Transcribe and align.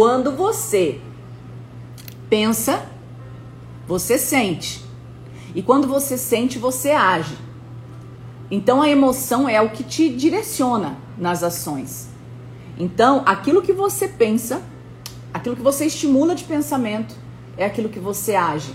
quando 0.00 0.32
você 0.32 0.98
pensa, 2.30 2.86
você 3.86 4.16
sente. 4.16 4.82
E 5.54 5.60
quando 5.60 5.86
você 5.86 6.16
sente, 6.16 6.58
você 6.58 6.92
age. 6.92 7.36
Então 8.50 8.80
a 8.80 8.88
emoção 8.88 9.46
é 9.46 9.60
o 9.60 9.68
que 9.68 9.84
te 9.84 10.08
direciona 10.08 10.96
nas 11.18 11.42
ações. 11.42 12.08
Então, 12.78 13.22
aquilo 13.26 13.60
que 13.60 13.74
você 13.74 14.08
pensa, 14.08 14.62
aquilo 15.34 15.54
que 15.54 15.60
você 15.60 15.84
estimula 15.84 16.34
de 16.34 16.44
pensamento, 16.44 17.14
é 17.54 17.66
aquilo 17.66 17.90
que 17.90 18.00
você 18.00 18.34
age. 18.34 18.72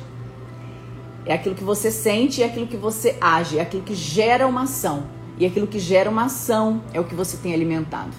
É 1.26 1.34
aquilo 1.34 1.56
que 1.56 1.64
você 1.64 1.90
sente 1.90 2.42
e 2.42 2.44
é 2.44 2.46
aquilo 2.46 2.68
que 2.68 2.78
você 2.78 3.18
age, 3.20 3.58
é 3.58 3.64
aquilo 3.64 3.82
que 3.82 3.96
gera 3.96 4.46
uma 4.46 4.66
ação. 4.66 5.08
E 5.40 5.46
aquilo 5.48 5.66
que 5.66 5.80
gera 5.80 6.08
uma 6.08 6.26
ação 6.26 6.84
é 6.94 7.00
o 7.00 7.04
que 7.04 7.16
você 7.16 7.36
tem 7.38 7.52
alimentado. 7.52 8.16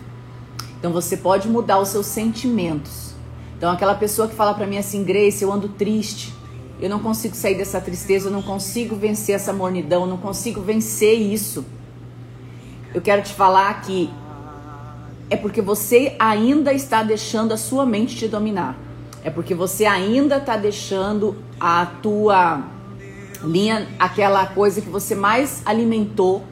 Então 0.78 0.92
você 0.92 1.16
pode 1.16 1.48
mudar 1.48 1.78
os 1.80 1.88
seus 1.88 2.06
sentimentos. 2.06 3.14
Então 3.56 3.70
aquela 3.70 3.94
pessoa 3.94 4.28
que 4.28 4.34
fala 4.34 4.54
para 4.54 4.66
mim 4.66 4.78
assim, 4.78 5.02
Grace, 5.02 5.42
eu 5.42 5.52
ando 5.52 5.68
triste, 5.68 6.34
eu 6.80 6.90
não 6.90 6.98
consigo 6.98 7.34
sair 7.34 7.56
dessa 7.56 7.80
tristeza, 7.80 8.28
eu 8.28 8.32
não 8.32 8.42
consigo 8.42 8.94
vencer 8.94 9.34
essa 9.34 9.52
mornidão, 9.52 10.02
eu 10.02 10.06
não 10.06 10.18
consigo 10.18 10.60
vencer 10.60 11.18
isso. 11.18 11.64
Eu 12.94 13.00
quero 13.00 13.22
te 13.22 13.32
falar 13.32 13.80
que 13.80 14.10
é 15.30 15.36
porque 15.36 15.62
você 15.62 16.14
ainda 16.18 16.72
está 16.72 17.02
deixando 17.02 17.52
a 17.52 17.56
sua 17.56 17.86
mente 17.86 18.14
te 18.14 18.28
dominar. 18.28 18.76
É 19.24 19.30
porque 19.30 19.54
você 19.54 19.86
ainda 19.86 20.36
está 20.36 20.56
deixando 20.56 21.36
a 21.58 21.86
tua 21.86 22.62
linha, 23.42 23.88
aquela 23.98 24.46
coisa 24.46 24.80
que 24.80 24.88
você 24.88 25.14
mais 25.14 25.62
alimentou, 25.64 26.44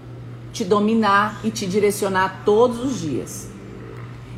te 0.52 0.64
dominar 0.64 1.40
e 1.44 1.50
te 1.50 1.66
direcionar 1.66 2.42
todos 2.44 2.80
os 2.80 3.00
dias. 3.00 3.53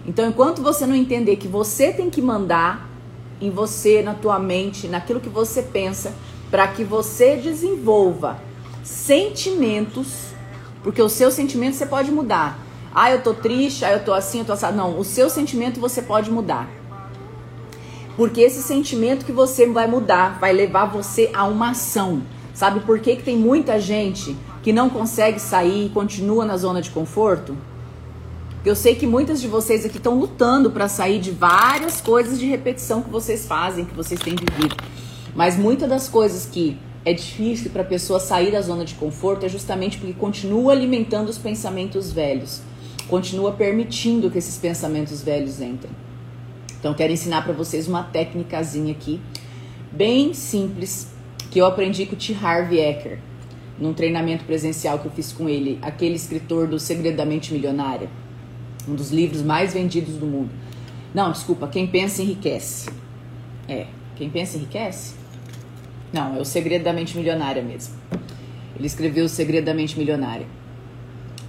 Então, 0.07 0.29
enquanto 0.29 0.63
você 0.63 0.87
não 0.87 0.95
entender 0.95 1.37
que 1.37 1.49
você 1.49 1.93
tem 1.93 2.09
que 2.09 2.23
mandar, 2.23 2.89
em 3.41 3.51
você, 3.51 4.03
na 4.03 4.15
tua 4.15 4.39
mente, 4.39 4.89
naquilo 4.89 5.21
que 5.21 5.29
você 5.29 5.63
pensa, 5.63 6.15
para 6.51 6.69
que 6.69 6.85
você 6.85 7.37
desenvolva 7.37 8.41
sentimentos, 8.83 10.29
porque 10.83 11.03
o 11.03 11.09
seu 11.09 11.31
sentimento 11.31 11.75
você 11.75 11.87
pode 11.87 12.11
mudar. 12.11 12.59
Ah, 12.95 13.11
eu 13.11 13.21
tô 13.21 13.35
triste, 13.35 13.85
ah, 13.85 13.93
eu 13.93 14.05
tô 14.05 14.13
assim, 14.13 14.39
eu 14.39 14.45
tô 14.45 14.53
assim. 14.53 14.73
Não, 14.73 14.99
o 14.99 15.05
seu 15.05 15.29
sentimento 15.29 15.81
você 15.81 16.01
pode 16.01 16.31
mudar. 16.31 16.69
Porque 18.17 18.41
esse 18.41 18.63
sentimento 18.63 19.27
que 19.27 19.33
você 19.33 19.67
vai 19.67 19.87
mudar 19.87 20.39
vai 20.39 20.53
levar 20.53 20.87
você 20.87 21.31
a 21.35 21.45
uma 21.45 21.71
ação. 21.71 22.23
Sabe 22.55 22.81
por 22.81 22.99
que, 23.01 23.17
que 23.17 23.23
tem 23.23 23.37
muita 23.37 23.79
gente 23.79 24.35
que 24.63 24.73
não 24.73 24.89
consegue 24.89 25.39
sair 25.39 25.87
e 25.87 25.91
continua 25.91 26.47
na 26.47 26.57
zona 26.57 26.81
de 26.81 26.89
conforto? 26.89 27.55
Eu 28.67 28.75
sei 28.75 28.97
que 28.97 29.07
muitas 29.07 29.41
de 29.41 29.47
vocês 29.47 29.87
aqui 29.87 29.99
estão 29.99 30.19
lutando 30.19 30.73
para 30.73 30.89
sair 30.89 31.21
de 31.21 31.31
várias 31.31 32.01
coisas 32.01 32.37
de 32.37 32.47
repetição 32.47 33.01
que 33.01 33.09
vocês 33.09 33.47
fazem, 33.47 33.85
que 33.85 33.95
vocês 33.95 34.19
têm 34.19 34.35
vivido. 34.35 34.75
Mas 35.37 35.57
muitas 35.57 35.89
das 35.89 36.09
coisas 36.09 36.47
que 36.47 36.77
é 37.05 37.13
difícil 37.13 37.71
para 37.71 37.83
a 37.83 37.85
pessoa 37.85 38.19
sair 38.19 38.51
da 38.51 38.61
zona 38.61 38.85
de 38.85 38.95
conforto 38.95 39.47
é 39.47 39.49
justamente 39.49 39.99
porque 39.99 40.15
continua 40.15 40.73
alimentando 40.73 41.29
os 41.29 41.39
pensamentos 41.39 42.11
velhos, 42.11 42.61
continua 43.07 43.53
permitindo 43.53 44.29
que 44.33 44.39
esses 44.39 44.59
pensamentos 44.59 45.23
velhos 45.23 45.61
entrem. 45.61 45.93
Então, 46.77 46.93
quero 46.93 47.13
ensinar 47.13 47.45
para 47.45 47.53
vocês 47.53 47.87
uma 47.87 48.03
técnicazinha 48.03 48.91
aqui, 48.91 49.21
bem 49.93 50.35
simples, 50.35 51.07
que 51.53 51.61
eu 51.61 51.67
aprendi 51.67 52.05
com 52.05 52.17
o 52.17 52.19
T. 52.19 52.37
Harvey 52.43 52.81
Eker, 52.81 53.21
num 53.79 53.95
treinamento 53.95 54.45
presencial 54.45 54.99
que 54.99 55.07
eu 55.07 55.13
fiz 55.13 55.33
com 55.33 55.49
ele, 55.49 55.79
aquele 55.81 56.17
escritor 56.17 56.67
do 56.67 56.81
Segredamente 56.81 57.53
Milionária 57.53 58.26
um 58.89 58.95
dos 58.95 59.11
livros 59.11 59.43
mais 59.43 59.73
vendidos 59.73 60.15
do 60.15 60.27
mundo. 60.27 60.51
Não, 61.15 61.33
desculpa, 61.33 61.67
Quem 61.67 61.87
Pensa 61.87 62.23
Enriquece. 62.23 62.91
É, 63.69 63.87
Quem 64.17 64.29
Pensa 64.31 64.57
Enriquece? 64.57 65.15
Não, 66.13 66.37
é 66.37 66.41
o 66.41 66.45
Segredo 66.45 66.85
da 66.85 66.93
Mente 66.93 67.17
Milionária 67.17 67.63
mesmo. 67.63 67.95
Ele 68.77 68.87
escreveu 68.87 69.25
o 69.25 69.29
Segredo 69.29 69.65
da 69.65 69.75
Mente 69.75 69.99
Milionária. 69.99 70.47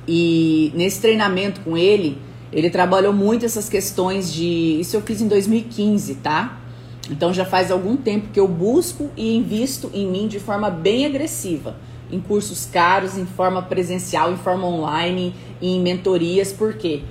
E 0.08 0.72
nesse 0.74 1.02
treinamento 1.02 1.62
com 1.62 1.78
ele, 1.78 2.18
ele 2.52 2.70
trabalhou 2.70 3.12
muito 3.12 3.46
essas 3.46 3.68
questões 3.68 4.32
de. 4.34 4.80
Isso 4.80 4.96
eu 4.96 5.02
fiz 5.02 5.22
em 5.22 5.28
2015, 5.28 6.16
tá? 6.16 6.62
Então 7.10 7.34
já 7.34 7.46
faz 7.46 7.72
algum 7.72 7.96
tempo 7.98 8.30
que 8.32 8.40
eu 8.40 8.48
busco 8.48 9.10
e 9.16 9.36
invisto 9.36 9.92
em 9.94 10.08
mim 10.08 10.28
de 10.28 10.40
forma 10.40 10.70
bem 10.70 11.06
agressiva. 11.06 11.76
Em 12.10 12.22
cursos 12.22 12.66
caros, 12.66 13.18
em 13.18 13.26
forma 13.26 13.62
presencial, 13.62 14.32
em 14.32 14.38
forma 14.38 14.66
online, 14.66 15.36
em 15.62 15.80
mentorias, 15.82 16.54
por 16.54 16.74
quê? 16.76 17.02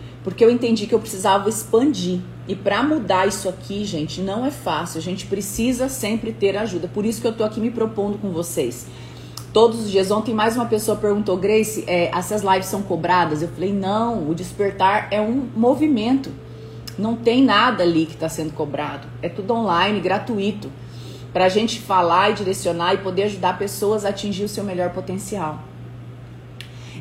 Eu 0.44 0.50
entendi 0.50 0.88
que 0.88 0.94
eu 0.94 0.98
precisava 0.98 1.48
expandir. 1.48 2.20
E 2.48 2.54
para 2.56 2.82
mudar 2.82 3.28
isso 3.28 3.48
aqui, 3.48 3.84
gente, 3.84 4.20
não 4.20 4.44
é 4.44 4.50
fácil. 4.50 4.98
A 4.98 5.00
gente 5.00 5.24
precisa 5.26 5.88
sempre 5.88 6.32
ter 6.32 6.56
ajuda. 6.56 6.88
Por 6.88 7.04
isso 7.04 7.20
que 7.20 7.26
eu 7.28 7.32
tô 7.32 7.44
aqui 7.44 7.60
me 7.60 7.70
propondo 7.70 8.18
com 8.18 8.30
vocês. 8.30 8.86
Todos 9.52 9.82
os 9.82 9.90
dias. 9.90 10.10
Ontem 10.10 10.34
mais 10.34 10.56
uma 10.56 10.66
pessoa 10.66 10.96
perguntou, 10.96 11.36
Grace, 11.36 11.84
é, 11.86 12.10
essas 12.12 12.42
lives 12.42 12.66
são 12.66 12.82
cobradas? 12.82 13.40
Eu 13.40 13.48
falei, 13.48 13.72
não, 13.72 14.28
o 14.28 14.34
despertar 14.34 15.06
é 15.12 15.20
um 15.20 15.48
movimento. 15.54 16.30
Não 16.98 17.14
tem 17.14 17.44
nada 17.44 17.84
ali 17.84 18.04
que 18.06 18.14
está 18.14 18.28
sendo 18.28 18.52
cobrado. 18.52 19.06
É 19.22 19.28
tudo 19.28 19.54
online, 19.54 20.00
gratuito. 20.00 20.72
Para 21.32 21.44
a 21.44 21.48
gente 21.48 21.80
falar 21.80 22.30
e 22.30 22.34
direcionar 22.34 22.94
e 22.94 22.98
poder 22.98 23.24
ajudar 23.24 23.58
pessoas 23.58 24.04
a 24.04 24.08
atingir 24.08 24.42
o 24.42 24.48
seu 24.48 24.64
melhor 24.64 24.90
potencial. 24.90 25.62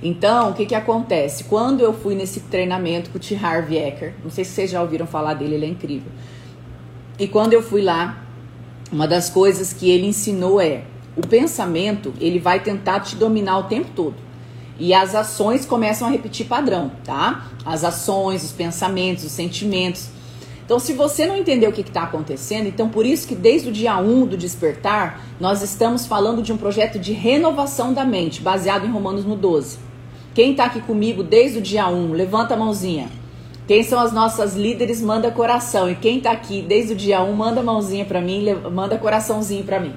Então, 0.04 0.52
o 0.52 0.54
que 0.54 0.66
que 0.66 0.76
acontece? 0.76 1.46
Quando 1.46 1.82
eu 1.82 1.94
fui 1.94 2.16
nesse 2.16 2.42
treinamento 2.42 3.10
com 3.10 3.18
o 3.18 3.22
T. 3.22 3.36
Harvey 3.36 3.78
Eker, 3.78 4.14
não 4.24 4.30
sei 4.30 4.44
se 4.44 4.52
vocês 4.52 4.72
já 4.72 4.82
ouviram 4.82 5.08
falar 5.08 5.34
dele, 5.34 5.56
ele 5.56 5.66
é 5.66 5.70
incrível. 5.70 6.12
E 7.18 7.28
quando 7.28 7.54
eu 7.54 7.64
fui 7.64 7.82
lá, 7.82 8.24
uma 8.92 9.08
das 9.08 9.30
coisas 9.30 9.74
que 9.74 9.90
ele 9.90 10.08
ensinou 10.08 10.60
é: 10.60 10.84
o 11.16 11.26
pensamento, 11.26 12.14
ele 12.20 12.40
vai 12.40 12.60
tentar 12.60 13.00
te 13.00 13.16
dominar 13.16 13.58
o 13.60 13.64
tempo 13.64 13.90
todo. 13.96 14.16
E 14.78 14.94
as 14.94 15.16
ações 15.16 15.66
começam 15.66 16.08
a 16.08 16.12
repetir 16.12 16.48
padrão, 16.48 16.92
tá? 17.04 17.48
As 17.66 17.84
ações, 17.84 18.44
os 18.44 18.52
pensamentos, 18.52 19.24
os 19.24 19.32
sentimentos. 19.32 20.10
Então, 20.66 20.80
se 20.80 20.94
você 20.94 21.28
não 21.28 21.38
entender 21.38 21.68
o 21.68 21.72
que 21.72 21.82
está 21.82 22.04
acontecendo, 22.04 22.68
então 22.68 22.90
por 22.90 23.06
isso 23.06 23.28
que 23.28 23.36
desde 23.36 23.70
o 23.70 23.72
dia 23.72 23.98
1 23.98 24.26
do 24.26 24.36
despertar, 24.36 25.22
nós 25.40 25.62
estamos 25.62 26.08
falando 26.08 26.42
de 26.42 26.52
um 26.52 26.58
projeto 26.58 26.98
de 26.98 27.14
renovação 27.14 27.94
da 27.94 28.04
mente, 28.04 28.42
baseado 28.42 28.84
em 28.84 28.90
Romanos 28.90 29.24
no 29.26 29.36
12. 29.36 29.78
Quem 30.34 30.52
está 30.52 30.66
aqui 30.66 30.82
comigo 30.82 31.22
desde 31.22 31.60
o 31.60 31.62
dia 31.62 31.88
1, 31.88 32.14
levanta 32.14 32.56
a 32.56 32.58
mãozinha. 32.58 33.10
Quem 33.68 33.84
são 33.84 34.00
as 34.00 34.12
nossas 34.12 34.56
líderes, 34.56 35.02
manda 35.02 35.30
coração. 35.32 35.90
E 35.90 35.96
quem 35.96 36.18
está 36.18 36.32
aqui 36.32 36.64
desde 36.64 36.94
o 36.94 36.96
dia 36.96 37.22
1, 37.22 37.34
manda 37.34 37.62
mãozinha 37.62 38.04
para 38.04 38.20
mim, 38.20 38.44
manda 38.72 38.98
coraçãozinho 38.98 39.64
para 39.64 39.80
mim. 39.80 39.94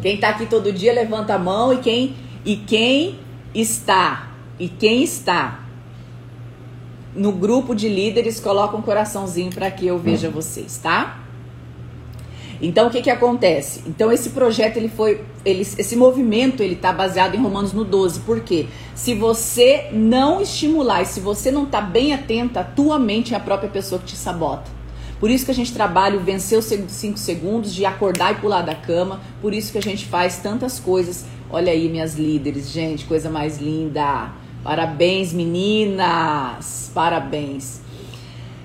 Quem 0.00 0.14
está 0.14 0.30
aqui 0.30 0.46
todo 0.46 0.72
dia, 0.72 0.92
levanta 0.92 1.34
a 1.34 1.38
mão. 1.38 1.72
E 1.72 1.78
quem, 1.78 2.16
e 2.44 2.56
quem 2.56 3.18
está, 3.54 4.30
e 4.58 4.68
quem 4.68 5.02
está 5.02 5.60
no 7.14 7.32
grupo 7.32 7.74
de 7.74 7.88
líderes, 7.88 8.38
coloca 8.38 8.76
um 8.76 8.82
coraçãozinho 8.82 9.50
para 9.50 9.70
que 9.70 9.86
eu 9.86 9.98
veja 9.98 10.30
vocês, 10.30 10.78
tá? 10.78 11.20
Então 12.62 12.88
o 12.88 12.90
que 12.90 13.00
que 13.00 13.10
acontece? 13.10 13.82
Então 13.86 14.12
esse 14.12 14.30
projeto 14.30 14.76
ele 14.76 14.88
foi, 14.88 15.24
ele, 15.44 15.62
esse 15.62 15.96
movimento 15.96 16.62
ele 16.62 16.74
está 16.74 16.92
baseado 16.92 17.34
em 17.34 17.38
Romanos 17.38 17.72
no 17.72 17.84
12. 17.84 18.20
Por 18.20 18.40
quê? 18.40 18.66
Se 18.94 19.14
você 19.14 19.88
não 19.92 20.42
estimular 20.42 21.02
e 21.02 21.06
se 21.06 21.20
você 21.20 21.50
não 21.50 21.64
está 21.64 21.80
bem 21.80 22.12
atenta, 22.12 22.60
a 22.60 22.64
tua 22.64 22.98
mente 22.98 23.32
é 23.32 23.36
a 23.36 23.40
própria 23.40 23.70
pessoa 23.70 23.98
que 23.98 24.08
te 24.08 24.16
sabota. 24.16 24.70
Por 25.18 25.30
isso 25.30 25.44
que 25.44 25.50
a 25.50 25.54
gente 25.54 25.72
trabalha 25.72 26.16
o 26.16 26.20
vencer 26.20 26.58
os 26.58 26.64
5 26.64 27.18
segundos 27.18 27.74
de 27.74 27.84
acordar 27.84 28.32
e 28.32 28.34
pular 28.36 28.62
da 28.62 28.74
cama. 28.74 29.20
Por 29.40 29.52
isso 29.52 29.72
que 29.72 29.78
a 29.78 29.82
gente 29.82 30.06
faz 30.06 30.38
tantas 30.38 30.78
coisas. 30.80 31.26
Olha 31.50 31.72
aí, 31.72 31.88
minhas 31.88 32.14
líderes, 32.14 32.70
gente, 32.70 33.04
coisa 33.04 33.28
mais 33.28 33.58
linda. 33.58 34.30
Parabéns, 34.62 35.32
meninas! 35.32 36.90
Parabéns! 36.94 37.80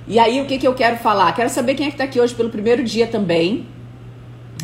E 0.08 0.20
aí, 0.20 0.42
o 0.42 0.46
que, 0.46 0.58
que 0.58 0.68
eu 0.68 0.74
quero 0.74 0.98
falar? 0.98 1.32
Quero 1.34 1.50
saber 1.50 1.76
quem 1.76 1.88
é 1.88 1.92
que 1.92 1.98
tá 1.98 2.04
aqui 2.04 2.20
hoje 2.20 2.36
pelo 2.36 2.50
primeiro 2.50 2.84
dia 2.84 3.08
também. 3.08 3.66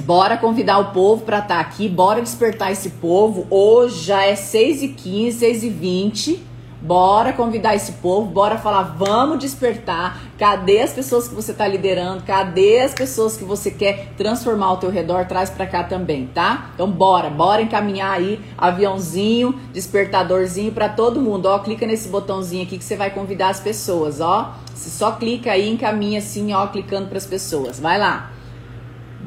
Bora 0.04 0.38
convidar 0.38 0.78
o 0.80 0.92
povo 0.92 1.24
para 1.24 1.40
estar 1.40 1.56
tá 1.56 1.60
aqui, 1.60 1.88
bora 1.88 2.22
despertar 2.22 2.72
esse 2.72 2.92
povo. 2.92 3.48
Hoje 3.50 4.06
já 4.06 4.24
é 4.24 4.34
6h15, 4.34 5.30
6h20. 5.30 6.51
Bora 6.82 7.32
convidar 7.32 7.76
esse 7.76 7.92
povo, 7.94 8.32
bora 8.32 8.58
falar, 8.58 8.82
vamos 8.98 9.38
despertar. 9.38 10.20
Cadê 10.36 10.82
as 10.82 10.92
pessoas 10.92 11.28
que 11.28 11.36
você 11.36 11.52
está 11.52 11.68
liderando? 11.68 12.24
Cadê 12.24 12.80
as 12.80 12.92
pessoas 12.92 13.38
que 13.38 13.44
você 13.44 13.70
quer 13.70 14.14
transformar 14.18 14.66
ao 14.66 14.78
teu 14.78 14.90
redor? 14.90 15.26
Traz 15.28 15.52
para 15.52 15.68
cá 15.68 15.84
também, 15.84 16.26
tá? 16.34 16.72
Então 16.74 16.90
bora, 16.90 17.30
bora 17.30 17.62
encaminhar 17.62 18.14
aí 18.14 18.42
aviãozinho, 18.58 19.54
despertadorzinho 19.72 20.72
para 20.72 20.90
todo 20.90 21.22
mundo. 21.22 21.46
Ó, 21.46 21.60
clica 21.60 21.86
nesse 21.86 22.10
botãozinho 22.10 22.64
aqui 22.64 22.80
que 22.80 22.84
você 22.84 22.96
vai 22.96 23.12
convidar 23.12 23.50
as 23.50 23.60
pessoas, 23.60 24.20
ó. 24.20 24.56
Você 24.74 24.90
só 24.90 25.12
clica 25.12 25.52
aí, 25.52 25.70
encaminha 25.70 26.18
assim, 26.18 26.52
ó, 26.52 26.66
clicando 26.66 27.10
para 27.10 27.20
as 27.20 27.28
pessoas. 27.28 27.80
Vai 27.80 28.00
lá. 28.00 28.32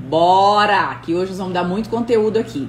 Bora, 0.09 0.97
que 0.97 1.15
hoje 1.15 1.31
nós 1.31 1.39
vamos 1.39 1.55
dar 1.55 1.63
muito 1.63 1.89
conteúdo 1.89 2.37
aqui. 2.37 2.69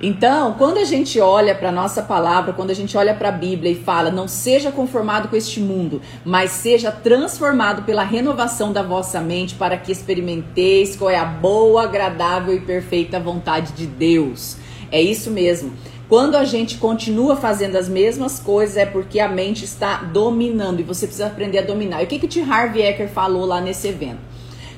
Então, 0.00 0.54
quando 0.54 0.78
a 0.78 0.84
gente 0.84 1.18
olha 1.18 1.56
para 1.56 1.70
a 1.70 1.72
nossa 1.72 2.02
palavra, 2.02 2.52
quando 2.52 2.70
a 2.70 2.74
gente 2.74 2.96
olha 2.96 3.14
para 3.14 3.30
a 3.30 3.32
Bíblia 3.32 3.72
e 3.72 3.74
fala, 3.74 4.12
não 4.12 4.28
seja 4.28 4.70
conformado 4.70 5.26
com 5.26 5.34
este 5.34 5.58
mundo, 5.58 6.00
mas 6.24 6.52
seja 6.52 6.92
transformado 6.92 7.82
pela 7.82 8.04
renovação 8.04 8.72
da 8.72 8.82
vossa 8.82 9.20
mente, 9.20 9.56
para 9.56 9.76
que 9.76 9.90
experimenteis 9.90 10.94
qual 10.94 11.10
é 11.10 11.18
a 11.18 11.24
boa, 11.24 11.82
agradável 11.82 12.54
e 12.54 12.60
perfeita 12.60 13.18
vontade 13.18 13.72
de 13.72 13.86
Deus. 13.86 14.56
É 14.92 15.02
isso 15.02 15.32
mesmo. 15.32 15.72
Quando 16.08 16.36
a 16.36 16.44
gente 16.44 16.78
continua 16.78 17.34
fazendo 17.34 17.76
as 17.76 17.88
mesmas 17.88 18.38
coisas, 18.38 18.76
é 18.76 18.86
porque 18.86 19.18
a 19.18 19.28
mente 19.28 19.64
está 19.64 19.96
dominando 20.04 20.78
e 20.78 20.84
você 20.84 21.06
precisa 21.06 21.26
aprender 21.26 21.58
a 21.58 21.62
dominar. 21.62 22.00
E 22.00 22.04
o 22.04 22.06
que, 22.06 22.20
que 22.20 22.26
o 22.26 22.28
T. 22.28 22.40
Harvey 22.40 22.82
Eker 22.82 23.08
falou 23.08 23.44
lá 23.44 23.60
nesse 23.60 23.88
evento? 23.88 24.20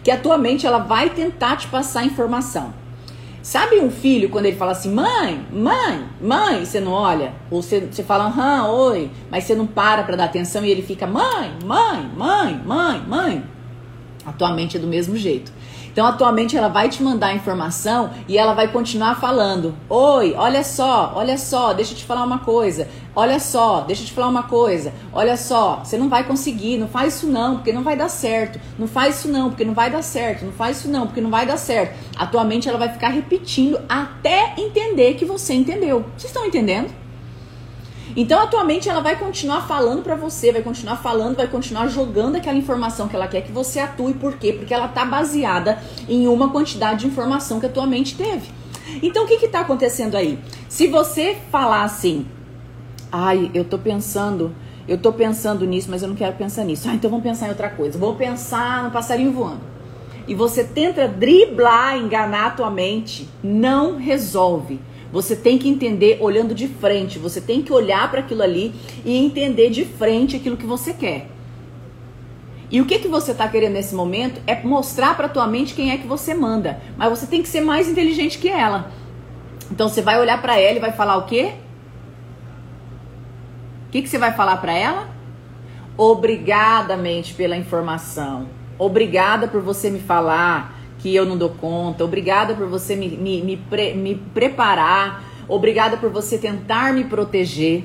Que 0.02 0.11
a 0.11 0.17
tua 0.17 0.38
mente 0.38 0.67
ela 0.67 0.78
vai 0.78 1.11
tentar 1.11 1.56
te 1.56 1.69
passar 1.69 2.05
informação. 2.05 2.80
Sabe 3.43 3.81
um 3.81 3.91
filho 3.91 4.29
quando 4.29 4.47
ele 4.47 4.57
fala 4.57 4.73
assim, 4.73 4.93
mãe, 4.93 5.47
mãe, 5.51 6.05
mãe, 6.21 6.65
você 6.65 6.79
não 6.79 6.93
olha? 6.93 7.33
Ou 7.51 7.63
você, 7.63 7.81
você 7.81 8.03
fala, 8.03 8.27
aham, 8.27 8.69
oi, 8.71 9.11
mas 9.31 9.45
você 9.45 9.55
não 9.55 9.67
para 9.67 10.03
para 10.03 10.17
dar 10.17 10.25
atenção 10.25 10.65
e 10.65 10.71
ele 10.71 10.83
fica, 10.83 11.07
mãe, 11.07 11.51
mãe, 11.65 12.11
mãe, 12.15 12.61
mãe, 12.65 13.03
mãe. 13.09 13.45
A 14.27 14.33
tua 14.33 14.53
mente 14.53 14.77
é 14.77 14.81
do 14.81 14.87
mesmo 14.87 15.17
jeito. 15.17 15.51
Então 16.00 16.08
a 16.08 16.12
tua 16.12 16.32
mente 16.32 16.56
ela 16.56 16.69
vai 16.69 16.88
te 16.88 17.02
mandar 17.02 17.35
informação 17.35 18.08
e 18.26 18.38
ela 18.38 18.55
vai 18.55 18.69
continuar 18.69 19.20
falando. 19.20 19.75
Oi, 19.87 20.32
olha 20.35 20.64
só, 20.64 21.12
olha 21.14 21.37
só, 21.37 21.75
deixa 21.75 21.93
eu 21.93 21.97
te 21.99 22.06
falar 22.06 22.25
uma 22.25 22.38
coisa. 22.38 22.88
Olha 23.14 23.38
só, 23.38 23.82
deixa 23.82 24.00
eu 24.00 24.06
te 24.06 24.12
falar 24.14 24.29
uma 24.29 24.44
coisa. 24.44 24.94
Olha 25.12 25.37
só, 25.37 25.82
você 25.85 25.99
não 25.99 26.08
vai 26.08 26.25
conseguir, 26.25 26.79
não 26.79 26.88
faz 26.88 27.17
isso 27.17 27.26
não, 27.26 27.56
porque 27.56 27.70
não 27.70 27.82
vai 27.82 27.99
dar 27.99 28.08
certo. 28.08 28.58
Não 28.79 28.88
faz 28.88 29.19
isso 29.19 29.29
não, 29.29 29.50
porque 29.50 29.62
não 29.62 29.75
vai 29.75 29.91
dar 29.91 30.02
certo. 30.02 30.43
Não 30.47 30.52
faz 30.52 30.79
isso 30.79 30.88
não, 30.88 31.06
porque 31.06 31.20
não 31.20 31.29
vai 31.29 31.44
dar 31.44 31.58
certo. 31.58 31.94
A 32.17 32.26
tua 32.26 32.44
mente 32.44 32.67
ela 32.67 32.79
vai 32.79 32.88
ficar 32.88 33.11
repetindo 33.11 33.79
até 33.87 34.55
entender 34.56 35.17
que 35.17 35.26
você 35.26 35.53
entendeu. 35.53 36.06
Vocês 36.17 36.31
estão 36.31 36.46
entendendo? 36.46 36.91
Então 38.17 38.41
a 38.41 38.47
tua 38.47 38.65
mente 38.65 38.89
ela 38.89 39.01
vai 39.01 39.17
continuar 39.17 39.67
falando 39.67 40.03
para 40.03 40.17
você, 40.17 40.53
vai 40.53 40.62
continuar 40.62 40.97
falando, 40.97 41.37
vai 41.37 41.47
continuar 41.47 41.87
jogando 41.89 42.37
aquela 42.37 42.59
informação 42.59 43.09
que 43.09 43.17
ela 43.17 43.29
quer 43.29 43.43
que 43.43 43.53
você 43.53 43.79
atue. 43.79 44.15
Por 44.15 44.37
quê? 44.37 44.53
Porque 44.53 44.75
ela 44.75 44.89
tá 44.89 45.05
baseada 45.05 45.79
em 46.09 46.27
uma 46.27 46.51
quantidade 46.51 47.01
de 47.01 47.07
informação 47.07 47.61
que 47.61 47.67
a 47.67 47.71
tua 47.71 47.87
mente 47.87 48.17
teve. 48.17 48.51
Então 49.03 49.25
o 49.25 49.27
que 49.27 49.39
que 49.39 49.49
tá 49.49 49.61
acontecendo 49.61 50.17
aí? 50.17 50.39
Se 50.69 50.87
você 50.89 51.37
falar 51.51 51.85
assim, 51.85 52.27
ai, 53.12 53.51
eu 53.55 53.65
tô 53.65 53.79
pensando, 53.79 54.55
eu 54.89 54.99
tô 54.99 55.13
pensando 55.13 55.65
nisso, 55.65 55.89
mas 55.91 56.03
eu 56.03 56.09
não 56.09 56.17
quero 56.17 56.37
pensar 56.37 56.65
nisso. 56.65 56.89
Ah, 56.89 56.95
então 56.95 57.11
vamos 57.11 57.23
pensar 57.23 57.47
em 57.47 57.51
outra 57.51 57.71
coisa. 57.71 57.99
Vou 57.99 58.17
pensar 58.17 58.83
no 58.85 58.91
passarinho 58.91 59.33
voando. 59.33 59.71
E 60.27 60.35
você 60.35 60.63
tenta 60.63 61.09
driblar, 61.09 61.97
enganar 61.97 62.47
a 62.47 62.51
tua 62.51 62.71
mente, 62.71 63.29
não 63.43 63.97
resolve. 63.97 64.81
Você 65.12 65.35
tem 65.35 65.59
que 65.59 65.69
entender 65.69 66.19
olhando 66.21 66.55
de 66.55 66.69
frente, 66.69 67.19
você 67.19 67.41
tem 67.41 67.62
que 67.62 67.73
olhar 67.73 68.11
para 68.11 68.21
aquilo 68.21 68.43
ali 68.43 68.73
e 69.05 69.17
entender 69.17 69.71
de 69.71 69.85
frente 69.85 70.37
aquilo 70.37 70.57
que 70.57 70.67
você 70.67 70.93
quer. 70.93 71.29
E 72.71 72.81
o 72.81 72.87
que 72.87 73.01
que 73.01 73.09
você 73.09 73.33
está 73.33 73.49
querendo 73.49 73.73
nesse 73.73 73.95
momento 73.95 74.41
é 74.47 74.62
mostrar 74.62 75.17
para 75.17 75.29
tua 75.29 75.47
mente 75.47 75.75
quem 75.75 75.91
é 75.91 75.97
que 75.97 76.07
você 76.07 76.33
manda, 76.35 76.81
mas 76.97 77.11
você 77.11 77.27
tem 77.27 77.43
que 77.43 77.49
ser 77.49 77.61
mais 77.61 77.89
inteligente 77.89 78.39
que 78.39 78.49
ela. 78.49 78.93
Então 79.71 79.89
você 79.89 80.01
vai 80.01 80.21
olhar 80.21 80.41
para 80.41 80.57
ela 80.57 80.77
e 80.77 80.81
vai 80.81 80.93
falar 80.93 81.17
o 81.17 81.27
quê? 81.27 81.55
O 83.89 83.91
que 83.91 84.03
que 84.03 84.09
você 84.09 84.19
vai 84.19 84.33
falar 84.33 84.59
para 84.59 84.73
ela? 84.73 85.09
Obrigada, 85.97 86.97
mente, 86.97 87.35
pela 87.35 87.56
informação. 87.56 88.47
Obrigada 88.79 89.49
por 89.49 89.61
você 89.61 89.91
me 89.91 89.99
falar 89.99 90.80
que 91.00 91.14
eu 91.14 91.25
não 91.25 91.37
dou 91.37 91.50
conta. 91.50 92.05
Obrigada 92.05 92.55
por 92.55 92.67
você 92.67 92.94
me, 92.94 93.08
me, 93.08 93.43
me, 93.43 93.56
pre, 93.56 93.94
me 93.94 94.14
preparar. 94.14 95.25
Obrigada 95.49 95.97
por 95.97 96.11
você 96.11 96.38
tentar 96.38 96.93
me 96.93 97.05
proteger. 97.05 97.85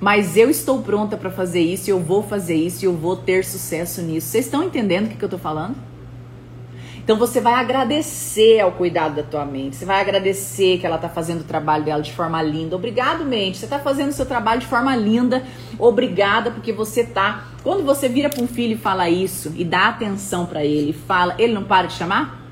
Mas 0.00 0.36
eu 0.36 0.50
estou 0.50 0.82
pronta 0.82 1.16
para 1.16 1.30
fazer 1.30 1.60
isso, 1.60 1.88
eu 1.90 1.98
vou 1.98 2.22
fazer 2.22 2.56
isso 2.56 2.84
eu 2.84 2.92
vou 2.92 3.16
ter 3.16 3.44
sucesso 3.44 4.02
nisso. 4.02 4.28
Vocês 4.28 4.44
estão 4.44 4.62
entendendo 4.62 5.06
o 5.06 5.08
que, 5.08 5.16
que 5.16 5.24
eu 5.24 5.26
estou 5.26 5.38
falando? 5.38 5.76
Então 7.04 7.18
você 7.18 7.38
vai 7.38 7.52
agradecer 7.52 8.60
ao 8.60 8.72
cuidado 8.72 9.16
da 9.16 9.22
tua 9.22 9.44
mente. 9.44 9.76
Você 9.76 9.84
vai 9.84 10.00
agradecer 10.00 10.78
que 10.78 10.86
ela 10.86 10.96
está 10.96 11.08
fazendo 11.08 11.42
o 11.42 11.44
trabalho 11.44 11.84
dela 11.84 12.02
de 12.02 12.10
forma 12.10 12.40
linda. 12.40 12.74
Obrigado, 12.74 13.26
mente. 13.26 13.58
Você 13.58 13.66
está 13.66 13.78
fazendo 13.78 14.08
o 14.08 14.12
seu 14.12 14.24
trabalho 14.24 14.60
de 14.60 14.66
forma 14.66 14.96
linda. 14.96 15.44
Obrigada 15.78 16.50
porque 16.50 16.72
você 16.72 17.02
está. 17.02 17.44
Quando 17.62 17.84
você 17.84 18.08
vira 18.08 18.30
para 18.30 18.42
um 18.42 18.46
filho 18.46 18.72
e 18.72 18.78
fala 18.78 19.10
isso 19.10 19.52
e 19.54 19.64
dá 19.64 19.88
atenção 19.88 20.46
para 20.46 20.64
ele, 20.64 20.94
fala, 20.94 21.34
ele 21.38 21.52
não 21.52 21.64
para 21.64 21.88
de 21.88 21.92
chamar? 21.92 22.42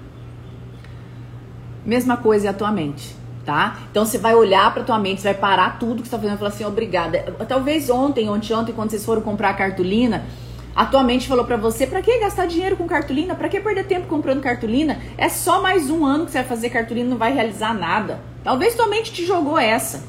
Mesma 1.84 2.19
coisa 2.19 2.49
é 2.49 2.50
a 2.50 2.54
tua 2.54 2.70
mente 2.70 3.22
tá? 3.44 3.78
Então 3.90 4.04
você 4.04 4.19
vai 4.19 4.34
olhar 4.34 4.72
para 4.72 4.84
tua 4.84 4.99
mente, 4.99 5.20
você 5.20 5.32
vai 5.32 5.40
parar 5.40 5.78
tudo 5.78 6.02
que 6.02 6.08
você 6.08 6.12
tá 6.12 6.19
fazendo 6.19 6.37
e 6.37 6.38
falar 6.38 6.50
assim, 6.50 6.64
obrigada. 6.64 7.34
Talvez 7.49 7.90
ontem, 7.90 8.28
ontem, 8.28 8.54
ontem, 8.54 8.72
quando 8.72 8.90
vocês 8.90 9.04
foram 9.04 9.20
comprar 9.20 9.50
a 9.50 9.54
cartolina, 9.54 10.25
a 10.74 10.86
tua 10.86 11.02
mente 11.02 11.28
falou 11.28 11.44
para 11.44 11.56
você, 11.56 11.86
para 11.86 12.00
que 12.00 12.19
gastar 12.19 12.46
dinheiro 12.46 12.76
com 12.76 12.86
cartolina? 12.86 13.34
Para 13.34 13.48
que 13.48 13.60
perder 13.60 13.84
tempo 13.84 14.06
comprando 14.06 14.40
cartolina? 14.40 14.98
É 15.19 15.28
só 15.28 15.60
mais 15.60 15.90
um 15.90 16.06
ano 16.06 16.24
que 16.24 16.32
você 16.32 16.38
vai 16.38 16.46
fazer 16.46 16.70
cartolina, 16.70 17.10
não 17.10 17.19
vai 17.19 17.32
realizar 17.32 17.74
nada. 17.74 18.20
Talvez 18.42 18.74
tua 18.74 18.88
mente 18.88 19.12
te 19.12 19.26
jogou 19.26 19.58
essa. 19.58 20.02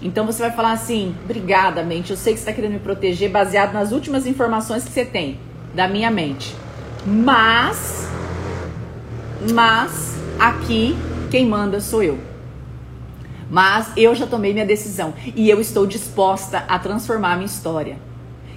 Então 0.00 0.24
você 0.24 0.42
vai 0.42 0.52
falar 0.52 0.72
assim: 0.72 1.14
"Obrigada, 1.24 1.82
mente. 1.82 2.10
Eu 2.10 2.16
sei 2.16 2.32
que 2.32 2.38
você 2.38 2.48
está 2.48 2.52
querendo 2.52 2.74
me 2.74 2.78
proteger 2.78 3.28
baseado 3.28 3.72
nas 3.72 3.92
últimas 3.92 4.26
informações 4.26 4.84
que 4.84 4.90
você 4.90 5.04
tem 5.04 5.38
da 5.74 5.88
minha 5.88 6.10
mente. 6.10 6.54
Mas 7.04 8.08
mas 9.52 10.16
aqui 10.38 10.96
quem 11.30 11.46
manda 11.46 11.80
sou 11.80 12.02
eu. 12.02 12.18
Mas 13.50 13.90
eu 13.96 14.14
já 14.14 14.26
tomei 14.26 14.52
minha 14.52 14.66
decisão 14.66 15.12
e 15.34 15.50
eu 15.50 15.60
estou 15.60 15.84
disposta 15.84 16.64
a 16.68 16.78
transformar 16.78 17.34
minha 17.34 17.46
história. 17.46 18.09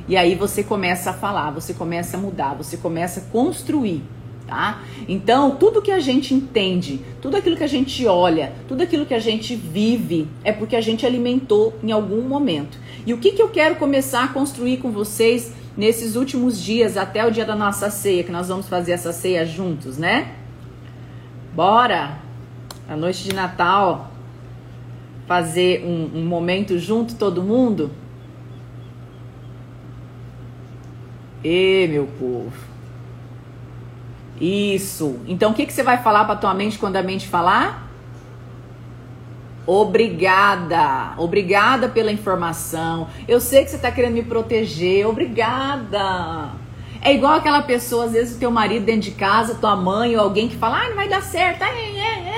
E 0.07 0.17
aí 0.17 0.35
você 0.35 0.63
começa 0.63 1.11
a 1.11 1.13
falar, 1.13 1.51
você 1.51 1.73
começa 1.73 2.17
a 2.17 2.19
mudar, 2.19 2.53
você 2.55 2.77
começa 2.77 3.19
a 3.19 3.23
construir. 3.23 4.03
Tá? 4.45 4.83
Então, 5.07 5.55
tudo 5.55 5.81
que 5.81 5.89
a 5.91 5.99
gente 5.99 6.33
entende, 6.33 6.99
tudo 7.21 7.37
aquilo 7.37 7.55
que 7.55 7.63
a 7.63 7.67
gente 7.67 8.05
olha, 8.05 8.51
tudo 8.67 8.83
aquilo 8.83 9.05
que 9.05 9.13
a 9.13 9.19
gente 9.19 9.55
vive, 9.55 10.27
é 10.43 10.51
porque 10.51 10.75
a 10.75 10.81
gente 10.81 11.05
alimentou 11.05 11.73
em 11.81 11.91
algum 11.91 12.21
momento. 12.21 12.77
E 13.05 13.13
o 13.13 13.17
que, 13.17 13.31
que 13.31 13.41
eu 13.41 13.49
quero 13.49 13.77
começar 13.77 14.25
a 14.25 14.27
construir 14.27 14.77
com 14.77 14.91
vocês 14.91 15.53
nesses 15.77 16.15
últimos 16.15 16.61
dias, 16.61 16.97
até 16.97 17.25
o 17.25 17.31
dia 17.31 17.45
da 17.45 17.55
nossa 17.55 17.89
ceia, 17.89 18.23
que 18.23 18.31
nós 18.31 18.49
vamos 18.49 18.67
fazer 18.67 18.91
essa 18.91 19.13
ceia 19.13 19.45
juntos, 19.45 19.97
né? 19.97 20.33
Bora! 21.55 22.19
A 22.87 22.97
noite 22.97 23.23
de 23.23 23.33
Natal, 23.33 24.11
fazer 25.25 25.85
um, 25.85 26.19
um 26.19 26.25
momento 26.25 26.77
junto, 26.77 27.15
todo 27.15 27.41
mundo? 27.41 27.89
E 31.43 31.87
meu 31.89 32.07
povo. 32.19 32.53
Isso. 34.39 35.19
Então 35.27 35.51
o 35.51 35.53
que, 35.53 35.65
que 35.65 35.73
você 35.73 35.83
vai 35.83 36.01
falar 36.01 36.25
para 36.25 36.35
tua 36.35 36.53
mente 36.53 36.77
quando 36.77 36.95
a 36.95 37.03
mente 37.03 37.27
falar? 37.27 37.89
Obrigada. 39.65 41.13
Obrigada 41.17 41.87
pela 41.87 42.11
informação. 42.11 43.07
Eu 43.27 43.39
sei 43.39 43.63
que 43.63 43.69
você 43.69 43.77
está 43.77 43.91
querendo 43.91 44.13
me 44.13 44.23
proteger. 44.23 45.07
Obrigada. 45.07 46.51
É 47.01 47.13
igual 47.13 47.33
aquela 47.33 47.61
pessoa, 47.61 48.05
às 48.05 48.13
vezes, 48.13 48.35
o 48.35 48.39
teu 48.39 48.49
marido 48.49 48.85
dentro 48.85 49.01
de 49.01 49.11
casa, 49.11 49.55
tua 49.55 49.75
mãe 49.75 50.15
ou 50.15 50.23
alguém 50.23 50.47
que 50.47 50.55
fala, 50.55 50.83
ah, 50.83 50.89
não 50.89 50.95
vai 50.95 51.09
dar 51.09 51.21
certo. 51.21 51.61
é, 51.61 51.67
é, 51.67 52.29
é. 52.29 52.32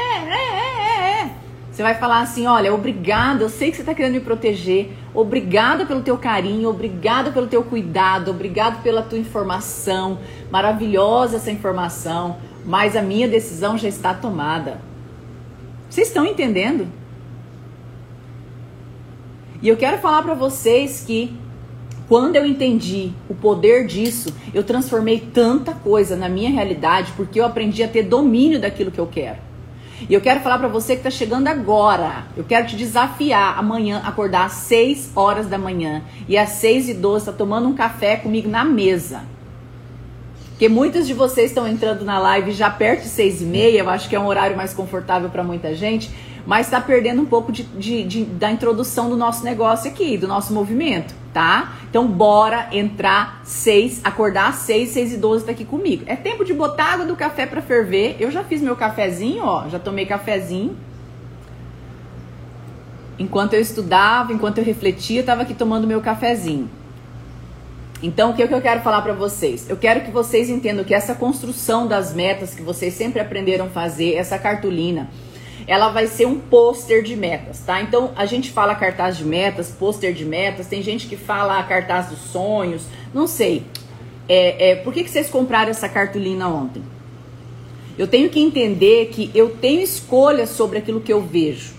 Você 1.75 1.83
vai 1.83 1.95
falar 1.95 2.21
assim: 2.21 2.47
olha, 2.47 2.73
obrigada, 2.73 3.43
eu 3.43 3.49
sei 3.49 3.69
que 3.69 3.75
você 3.75 3.81
está 3.81 3.93
querendo 3.93 4.13
me 4.13 4.21
proteger. 4.21 4.91
Obrigada 5.13 5.85
pelo 5.85 6.01
teu 6.01 6.17
carinho, 6.17 6.69
obrigada 6.69 7.31
pelo 7.31 7.47
teu 7.47 7.61
cuidado, 7.63 8.31
obrigado 8.31 8.81
pela 8.81 9.01
tua 9.01 9.17
informação. 9.17 10.19
Maravilhosa 10.49 11.35
essa 11.35 11.51
informação, 11.51 12.37
mas 12.65 12.95
a 12.95 13.01
minha 13.01 13.27
decisão 13.27 13.77
já 13.77 13.89
está 13.89 14.13
tomada. 14.13 14.79
Vocês 15.89 16.07
estão 16.07 16.25
entendendo? 16.25 16.87
E 19.61 19.67
eu 19.67 19.75
quero 19.75 19.97
falar 19.97 20.23
para 20.23 20.33
vocês 20.33 21.03
que 21.05 21.37
quando 22.07 22.37
eu 22.37 22.45
entendi 22.45 23.11
o 23.27 23.35
poder 23.35 23.85
disso, 23.85 24.33
eu 24.53 24.63
transformei 24.63 25.19
tanta 25.19 25.73
coisa 25.73 26.15
na 26.15 26.29
minha 26.29 26.49
realidade 26.49 27.11
porque 27.17 27.37
eu 27.37 27.45
aprendi 27.45 27.83
a 27.83 27.87
ter 27.89 28.03
domínio 28.03 28.61
daquilo 28.61 28.91
que 28.91 28.99
eu 28.99 29.07
quero. 29.07 29.54
E 30.09 30.13
eu 30.13 30.21
quero 30.21 30.41
falar 30.41 30.59
para 30.59 30.67
você 30.67 30.93
que 30.93 30.99
está 30.99 31.09
chegando 31.09 31.47
agora. 31.47 32.25
Eu 32.35 32.43
quero 32.43 32.67
te 32.67 32.75
desafiar 32.75 33.57
amanhã 33.57 34.01
acordar 34.03 34.45
às 34.45 34.53
6 34.53 35.11
horas 35.15 35.47
da 35.47 35.57
manhã 35.57 36.03
e 36.27 36.37
às 36.37 36.49
6 36.49 36.89
e 36.89 36.93
12 36.93 37.25
tá 37.25 37.31
tomando 37.31 37.67
um 37.67 37.73
café 37.73 38.17
comigo 38.17 38.49
na 38.49 38.65
mesa. 38.65 39.23
Porque 40.49 40.69
muitos 40.69 41.07
de 41.07 41.13
vocês 41.13 41.51
estão 41.51 41.67
entrando 41.67 42.05
na 42.05 42.19
live 42.19 42.51
já 42.51 42.69
perto 42.69 43.03
de 43.03 43.09
6 43.09 43.41
e 43.41 43.45
meia, 43.45 43.79
eu 43.79 43.89
acho 43.89 44.07
que 44.07 44.15
é 44.15 44.19
um 44.19 44.27
horário 44.27 44.55
mais 44.55 44.73
confortável 44.73 45.29
para 45.29 45.43
muita 45.43 45.75
gente, 45.75 46.09
mas 46.45 46.67
está 46.67 46.79
perdendo 46.79 47.21
um 47.21 47.25
pouco 47.25 47.51
de, 47.51 47.63
de, 47.63 48.03
de, 48.03 48.23
da 48.23 48.49
introdução 48.49 49.09
do 49.09 49.17
nosso 49.17 49.43
negócio 49.43 49.91
aqui, 49.91 50.17
do 50.17 50.27
nosso 50.27 50.53
movimento 50.53 51.24
tá? 51.35 51.73
Então 51.89 52.07
bora 52.07 52.69
entrar 52.71 53.41
seis, 53.43 53.99
acordar 54.05 54.51
às 54.51 54.55
seis, 54.55 54.91
seis 54.91 55.11
e 55.11 55.17
doze 55.17 55.43
tá 55.43 55.51
aqui 55.51 55.65
comigo. 55.65 56.05
É 56.07 56.15
tempo 56.15 56.45
de 56.45 56.53
botar 56.53 56.93
água 56.93 57.05
do 57.05 57.13
café 57.13 57.45
para 57.45 57.61
ferver. 57.61 58.15
Eu 58.21 58.31
já 58.31 58.41
fiz 58.41 58.61
meu 58.61 58.77
cafezinho, 58.77 59.43
ó, 59.43 59.67
já 59.67 59.77
tomei 59.77 60.05
cafezinho. 60.05 60.77
enquanto 63.19 63.53
eu 63.53 63.59
estudava, 63.59 64.31
enquanto 64.31 64.59
eu 64.59 64.63
refletia, 64.63 65.17
eu 65.17 65.21
estava 65.21 65.41
aqui 65.41 65.53
tomando 65.53 65.85
meu 65.85 65.99
cafezinho. 65.99 66.69
Então, 68.01 68.31
o 68.31 68.33
que, 68.33 68.43
é 68.43 68.47
que 68.47 68.53
eu 68.53 68.61
quero 68.61 68.81
falar 68.81 69.01
para 69.01 69.13
vocês? 69.13 69.69
Eu 69.69 69.75
quero 69.75 70.01
que 70.01 70.11
vocês 70.11 70.49
entendam 70.49 70.85
que 70.85 70.93
essa 70.93 71.15
construção 71.15 71.85
das 71.85 72.13
metas 72.13 72.53
que 72.53 72.61
vocês 72.61 72.93
sempre 72.93 73.19
aprenderam 73.19 73.65
a 73.65 73.69
fazer, 73.69 74.15
essa 74.15 74.37
cartolina, 74.37 75.09
ela 75.67 75.89
vai 75.89 76.07
ser 76.07 76.27
um 76.27 76.39
pôster 76.39 77.01
de 77.01 77.15
metas, 77.15 77.59
tá? 77.59 77.81
Então, 77.81 78.11
a 78.15 78.25
gente 78.25 78.51
fala 78.51 78.75
cartaz 78.75 79.17
de 79.17 79.25
metas, 79.25 79.69
pôster 79.69 80.13
de 80.13 80.23
metas, 80.23 80.67
tem 80.67 80.81
gente 80.81 81.07
que 81.07 81.17
fala 81.17 81.61
cartaz 81.63 82.07
dos 82.07 82.19
sonhos, 82.19 82.83
não 83.13 83.25
sei. 83.25 83.65
É, 84.27 84.71
é, 84.71 84.75
por 84.75 84.93
que, 84.93 85.03
que 85.03 85.09
vocês 85.09 85.29
compraram 85.29 85.69
essa 85.69 85.89
cartolina 85.89 86.47
ontem? 86.47 86.83
Eu 87.97 88.07
tenho 88.07 88.29
que 88.29 88.39
entender 88.39 89.07
que 89.07 89.31
eu 89.33 89.51
tenho 89.51 89.81
escolha 89.81 90.45
sobre 90.45 90.77
aquilo 90.77 91.01
que 91.01 91.13
eu 91.13 91.21
vejo. 91.21 91.73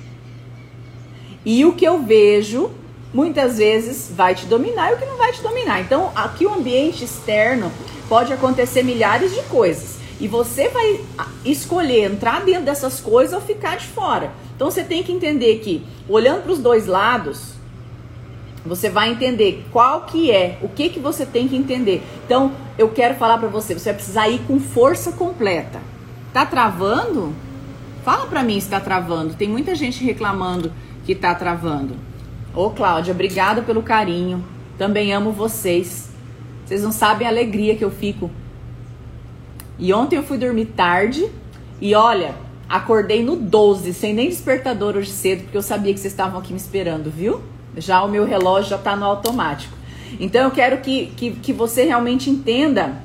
E 1.45 1.64
o 1.64 1.75
que 1.75 1.85
eu 1.85 2.02
vejo 2.02 2.71
muitas 3.12 3.59
vezes 3.59 4.11
vai 4.14 4.35
te 4.35 4.47
dominar 4.47 4.90
e 4.90 4.95
o 4.95 4.99
que 4.99 5.05
não 5.05 5.16
vai 5.16 5.33
te 5.33 5.43
dominar. 5.43 5.81
Então, 5.81 6.11
aqui 6.14 6.45
o 6.45 6.52
ambiente 6.52 7.05
externo 7.05 7.71
pode 8.09 8.33
acontecer 8.33 8.83
milhares 8.83 9.35
de 9.35 9.43
coisas. 9.43 9.96
E 10.19 10.27
você 10.27 10.69
vai 10.69 11.01
escolher 11.45 12.11
entrar 12.11 12.45
dentro 12.45 12.65
dessas 12.65 13.01
coisas 13.01 13.35
ou 13.35 13.41
ficar 13.41 13.77
de 13.77 13.87
fora. 13.87 14.33
Então 14.55 14.71
você 14.71 14.83
tem 14.83 15.03
que 15.03 15.13
entender 15.13 15.59
que, 15.59 15.85
olhando 16.09 16.43
para 16.43 16.53
os 16.53 16.59
dois 16.59 16.87
lados, 16.87 17.57
você 18.67 18.89
vai 18.91 19.11
entender 19.11 19.65
qual 19.71 20.03
que 20.03 20.31
é, 20.31 20.59
o 20.61 20.69
que 20.69 20.89
que 20.89 20.99
você 20.99 21.25
tem 21.25 21.47
que 21.47 21.57
entender. 21.57 22.03
Então, 22.25 22.53
eu 22.77 22.89
quero 22.89 23.15
falar 23.15 23.39
para 23.39 23.49
você, 23.49 23.75
você 23.75 23.91
vai 23.91 23.95
precisar 23.95 24.29
ir 24.29 24.41
com 24.41 24.59
força 24.59 25.13
completa. 25.13 25.81
Tá 26.33 26.45
travando? 26.45 27.35
Fala 28.05 28.27
para 28.27 28.43
mim 28.43 28.59
se 28.61 28.69
tá 28.69 28.81
travando. 28.81 29.35
Tem 29.35 29.49
muita 29.49 29.75
gente 29.75 30.05
reclamando 30.05 30.73
que 31.05 31.15
tá 31.15 31.35
travando. 31.35 31.95
Ô, 32.55 32.71
Cláudia, 32.71 33.13
obrigada 33.13 33.63
pelo 33.63 33.83
carinho. 33.83 34.45
Também 34.77 35.13
amo 35.13 35.33
vocês. 35.33 36.11
Vocês 36.65 36.83
não 36.83 36.93
sabem 36.93 37.27
a 37.27 37.31
alegria 37.31 37.77
que 37.77 37.85
eu 37.85 37.91
fico. 37.91 38.31
E 39.78 39.92
ontem 39.92 40.16
eu 40.16 40.23
fui 40.23 40.38
dormir 40.38 40.66
tarde 40.66 41.28
e 41.80 41.95
olha, 41.95 42.35
acordei 42.68 43.23
no 43.23 43.37
12, 43.37 43.92
sem 43.92 44.14
nem 44.14 44.28
despertador 44.28 44.97
hoje 44.97 45.11
cedo, 45.11 45.42
porque 45.42 45.56
eu 45.56 45.62
sabia 45.62 45.92
que 45.92 46.00
vocês 46.00 46.12
estavam 46.12 46.40
aqui 46.40 46.52
me 46.52 46.59
esperando, 46.59 47.11
viu? 47.11 47.40
Já 47.76 48.02
o 48.02 48.09
meu 48.09 48.25
relógio 48.25 48.71
já 48.71 48.76
está 48.76 48.97
no 48.97 49.04
automático. 49.04 49.76
Então 50.18 50.42
eu 50.42 50.50
quero 50.50 50.78
que, 50.78 51.06
que, 51.16 51.33
que 51.33 51.52
você 51.52 51.85
realmente 51.85 52.30
entenda 52.30 53.02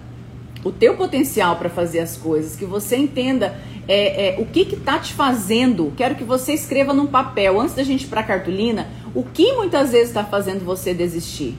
o 0.64 0.72
teu 0.72 0.96
potencial 0.96 1.56
para 1.58 1.70
fazer 1.70 2.00
as 2.00 2.16
coisas, 2.16 2.56
que 2.56 2.66
você 2.66 2.96
entenda 2.96 3.56
é, 3.88 4.36
é, 4.36 4.40
o 4.40 4.46
que 4.46 4.62
está 4.62 5.00
te 5.00 5.14
fazendo. 5.14 5.92
Quero 5.98 6.16
que 6.16 6.24
você 6.24 6.54
escreva 6.54 6.94
num 6.94 7.08
papel, 7.08 7.60
antes 7.60 7.76
da 7.76 7.84
gente 7.84 8.06
ir 8.06 8.08
para 8.08 8.22
a 8.22 8.24
cartolina, 8.24 8.88
o 9.14 9.24
que 9.24 9.54
muitas 9.54 9.92
vezes 9.92 10.10
está 10.10 10.24
fazendo 10.24 10.64
você 10.64 10.94
desistir. 10.94 11.58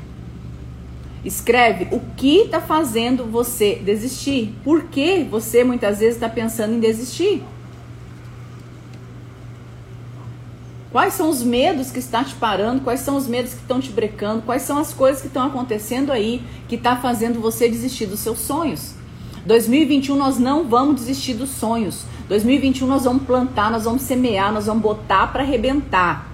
Escreve 1.24 1.88
o 1.94 2.00
que 2.16 2.38
está 2.38 2.60
fazendo 2.60 3.24
você 3.24 3.76
desistir. 3.76 4.54
Por 4.64 4.84
que 4.84 5.22
você 5.22 5.62
muitas 5.62 6.00
vezes 6.00 6.16
está 6.16 6.28
pensando 6.28 6.74
em 6.74 6.80
desistir? 6.80 7.42
Quais 10.90 11.14
são 11.14 11.30
os 11.30 11.42
medos 11.42 11.90
que 11.90 12.00
está 12.00 12.22
te 12.22 12.34
parando? 12.34 12.82
Quais 12.82 13.00
são 13.00 13.16
os 13.16 13.26
medos 13.26 13.54
que 13.54 13.60
estão 13.60 13.80
te 13.80 13.90
brecando? 13.90 14.42
Quais 14.42 14.62
são 14.62 14.76
as 14.76 14.92
coisas 14.92 15.22
que 15.22 15.28
estão 15.28 15.46
acontecendo 15.46 16.12
aí 16.12 16.42
que 16.68 16.74
está 16.74 16.96
fazendo 16.96 17.40
você 17.40 17.68
desistir 17.68 18.06
dos 18.06 18.20
seus 18.20 18.40
sonhos? 18.40 18.94
2021 19.46 20.16
nós 20.16 20.38
não 20.38 20.64
vamos 20.64 20.96
desistir 20.96 21.34
dos 21.34 21.50
sonhos. 21.50 22.04
2021 22.28 22.86
nós 22.86 23.04
vamos 23.04 23.22
plantar, 23.22 23.70
nós 23.70 23.84
vamos 23.84 24.02
semear, 24.02 24.52
nós 24.52 24.66
vamos 24.66 24.82
botar 24.82 25.28
para 25.28 25.42
arrebentar. 25.42 26.31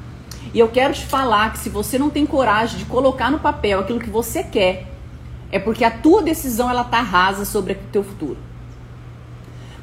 E 0.52 0.58
eu 0.58 0.68
quero 0.68 0.94
te 0.94 1.04
falar 1.04 1.52
que 1.52 1.58
se 1.58 1.68
você 1.68 1.98
não 1.98 2.10
tem 2.10 2.24
coragem 2.24 2.78
de 2.78 2.84
colocar 2.84 3.30
no 3.30 3.38
papel 3.38 3.80
aquilo 3.80 4.00
que 4.00 4.10
você 4.10 4.42
quer, 4.42 4.86
é 5.50 5.58
porque 5.58 5.84
a 5.84 5.90
tua 5.90 6.22
decisão 6.22 6.70
ela 6.70 6.84
tá 6.84 7.00
rasa 7.00 7.44
sobre 7.44 7.74
o 7.74 7.78
teu 7.92 8.02
futuro. 8.02 8.38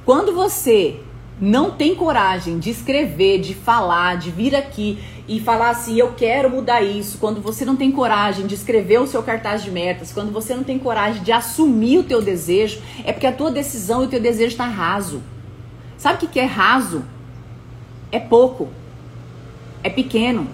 Quando 0.05 0.33
você 0.33 0.99
não 1.39 1.71
tem 1.71 1.95
coragem 1.95 2.59
de 2.59 2.69
escrever, 2.69 3.41
de 3.41 3.53
falar, 3.53 4.17
de 4.17 4.31
vir 4.31 4.55
aqui 4.55 4.99
e 5.27 5.39
falar 5.39 5.71
assim, 5.71 5.95
eu 5.97 6.13
quero 6.13 6.49
mudar 6.49 6.81
isso, 6.81 7.17
quando 7.17 7.41
você 7.41 7.65
não 7.65 7.75
tem 7.75 7.91
coragem 7.91 8.45
de 8.45 8.53
escrever 8.53 8.99
o 8.99 9.07
seu 9.07 9.21
cartaz 9.21 9.63
de 9.63 9.71
metas, 9.71 10.11
quando 10.13 10.31
você 10.31 10.55
não 10.55 10.63
tem 10.63 10.79
coragem 10.79 11.23
de 11.23 11.31
assumir 11.31 11.97
o 11.97 12.03
teu 12.03 12.21
desejo, 12.21 12.79
é 13.03 13.11
porque 13.11 13.27
a 13.27 13.31
tua 13.31 13.51
decisão 13.51 14.03
e 14.03 14.05
o 14.05 14.09
teu 14.09 14.21
desejo 14.21 14.51
está 14.51 14.65
raso. 14.65 15.21
Sabe 15.97 16.25
o 16.25 16.29
que 16.29 16.39
é 16.39 16.45
raso? 16.45 17.03
É 18.11 18.19
pouco. 18.19 18.69
É 19.85 19.89
pequeno. 19.91 20.47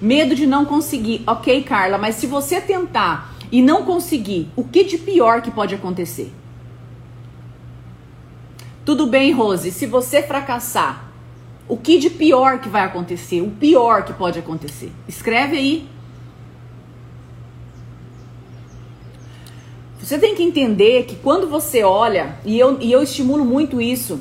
Medo 0.00 0.36
de 0.36 0.46
não 0.46 0.64
conseguir. 0.64 1.24
Ok, 1.26 1.64
Carla, 1.64 1.98
mas 1.98 2.14
se 2.14 2.28
você 2.28 2.60
tentar 2.60 3.34
e 3.50 3.60
não 3.60 3.84
conseguir, 3.84 4.48
o 4.54 4.62
que 4.62 4.84
de 4.84 4.96
pior 4.96 5.42
que 5.42 5.50
pode 5.50 5.74
acontecer? 5.74 6.32
Tudo 8.84 9.04
bem, 9.04 9.32
Rose, 9.32 9.72
se 9.72 9.84
você 9.84 10.22
fracassar, 10.22 11.10
o 11.66 11.76
que 11.76 11.98
de 11.98 12.08
pior 12.08 12.60
que 12.60 12.68
vai 12.68 12.84
acontecer? 12.84 13.40
O 13.40 13.50
pior 13.50 14.04
que 14.04 14.12
pode 14.12 14.38
acontecer? 14.38 14.92
Escreve 15.08 15.56
aí. 15.56 15.88
Você 19.98 20.20
tem 20.20 20.36
que 20.36 20.42
entender 20.44 21.04
que 21.04 21.16
quando 21.16 21.48
você 21.48 21.82
olha, 21.82 22.36
e 22.44 22.56
eu, 22.56 22.80
e 22.80 22.92
eu 22.92 23.02
estimulo 23.02 23.44
muito 23.44 23.80
isso 23.80 24.20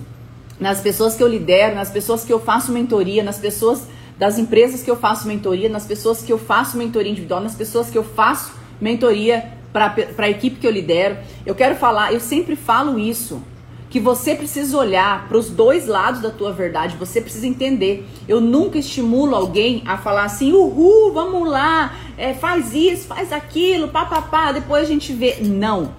nas 0.60 0.82
pessoas 0.82 1.16
que 1.16 1.24
eu 1.24 1.28
lidero, 1.28 1.76
nas 1.76 1.90
pessoas 1.90 2.24
que 2.24 2.34
eu 2.34 2.40
faço 2.40 2.72
mentoria, 2.72 3.24
nas 3.24 3.38
pessoas 3.38 3.88
das 4.18 4.38
empresas 4.38 4.84
que 4.84 4.92
eu 4.92 4.98
faço 4.98 5.28
mentoria, 5.28 5.70
nas 5.70 5.86
pessoas 5.86 6.22
que 6.22 6.32
eu 6.32 6.38
faço 6.38 6.78
mentoria 6.78 7.12
individual, 7.12 7.40
nas 7.40 7.56
pessoas 7.56 7.90
que 7.90 7.98
eu 7.98 8.04
faço 8.04 8.52
mentoria 8.80 9.54
para 9.72 9.94
a 10.18 10.30
equipe 10.30 10.58
que 10.58 10.68
eu 10.68 10.72
lidero. 10.72 11.18
Eu 11.46 11.56
quero 11.56 11.76
falar, 11.76 12.14
eu 12.14 12.20
sempre 12.20 12.56
falo 12.56 13.00
isso, 13.00 13.42
que 13.90 14.00
você 14.00 14.36
precisa 14.36 14.78
olhar 14.78 15.28
para 15.28 15.38
os 15.38 15.50
dois 15.50 15.88
lados 15.88 16.22
da 16.22 16.30
tua 16.30 16.52
verdade, 16.52 16.96
você 16.98 17.20
precisa 17.20 17.48
entender. 17.48 18.08
Eu 18.28 18.40
nunca 18.40 18.78
estimulo 18.78 19.36
alguém 19.36 19.82
a 19.86 19.98
falar 19.98 20.26
assim, 20.26 20.52
uhul, 20.52 21.12
vamos 21.14 21.50
lá, 21.50 21.96
é, 22.18 22.34
faz 22.34 22.74
isso, 22.74 23.08
faz 23.08 23.32
aquilo, 23.32 23.88
papapá, 23.88 24.52
depois 24.52 24.84
a 24.84 24.88
gente 24.88 25.14
vê. 25.14 25.38
Não. 25.42 25.99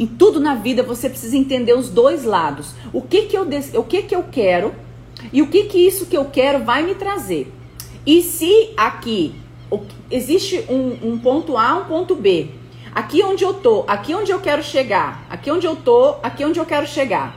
Em 0.00 0.06
tudo 0.06 0.40
na 0.40 0.54
vida 0.54 0.82
você 0.82 1.10
precisa 1.10 1.36
entender 1.36 1.74
os 1.74 1.90
dois 1.90 2.24
lados. 2.24 2.72
O 2.90 3.02
que 3.02 3.26
que 3.26 3.36
eu, 3.36 3.46
o 3.74 3.84
que 3.84 4.00
que 4.00 4.16
eu 4.16 4.24
quero 4.32 4.74
e 5.30 5.42
o 5.42 5.48
que 5.48 5.64
que 5.64 5.76
isso 5.76 6.06
que 6.06 6.16
eu 6.16 6.24
quero 6.24 6.64
vai 6.64 6.82
me 6.82 6.94
trazer. 6.94 7.52
E 8.06 8.22
se 8.22 8.70
aqui 8.78 9.34
existe 10.10 10.64
um, 10.70 11.10
um 11.10 11.18
ponto 11.18 11.54
A, 11.54 11.74
um 11.74 11.84
ponto 11.84 12.14
B, 12.14 12.48
aqui 12.94 13.22
onde 13.22 13.44
eu 13.44 13.52
tô, 13.52 13.84
aqui 13.86 14.14
onde 14.14 14.30
eu 14.30 14.40
quero 14.40 14.62
chegar, 14.62 15.26
aqui 15.28 15.50
onde 15.50 15.66
eu 15.66 15.76
tô, 15.76 16.14
aqui 16.22 16.46
onde 16.46 16.58
eu 16.58 16.64
quero 16.64 16.86
chegar. 16.86 17.36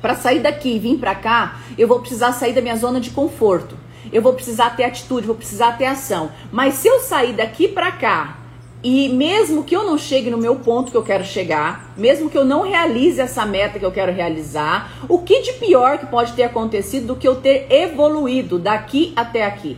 Para 0.00 0.14
sair 0.14 0.38
daqui 0.38 0.76
e 0.76 0.78
vir 0.78 0.96
para 0.96 1.16
cá, 1.16 1.60
eu 1.76 1.88
vou 1.88 1.98
precisar 1.98 2.30
sair 2.30 2.52
da 2.52 2.60
minha 2.60 2.76
zona 2.76 3.00
de 3.00 3.10
conforto. 3.10 3.76
Eu 4.12 4.22
vou 4.22 4.32
precisar 4.32 4.76
ter 4.76 4.84
atitude, 4.84 5.26
vou 5.26 5.34
precisar 5.34 5.76
ter 5.76 5.86
ação. 5.86 6.30
Mas 6.52 6.74
se 6.74 6.86
eu 6.86 7.00
sair 7.00 7.32
daqui 7.32 7.66
para 7.66 7.90
cá 7.90 8.39
e 8.82 9.10
mesmo 9.10 9.62
que 9.62 9.76
eu 9.76 9.84
não 9.84 9.98
chegue 9.98 10.30
no 10.30 10.38
meu 10.38 10.56
ponto 10.56 10.90
que 10.90 10.96
eu 10.96 11.02
quero 11.02 11.24
chegar, 11.24 11.92
mesmo 11.96 12.30
que 12.30 12.38
eu 12.38 12.44
não 12.44 12.62
realize 12.62 13.20
essa 13.20 13.44
meta 13.44 13.78
que 13.78 13.84
eu 13.84 13.92
quero 13.92 14.12
realizar, 14.12 14.92
o 15.08 15.18
que 15.18 15.42
de 15.42 15.52
pior 15.54 15.98
que 15.98 16.06
pode 16.06 16.32
ter 16.32 16.44
acontecido 16.44 17.08
do 17.08 17.16
que 17.16 17.28
eu 17.28 17.36
ter 17.36 17.66
evoluído 17.70 18.58
daqui 18.58 19.12
até 19.14 19.44
aqui? 19.44 19.76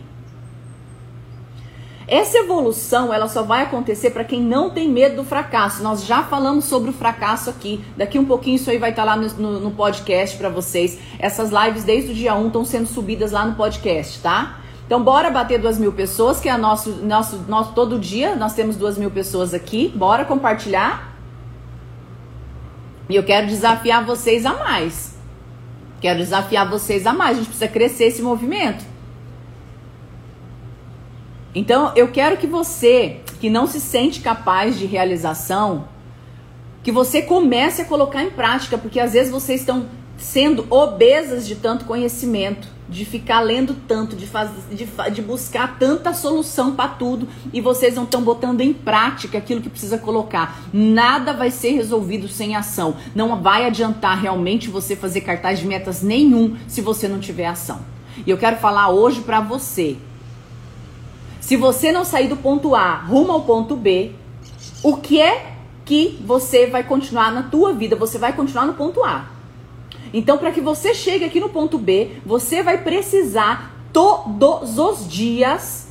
Essa 2.07 2.39
evolução, 2.39 3.13
ela 3.13 3.27
só 3.27 3.43
vai 3.43 3.63
acontecer 3.63 4.11
para 4.11 4.23
quem 4.23 4.41
não 4.41 4.71
tem 4.71 4.89
medo 4.89 5.17
do 5.17 5.25
fracasso. 5.25 5.83
Nós 5.83 6.05
já 6.05 6.23
falamos 6.23 6.67
sobre 6.67 6.91
o 6.91 6.93
fracasso 6.93 7.49
aqui. 7.49 7.83
Daqui 7.97 8.19
um 8.19 8.25
pouquinho 8.25 8.57
isso 8.57 8.71
aí 8.71 8.77
vai 8.77 8.91
estar 8.91 9.07
tá 9.07 9.15
lá 9.15 9.17
no, 9.17 9.29
no, 9.29 9.61
no 9.61 9.71
podcast 9.71 10.37
para 10.37 10.49
vocês. 10.49 10.99
Essas 11.19 11.51
lives 11.51 11.85
desde 11.85 12.13
o 12.13 12.15
dia 12.15 12.35
1 12.35 12.49
estão 12.49 12.65
sendo 12.65 12.87
subidas 12.87 13.33
lá 13.33 13.47
no 13.47 13.55
podcast, 13.55 14.21
tá? 14.21 14.62
Então, 14.93 15.03
bora 15.03 15.31
bater 15.31 15.59
duas 15.59 15.79
mil 15.79 15.91
pessoas, 15.91 16.39
que 16.39 16.51
é 16.51 16.57
nosso, 16.59 16.91
nosso, 16.97 17.39
nosso 17.49 17.73
todo 17.73 17.99
dia. 17.99 18.37
Nós 18.37 18.53
temos 18.53 18.77
duas 18.77 18.99
mil 18.99 19.11
pessoas 19.11 19.55
aqui. 19.55 19.89
Bora 19.89 20.23
compartilhar. 20.23 21.17
E 23.09 23.17
eu 23.17 23.23
quero 23.23 23.47
desafiar 23.47 24.05
vocês 24.05 24.45
a 24.45 24.53
mais. 24.53 25.15
Quero 25.99 26.19
desafiar 26.19 26.69
vocês 26.69 27.07
a 27.07 27.15
mais. 27.15 27.39
A 27.39 27.41
gente 27.41 27.47
precisa 27.47 27.69
crescer 27.69 28.05
esse 28.05 28.21
movimento. 28.21 28.85
Então, 31.55 31.93
eu 31.97 32.09
quero 32.09 32.37
que 32.37 32.47
você, 32.47 33.23
que 33.41 33.49
não 33.49 33.67
se 33.67 33.81
sente 33.81 34.21
capaz 34.21 34.79
de 34.79 34.85
realização, 34.85 35.89
que 36.83 36.93
você 36.93 37.23
comece 37.23 37.81
a 37.81 37.87
colocar 37.87 38.23
em 38.23 38.31
prática, 38.31 38.77
porque 38.77 39.01
às 39.01 39.15
vezes 39.15 39.33
vocês 39.33 39.61
estão 39.61 39.87
sendo 40.19 40.67
obesas 40.69 41.47
de 41.47 41.57
tanto 41.57 41.87
conhecimento 41.87 42.69
de 42.93 43.07
ficar 43.07 43.41
lendo 43.41 43.75
tanto, 43.89 44.15
de, 44.15 44.27
faz, 44.27 44.51
de, 44.71 44.87
de 45.11 45.23
buscar 45.23 45.79
tanta 45.79 46.13
solução 46.13 46.77
para 46.77 46.91
tudo 46.91 47.27
e 47.53 47.61
vocês 47.61 47.95
não 47.95 48.05
estão 48.05 48.23
botando 48.23 48.61
em 48.61 48.73
prática 48.73 49.39
aquilo 49.39 49.63
que 49.63 49.71
precisa 49.71 49.97
colocar. 49.97 50.61
Nada 50.73 51.33
vai 51.33 51.51
ser 51.51 51.71
resolvido 51.71 52.29
sem 52.29 52.55
ação. 52.55 52.97
Não 53.15 53.41
vai 53.41 53.65
adiantar 53.65 54.21
realmente 54.21 54.69
você 54.69 54.95
fazer 54.95 55.23
cartaz 55.23 55.59
de 55.59 55.67
metas 55.67 56.03
nenhum 56.03 56.57
se 56.69 56.83
você 56.83 57.09
não 57.09 57.19
tiver 57.19 57.47
ação. 57.47 57.81
E 58.27 58.31
eu 58.31 58.37
quero 58.37 58.59
falar 58.59 58.91
hoje 58.91 59.23
para 59.23 59.41
você. 59.41 59.97
Se 61.41 61.57
você 61.57 61.91
não 61.91 62.05
sair 62.05 62.29
do 62.29 62.37
ponto 62.37 62.75
A 62.75 62.95
rumo 62.97 63.33
ao 63.33 63.41
ponto 63.43 63.75
B, 63.75 64.13
o 64.83 64.99
que 64.99 65.19
é 65.19 65.55
que 65.85 66.19
você 66.25 66.67
vai 66.67 66.85
continuar 66.85 67.33
na 67.33 67.45
tua 67.45 67.73
vida? 67.73 67.97
Você 67.97 68.19
vai 68.19 68.35
continuar 68.35 68.67
no 68.67 68.75
ponto 68.75 69.03
A. 69.03 69.42
Então, 70.13 70.39
para 70.39 70.53
que 70.53 70.61
você 70.61 70.95
chegue 70.95 71.25
aqui 71.25 71.41
no 71.41 71.49
ponto 71.49 71.79
B, 71.79 72.11
você 72.25 72.63
vai 72.63 72.79
precisar 72.79 73.75
todos 73.93 74.79
os 74.79 75.09
dias. 75.09 75.89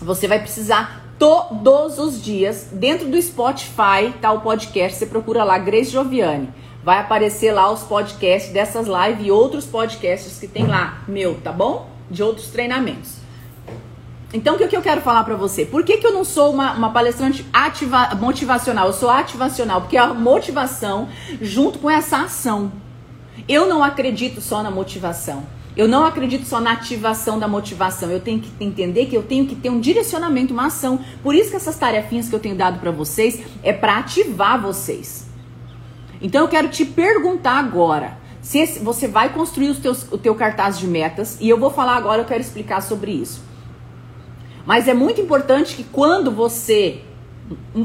Você 0.00 0.26
vai 0.26 0.38
precisar 0.38 1.02
todos 1.18 1.98
os 1.98 2.20
dias 2.22 2.68
dentro 2.72 3.08
do 3.08 3.20
Spotify, 3.20 4.12
tá 4.20 4.32
o 4.32 4.40
podcast, 4.40 4.98
você 4.98 5.06
procura 5.06 5.44
lá 5.44 5.58
Grace 5.58 5.90
Joviane. 5.90 6.48
Vai 6.82 6.98
aparecer 6.98 7.52
lá 7.52 7.70
os 7.70 7.82
podcasts 7.82 8.52
dessas 8.52 8.88
lives 8.88 9.26
e 9.26 9.30
outros 9.30 9.64
podcasts 9.64 10.38
que 10.38 10.48
tem 10.48 10.66
lá, 10.66 11.02
meu, 11.06 11.36
tá 11.40 11.52
bom? 11.52 11.88
De 12.10 12.24
outros 12.24 12.48
treinamentos. 12.48 13.18
Então, 14.34 14.56
o 14.56 14.58
que, 14.58 14.74
eu 14.74 14.82
quero 14.82 15.02
falar 15.02 15.22
para 15.24 15.36
você? 15.36 15.64
Por 15.64 15.84
que, 15.84 15.98
que 15.98 16.06
eu 16.06 16.12
não 16.12 16.24
sou 16.24 16.52
uma, 16.52 16.72
uma 16.72 16.90
palestrante 16.90 17.46
ativa, 17.52 18.14
motivacional? 18.14 18.86
Eu 18.86 18.92
sou 18.92 19.10
ativacional, 19.10 19.82
porque 19.82 19.96
a 19.96 20.14
motivação 20.14 21.08
junto 21.40 21.78
com 21.78 21.90
essa 21.90 22.22
ação. 22.22 22.72
Eu 23.48 23.66
não 23.66 23.82
acredito 23.82 24.40
só 24.40 24.62
na 24.62 24.70
motivação. 24.70 25.44
Eu 25.74 25.88
não 25.88 26.04
acredito 26.04 26.46
só 26.46 26.60
na 26.60 26.72
ativação 26.72 27.38
da 27.38 27.48
motivação. 27.48 28.10
Eu 28.10 28.20
tenho 28.20 28.40
que 28.40 28.50
entender 28.62 29.06
que 29.06 29.16
eu 29.16 29.22
tenho 29.22 29.46
que 29.46 29.54
ter 29.54 29.70
um 29.70 29.80
direcionamento, 29.80 30.52
uma 30.52 30.66
ação. 30.66 31.00
Por 31.22 31.34
isso 31.34 31.50
que 31.50 31.56
essas 31.56 31.78
tarefinhas 31.78 32.28
que 32.28 32.34
eu 32.34 32.40
tenho 32.40 32.54
dado 32.54 32.78
para 32.78 32.90
vocês 32.90 33.40
é 33.62 33.72
para 33.72 33.98
ativar 33.98 34.60
vocês. 34.60 35.26
Então 36.20 36.42
eu 36.42 36.48
quero 36.48 36.68
te 36.68 36.84
perguntar 36.84 37.58
agora, 37.58 38.18
se 38.42 38.78
você 38.80 39.08
vai 39.08 39.32
construir 39.32 39.70
os 39.70 39.78
teus, 39.78 40.06
o 40.12 40.18
teu 40.18 40.34
cartaz 40.34 40.78
de 40.78 40.86
metas 40.86 41.38
e 41.40 41.48
eu 41.48 41.58
vou 41.58 41.70
falar 41.70 41.96
agora, 41.96 42.22
eu 42.22 42.26
quero 42.26 42.40
explicar 42.40 42.82
sobre 42.82 43.10
isso. 43.10 43.42
Mas 44.66 44.86
é 44.86 44.94
muito 44.94 45.20
importante 45.20 45.74
que 45.74 45.84
quando 45.84 46.30
você 46.30 47.02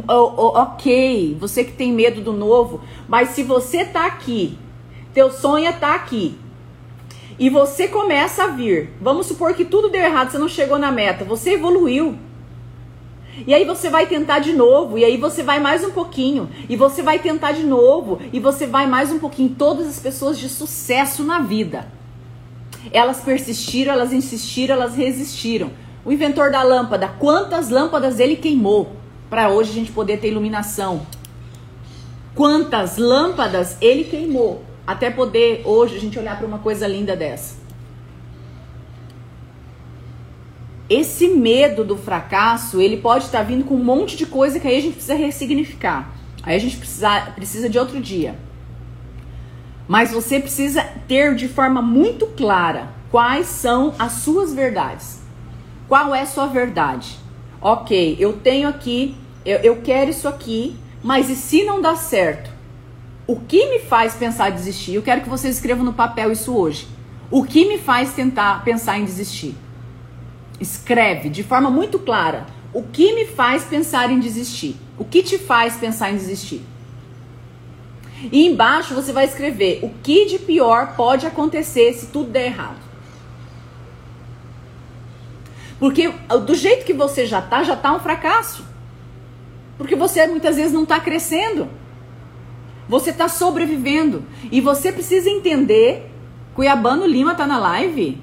ok, 0.07 1.35
você 1.39 1.63
que 1.63 1.71
tem 1.71 1.91
medo 1.91 2.21
do 2.21 2.31
novo, 2.31 2.81
mas 3.07 3.29
se 3.29 3.43
você 3.43 3.83
tá 3.83 4.05
aqui 4.05 4.57
teu 5.17 5.31
sonho 5.31 5.65
é 5.65 5.71
estar 5.71 5.79
tá 5.79 5.95
aqui. 5.95 6.37
E 7.39 7.49
você 7.49 7.87
começa 7.87 8.43
a 8.43 8.47
vir. 8.49 8.91
Vamos 9.01 9.25
supor 9.25 9.55
que 9.55 9.65
tudo 9.65 9.89
deu 9.89 10.03
errado, 10.03 10.29
você 10.29 10.37
não 10.37 10.47
chegou 10.47 10.77
na 10.77 10.91
meta, 10.91 11.25
você 11.25 11.53
evoluiu. 11.53 12.15
E 13.47 13.51
aí 13.51 13.65
você 13.65 13.89
vai 13.89 14.05
tentar 14.05 14.37
de 14.37 14.53
novo, 14.53 14.95
e 14.95 15.03
aí 15.03 15.17
você 15.17 15.41
vai 15.41 15.59
mais 15.59 15.83
um 15.83 15.89
pouquinho, 15.89 16.47
e 16.69 16.75
você 16.75 17.01
vai 17.01 17.17
tentar 17.17 17.51
de 17.53 17.63
novo, 17.63 18.21
e 18.31 18.39
você 18.39 18.67
vai 18.67 18.85
mais 18.85 19.11
um 19.11 19.17
pouquinho. 19.17 19.55
Todas 19.57 19.87
as 19.87 19.99
pessoas 19.99 20.37
de 20.37 20.47
sucesso 20.47 21.23
na 21.23 21.39
vida. 21.39 21.91
Elas 22.91 23.19
persistiram, 23.19 23.93
elas 23.93 24.13
insistiram, 24.13 24.75
elas 24.75 24.93
resistiram. 24.93 25.71
O 26.05 26.11
inventor 26.11 26.51
da 26.51 26.61
lâmpada, 26.61 27.07
quantas 27.07 27.71
lâmpadas 27.71 28.19
ele 28.19 28.35
queimou 28.35 28.91
para 29.31 29.49
hoje 29.49 29.71
a 29.71 29.73
gente 29.73 29.91
poder 29.91 30.19
ter 30.19 30.27
iluminação? 30.27 31.07
Quantas 32.35 32.97
lâmpadas 32.97 33.77
ele 33.81 34.03
queimou 34.03 34.67
até 34.87 35.11
poder 35.11 35.63
hoje 35.65 35.97
a 35.97 35.99
gente 35.99 36.17
olhar 36.17 36.37
para 36.37 36.47
uma 36.47 36.59
coisa 36.59 36.87
linda 36.87 37.13
dessa. 37.13 37.57
Esse 40.89 41.27
medo 41.27 41.83
do 41.83 41.97
fracasso, 41.97 42.79
ele 42.79 42.95
pode 42.95 43.25
estar 43.25 43.43
vindo 43.43 43.65
com 43.65 43.75
um 43.75 43.83
monte 43.83 44.15
de 44.15 44.25
coisa 44.25 44.57
que 44.57 44.65
aí 44.65 44.77
a 44.77 44.81
gente 44.81 44.93
precisa 44.93 45.15
ressignificar. 45.15 46.15
Aí 46.41 46.55
a 46.55 46.59
gente 46.59 46.77
precisa, 46.77 47.19
precisa 47.35 47.69
de 47.69 47.77
outro 47.77 47.99
dia. 47.99 48.39
Mas 49.85 50.11
você 50.11 50.39
precisa 50.39 50.81
ter 51.05 51.35
de 51.35 51.49
forma 51.49 51.81
muito 51.81 52.25
clara 52.27 52.87
quais 53.11 53.47
são 53.47 53.93
as 53.99 54.13
suas 54.13 54.53
verdades. 54.53 55.19
Qual 55.89 56.15
é 56.15 56.21
a 56.21 56.25
sua 56.25 56.47
verdade? 56.47 57.17
Ok, 57.59 58.15
eu 58.17 58.33
tenho 58.33 58.69
aqui, 58.69 59.15
eu, 59.45 59.57
eu 59.59 59.81
quero 59.81 60.11
isso 60.11 60.27
aqui, 60.27 60.77
mas 61.03 61.29
e 61.29 61.35
se 61.35 61.65
não 61.65 61.81
dá 61.81 61.95
certo? 61.97 62.56
O 63.27 63.35
que 63.35 63.69
me 63.69 63.79
faz 63.79 64.15
pensar 64.15 64.49
em 64.49 64.55
desistir? 64.55 64.95
Eu 64.95 65.03
quero 65.03 65.21
que 65.21 65.29
vocês 65.29 65.55
escrevam 65.55 65.83
no 65.83 65.91
papel 65.91 66.31
isso 66.31 66.55
hoje. 66.55 66.87
O 67.29 67.43
que 67.43 67.67
me 67.67 67.77
faz 67.77 68.13
tentar 68.13 68.63
pensar 68.63 68.97
em 68.97 69.03
desistir? 69.03 69.53
Escreve 70.61 71.27
de 71.27 71.43
forma 71.43 71.69
muito 71.69 71.99
clara. 71.99 72.45
O 72.73 72.81
que 72.81 73.13
me 73.13 73.25
faz 73.25 73.65
pensar 73.65 74.09
em 74.09 74.19
desistir? 74.19 74.77
O 74.97 75.03
que 75.03 75.21
te 75.21 75.37
faz 75.37 75.75
pensar 75.75 76.09
em 76.09 76.15
desistir? 76.15 76.61
E 78.31 78.47
embaixo 78.47 78.95
você 78.95 79.11
vai 79.11 79.25
escrever 79.25 79.79
o 79.83 79.89
que 80.01 80.25
de 80.25 80.39
pior 80.39 80.95
pode 80.95 81.25
acontecer 81.25 81.93
se 81.93 82.07
tudo 82.07 82.31
der 82.31 82.45
errado. 82.45 82.79
Porque 85.77 86.09
do 86.45 86.55
jeito 86.55 86.85
que 86.85 86.93
você 86.93 87.25
já 87.25 87.41
tá, 87.41 87.61
já 87.61 87.75
tá 87.75 87.93
um 87.93 87.99
fracasso. 87.99 88.65
Porque 89.77 89.95
você 89.95 90.25
muitas 90.27 90.55
vezes 90.55 90.71
não 90.71 90.83
está 90.83 90.99
crescendo. 90.99 91.67
Você 92.87 93.09
está 93.09 93.27
sobrevivendo. 93.27 94.23
E 94.51 94.61
você 94.61 94.91
precisa 94.91 95.29
entender. 95.29 96.11
Cuiabano 96.55 97.05
Lima 97.05 97.35
tá 97.35 97.45
na 97.45 97.59
live? 97.59 98.21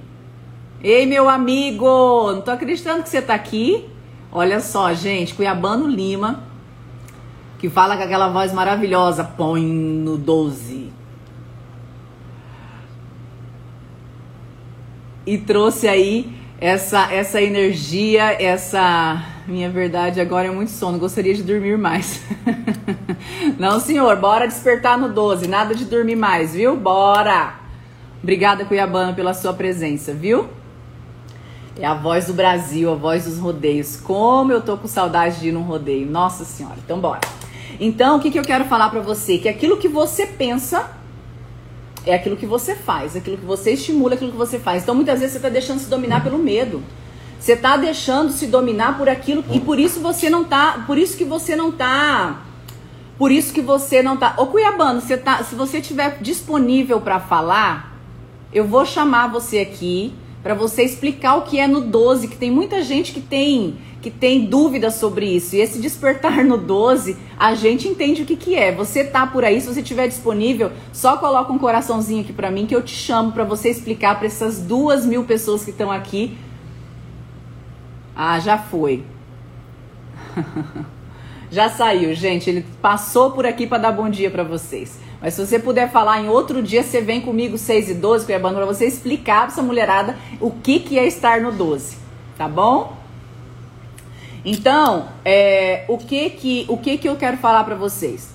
Ei, 0.82 1.06
meu 1.06 1.28
amigo, 1.28 2.32
não 2.32 2.42
tô 2.42 2.50
acreditando 2.50 3.02
que 3.02 3.08
você 3.08 3.22
tá 3.22 3.34
aqui. 3.34 3.88
Olha 4.30 4.60
só, 4.60 4.92
gente, 4.92 5.32
Cuiabano 5.32 5.86
Lima, 5.86 6.42
que 7.58 7.70
fala 7.70 7.96
com 7.96 8.02
aquela 8.02 8.28
voz 8.28 8.52
maravilhosa, 8.52 9.24
põe 9.24 9.64
no 9.64 10.18
12. 10.18 10.92
E 15.26 15.38
trouxe 15.38 15.88
aí 15.88 16.30
essa 16.60 17.10
essa 17.12 17.40
energia, 17.40 18.36
essa 18.42 19.33
minha 19.46 19.68
verdade 19.70 20.20
agora 20.20 20.48
é 20.48 20.50
muito 20.50 20.70
sono, 20.70 20.98
gostaria 20.98 21.34
de 21.34 21.42
dormir 21.42 21.76
mais. 21.76 22.22
Não, 23.58 23.78
senhor, 23.78 24.16
bora 24.16 24.46
despertar 24.46 24.98
no 24.98 25.08
12, 25.08 25.46
nada 25.46 25.74
de 25.74 25.84
dormir 25.84 26.16
mais, 26.16 26.54
viu? 26.54 26.76
Bora! 26.76 27.54
Obrigada, 28.22 28.64
Cuiabana, 28.64 29.12
pela 29.12 29.34
sua 29.34 29.52
presença, 29.52 30.14
viu? 30.14 30.48
É 31.78 31.84
a 31.84 31.94
voz 31.94 32.26
do 32.26 32.32
Brasil, 32.32 32.90
a 32.90 32.94
voz 32.94 33.24
dos 33.24 33.38
rodeios. 33.38 33.96
Como 33.96 34.50
eu 34.50 34.62
tô 34.62 34.76
com 34.78 34.86
saudade 34.86 35.40
de 35.40 35.48
ir 35.48 35.52
num 35.52 35.62
rodeio. 35.62 36.06
Nossa 36.06 36.44
senhora, 36.44 36.76
então 36.82 36.98
bora. 36.98 37.20
Então, 37.78 38.16
o 38.16 38.20
que, 38.20 38.30
que 38.30 38.38
eu 38.38 38.44
quero 38.44 38.64
falar 38.64 38.88
para 38.88 39.00
você? 39.00 39.38
Que 39.38 39.48
aquilo 39.48 39.76
que 39.76 39.88
você 39.88 40.26
pensa 40.26 40.90
é 42.06 42.14
aquilo 42.14 42.36
que 42.36 42.46
você 42.46 42.74
faz, 42.74 43.16
aquilo 43.16 43.36
que 43.36 43.44
você 43.44 43.72
estimula, 43.72 44.14
aquilo 44.14 44.30
que 44.30 44.36
você 44.36 44.58
faz. 44.58 44.82
Então, 44.82 44.94
muitas 44.94 45.20
vezes 45.20 45.34
você 45.34 45.40
tá 45.40 45.48
deixando 45.48 45.80
se 45.80 45.90
dominar 45.90 46.22
pelo 46.22 46.38
medo. 46.38 46.82
Você 47.38 47.52
está 47.52 47.76
deixando 47.76 48.32
se 48.32 48.46
dominar 48.46 48.96
por 48.96 49.08
aquilo 49.08 49.44
e 49.52 49.60
por 49.60 49.78
isso 49.78 50.00
você 50.00 50.30
não 50.30 50.44
tá, 50.44 50.84
por 50.86 50.96
isso 50.96 51.16
que 51.16 51.24
você 51.24 51.54
não 51.54 51.70
tá, 51.70 52.42
por 53.18 53.30
isso 53.30 53.52
que 53.52 53.60
você 53.60 54.02
não 54.02 54.16
tá. 54.16 54.34
Ô 54.38 54.46
Cuiabano, 54.46 55.00
você 55.00 55.16
tá, 55.16 55.42
se 55.42 55.54
você 55.54 55.80
tiver 55.80 56.18
disponível 56.20 57.00
para 57.00 57.20
falar, 57.20 57.98
eu 58.52 58.66
vou 58.66 58.86
chamar 58.86 59.28
você 59.28 59.58
aqui 59.58 60.14
para 60.42 60.54
você 60.54 60.82
explicar 60.82 61.36
o 61.36 61.42
que 61.42 61.58
é 61.58 61.66
no 61.66 61.80
12, 61.80 62.28
que 62.28 62.36
tem 62.36 62.50
muita 62.50 62.82
gente 62.82 63.12
que 63.12 63.20
tem 63.20 63.76
que 64.04 64.10
tem 64.10 64.44
dúvidas 64.44 64.96
sobre 64.96 65.24
isso. 65.24 65.56
E 65.56 65.60
esse 65.60 65.78
despertar 65.78 66.44
no 66.44 66.58
12, 66.58 67.16
a 67.38 67.54
gente 67.54 67.88
entende 67.88 68.20
o 68.20 68.26
que, 68.26 68.36
que 68.36 68.54
é. 68.54 68.70
Você 68.70 69.02
tá 69.02 69.26
por 69.26 69.42
aí, 69.42 69.58
se 69.58 69.66
você 69.66 69.82
tiver 69.82 70.06
disponível, 70.06 70.70
só 70.92 71.16
coloca 71.16 71.50
um 71.50 71.58
coraçãozinho 71.58 72.20
aqui 72.20 72.30
para 72.30 72.50
mim 72.50 72.66
que 72.66 72.76
eu 72.76 72.82
te 72.82 72.94
chamo 72.94 73.32
para 73.32 73.44
você 73.44 73.70
explicar 73.70 74.18
para 74.18 74.26
essas 74.26 74.60
duas 74.60 75.06
mil 75.06 75.24
pessoas 75.24 75.64
que 75.64 75.70
estão 75.70 75.90
aqui 75.90 76.36
ah, 78.16 78.38
já 78.38 78.58
foi. 78.58 79.04
já 81.50 81.68
saiu, 81.68 82.14
gente. 82.14 82.48
Ele 82.48 82.64
passou 82.80 83.32
por 83.32 83.46
aqui 83.46 83.66
para 83.66 83.78
dar 83.78 83.92
bom 83.92 84.08
dia 84.08 84.30
para 84.30 84.44
vocês. 84.44 84.98
Mas 85.20 85.34
se 85.34 85.46
você 85.46 85.58
puder 85.58 85.90
falar 85.90 86.20
em 86.20 86.28
outro 86.28 86.62
dia, 86.62 86.82
você 86.82 87.00
vem 87.00 87.20
comigo 87.20 87.56
6 87.56 87.90
e 87.90 87.94
12, 87.94 88.26
Cuiabano, 88.26 88.56
para 88.56 88.66
você 88.66 88.86
explicar 88.86 89.42
para 89.42 89.52
essa 89.52 89.62
mulherada 89.62 90.16
o 90.40 90.50
que, 90.50 90.80
que 90.80 90.98
é 90.98 91.06
estar 91.06 91.40
no 91.40 91.50
12. 91.50 91.96
Tá 92.36 92.46
bom? 92.46 92.96
Então, 94.44 95.08
é, 95.24 95.84
o 95.88 95.96
que 95.96 96.28
que 96.28 96.66
o 96.68 96.76
que 96.76 96.98
que 96.98 97.08
eu 97.08 97.16
quero 97.16 97.38
falar 97.38 97.64
para 97.64 97.74
vocês? 97.74 98.34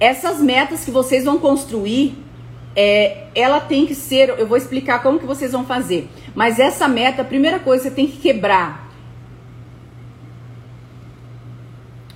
Essas 0.00 0.40
metas 0.40 0.84
que 0.84 0.90
vocês 0.90 1.24
vão 1.24 1.38
construir, 1.38 2.23
é, 2.76 3.26
ela 3.34 3.60
tem 3.60 3.86
que 3.86 3.94
ser. 3.94 4.30
Eu 4.30 4.46
vou 4.46 4.56
explicar 4.56 5.02
como 5.02 5.18
que 5.18 5.26
vocês 5.26 5.52
vão 5.52 5.64
fazer. 5.64 6.08
Mas 6.34 6.58
essa 6.58 6.88
meta, 6.88 7.22
a 7.22 7.24
primeira 7.24 7.58
coisa, 7.58 7.84
você 7.84 7.90
tem 7.90 8.06
que 8.06 8.18
quebrar. 8.18 8.88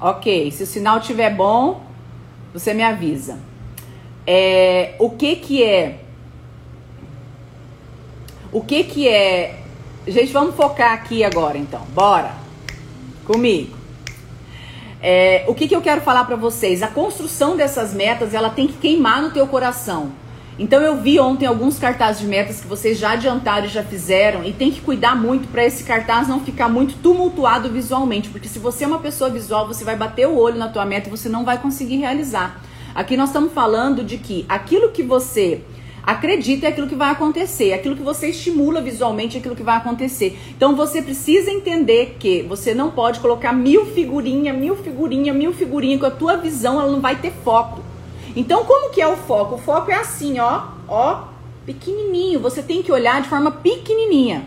Ok, 0.00 0.50
se 0.52 0.62
o 0.62 0.66
sinal 0.66 0.98
estiver 0.98 1.34
bom, 1.34 1.82
você 2.52 2.72
me 2.72 2.82
avisa. 2.82 3.38
É, 4.26 4.94
o 4.98 5.10
que 5.10 5.36
que 5.36 5.62
é? 5.62 6.00
O 8.52 8.62
que 8.62 8.84
que 8.84 9.08
é? 9.08 9.60
Gente, 10.06 10.32
vamos 10.32 10.54
focar 10.54 10.92
aqui 10.92 11.24
agora 11.24 11.58
então. 11.58 11.82
Bora. 11.92 12.32
Comigo. 13.24 13.76
É, 15.00 15.44
o 15.46 15.54
que, 15.54 15.68
que 15.68 15.76
eu 15.76 15.80
quero 15.80 16.00
falar 16.00 16.24
para 16.24 16.36
vocês? 16.36 16.82
A 16.82 16.88
construção 16.88 17.56
dessas 17.56 17.94
metas, 17.94 18.34
ela 18.34 18.50
tem 18.50 18.66
que 18.66 18.74
queimar 18.74 19.22
no 19.22 19.30
teu 19.30 19.46
coração. 19.46 20.12
Então 20.58 20.82
eu 20.82 20.96
vi 20.96 21.20
ontem 21.20 21.46
alguns 21.46 21.78
cartazes 21.78 22.20
de 22.20 22.26
metas 22.26 22.60
que 22.60 22.66
vocês 22.66 22.98
já 22.98 23.12
adiantaram 23.12 23.66
e 23.66 23.68
já 23.68 23.84
fizeram 23.84 24.42
e 24.42 24.52
tem 24.52 24.72
que 24.72 24.80
cuidar 24.80 25.14
muito 25.14 25.46
para 25.46 25.64
esse 25.64 25.84
cartaz 25.84 26.26
não 26.26 26.40
ficar 26.40 26.68
muito 26.68 26.96
tumultuado 26.96 27.70
visualmente, 27.70 28.28
porque 28.28 28.48
se 28.48 28.58
você 28.58 28.82
é 28.82 28.86
uma 28.88 28.98
pessoa 28.98 29.30
visual, 29.30 29.68
você 29.68 29.84
vai 29.84 29.94
bater 29.94 30.26
o 30.26 30.36
olho 30.36 30.58
na 30.58 30.68
tua 30.68 30.84
meta 30.84 31.06
e 31.08 31.10
você 31.12 31.28
não 31.28 31.44
vai 31.44 31.58
conseguir 31.58 31.98
realizar. 31.98 32.60
Aqui 32.92 33.16
nós 33.16 33.28
estamos 33.28 33.52
falando 33.52 34.02
de 34.02 34.18
que 34.18 34.44
aquilo 34.48 34.90
que 34.90 35.04
você 35.04 35.60
acredita 36.02 36.66
é 36.66 36.70
aquilo 36.70 36.88
que 36.88 36.96
vai 36.96 37.10
acontecer, 37.10 37.72
aquilo 37.72 37.94
que 37.94 38.02
você 38.02 38.30
estimula 38.30 38.80
visualmente 38.80 39.36
é 39.36 39.38
aquilo 39.38 39.54
que 39.54 39.62
vai 39.62 39.76
acontecer. 39.76 40.36
Então 40.56 40.74
você 40.74 41.00
precisa 41.00 41.52
entender 41.52 42.16
que 42.18 42.42
você 42.42 42.74
não 42.74 42.90
pode 42.90 43.20
colocar 43.20 43.52
mil 43.52 43.86
figurinha, 43.86 44.52
mil 44.52 44.74
figurinha, 44.74 45.32
mil 45.32 45.52
figurinha, 45.52 45.98
com 46.00 46.06
a 46.06 46.10
tua 46.10 46.36
visão 46.36 46.80
ela 46.80 46.90
não 46.90 47.00
vai 47.00 47.14
ter 47.14 47.30
foco. 47.44 47.87
Então, 48.38 48.64
como 48.64 48.90
que 48.90 49.00
é 49.00 49.08
o 49.08 49.16
foco? 49.16 49.56
O 49.56 49.58
foco 49.58 49.90
é 49.90 49.96
assim, 49.96 50.38
ó, 50.38 50.68
ó, 50.86 51.24
pequenininho. 51.66 52.38
Você 52.38 52.62
tem 52.62 52.84
que 52.84 52.92
olhar 52.92 53.20
de 53.20 53.28
forma 53.28 53.50
pequenininha. 53.50 54.46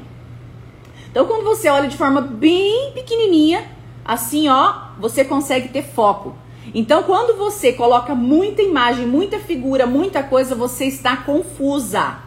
Então, 1.10 1.26
quando 1.26 1.44
você 1.44 1.68
olha 1.68 1.90
de 1.90 1.98
forma 1.98 2.22
bem 2.22 2.94
pequenininha, 2.94 3.70
assim, 4.06 4.48
ó, 4.48 4.92
você 4.98 5.26
consegue 5.26 5.68
ter 5.68 5.84
foco. 5.84 6.34
Então, 6.74 7.04
quando 7.04 7.38
você 7.38 7.74
coloca 7.74 8.16
muita 8.16 8.62
imagem, 8.62 9.06
muita 9.06 9.40
figura, 9.40 9.86
muita 9.86 10.24
coisa, 10.24 10.56
você 10.56 10.86
está 10.86 11.18
confusa. 11.18 12.20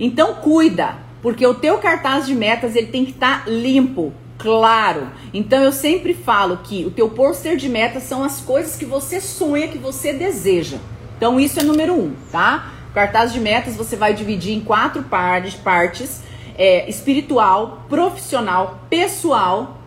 Então, 0.00 0.36
cuida, 0.36 0.96
porque 1.20 1.46
o 1.46 1.52
teu 1.52 1.76
cartaz 1.76 2.24
de 2.24 2.34
metas 2.34 2.74
ele 2.74 2.86
tem 2.86 3.04
que 3.04 3.10
estar 3.10 3.44
tá 3.44 3.50
limpo, 3.50 4.14
claro. 4.38 5.08
Então 5.32 5.62
eu 5.62 5.72
sempre 5.72 6.14
falo 6.14 6.58
que 6.58 6.84
o 6.84 6.90
teu 6.90 7.08
pôster 7.08 7.56
de 7.56 7.68
metas 7.68 8.04
são 8.04 8.22
as 8.22 8.40
coisas 8.40 8.76
que 8.76 8.84
você 8.84 9.20
sonha, 9.20 9.68
que 9.68 9.78
você 9.78 10.12
deseja. 10.12 10.78
Então 11.16 11.40
isso 11.40 11.58
é 11.60 11.62
número 11.62 11.94
um, 11.94 12.14
tá? 12.30 12.72
Cartaz 12.94 13.32
de 13.32 13.40
metas 13.40 13.76
você 13.76 13.96
vai 13.96 14.14
dividir 14.14 14.54
em 14.54 14.60
quatro 14.60 15.02
partes, 15.02 15.54
partes 15.54 16.22
é, 16.56 16.88
espiritual, 16.88 17.84
profissional, 17.88 18.80
pessoal 18.88 19.78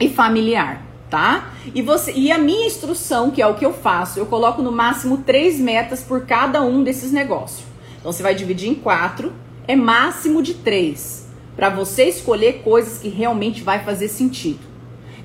e 0.00 0.08
familiar, 0.08 0.82
tá? 1.10 1.50
E 1.74 1.82
você 1.82 2.12
e 2.12 2.30
a 2.32 2.38
minha 2.38 2.66
instrução, 2.66 3.30
que 3.30 3.42
é 3.42 3.46
o 3.46 3.54
que 3.54 3.66
eu 3.66 3.72
faço, 3.72 4.18
eu 4.18 4.26
coloco 4.26 4.62
no 4.62 4.72
máximo 4.72 5.18
três 5.18 5.58
metas 5.58 6.02
por 6.02 6.26
cada 6.26 6.62
um 6.62 6.82
desses 6.82 7.12
negócios. 7.12 7.64
Então 7.98 8.12
você 8.12 8.22
vai 8.22 8.34
dividir 8.34 8.70
em 8.70 8.74
quatro, 8.74 9.32
é 9.66 9.74
máximo 9.74 10.42
de 10.42 10.54
três 10.54 11.25
para 11.56 11.70
você 11.70 12.04
escolher 12.04 12.60
coisas 12.62 12.98
que 12.98 13.08
realmente 13.08 13.62
vai 13.62 13.82
fazer 13.82 14.08
sentido. 14.08 14.60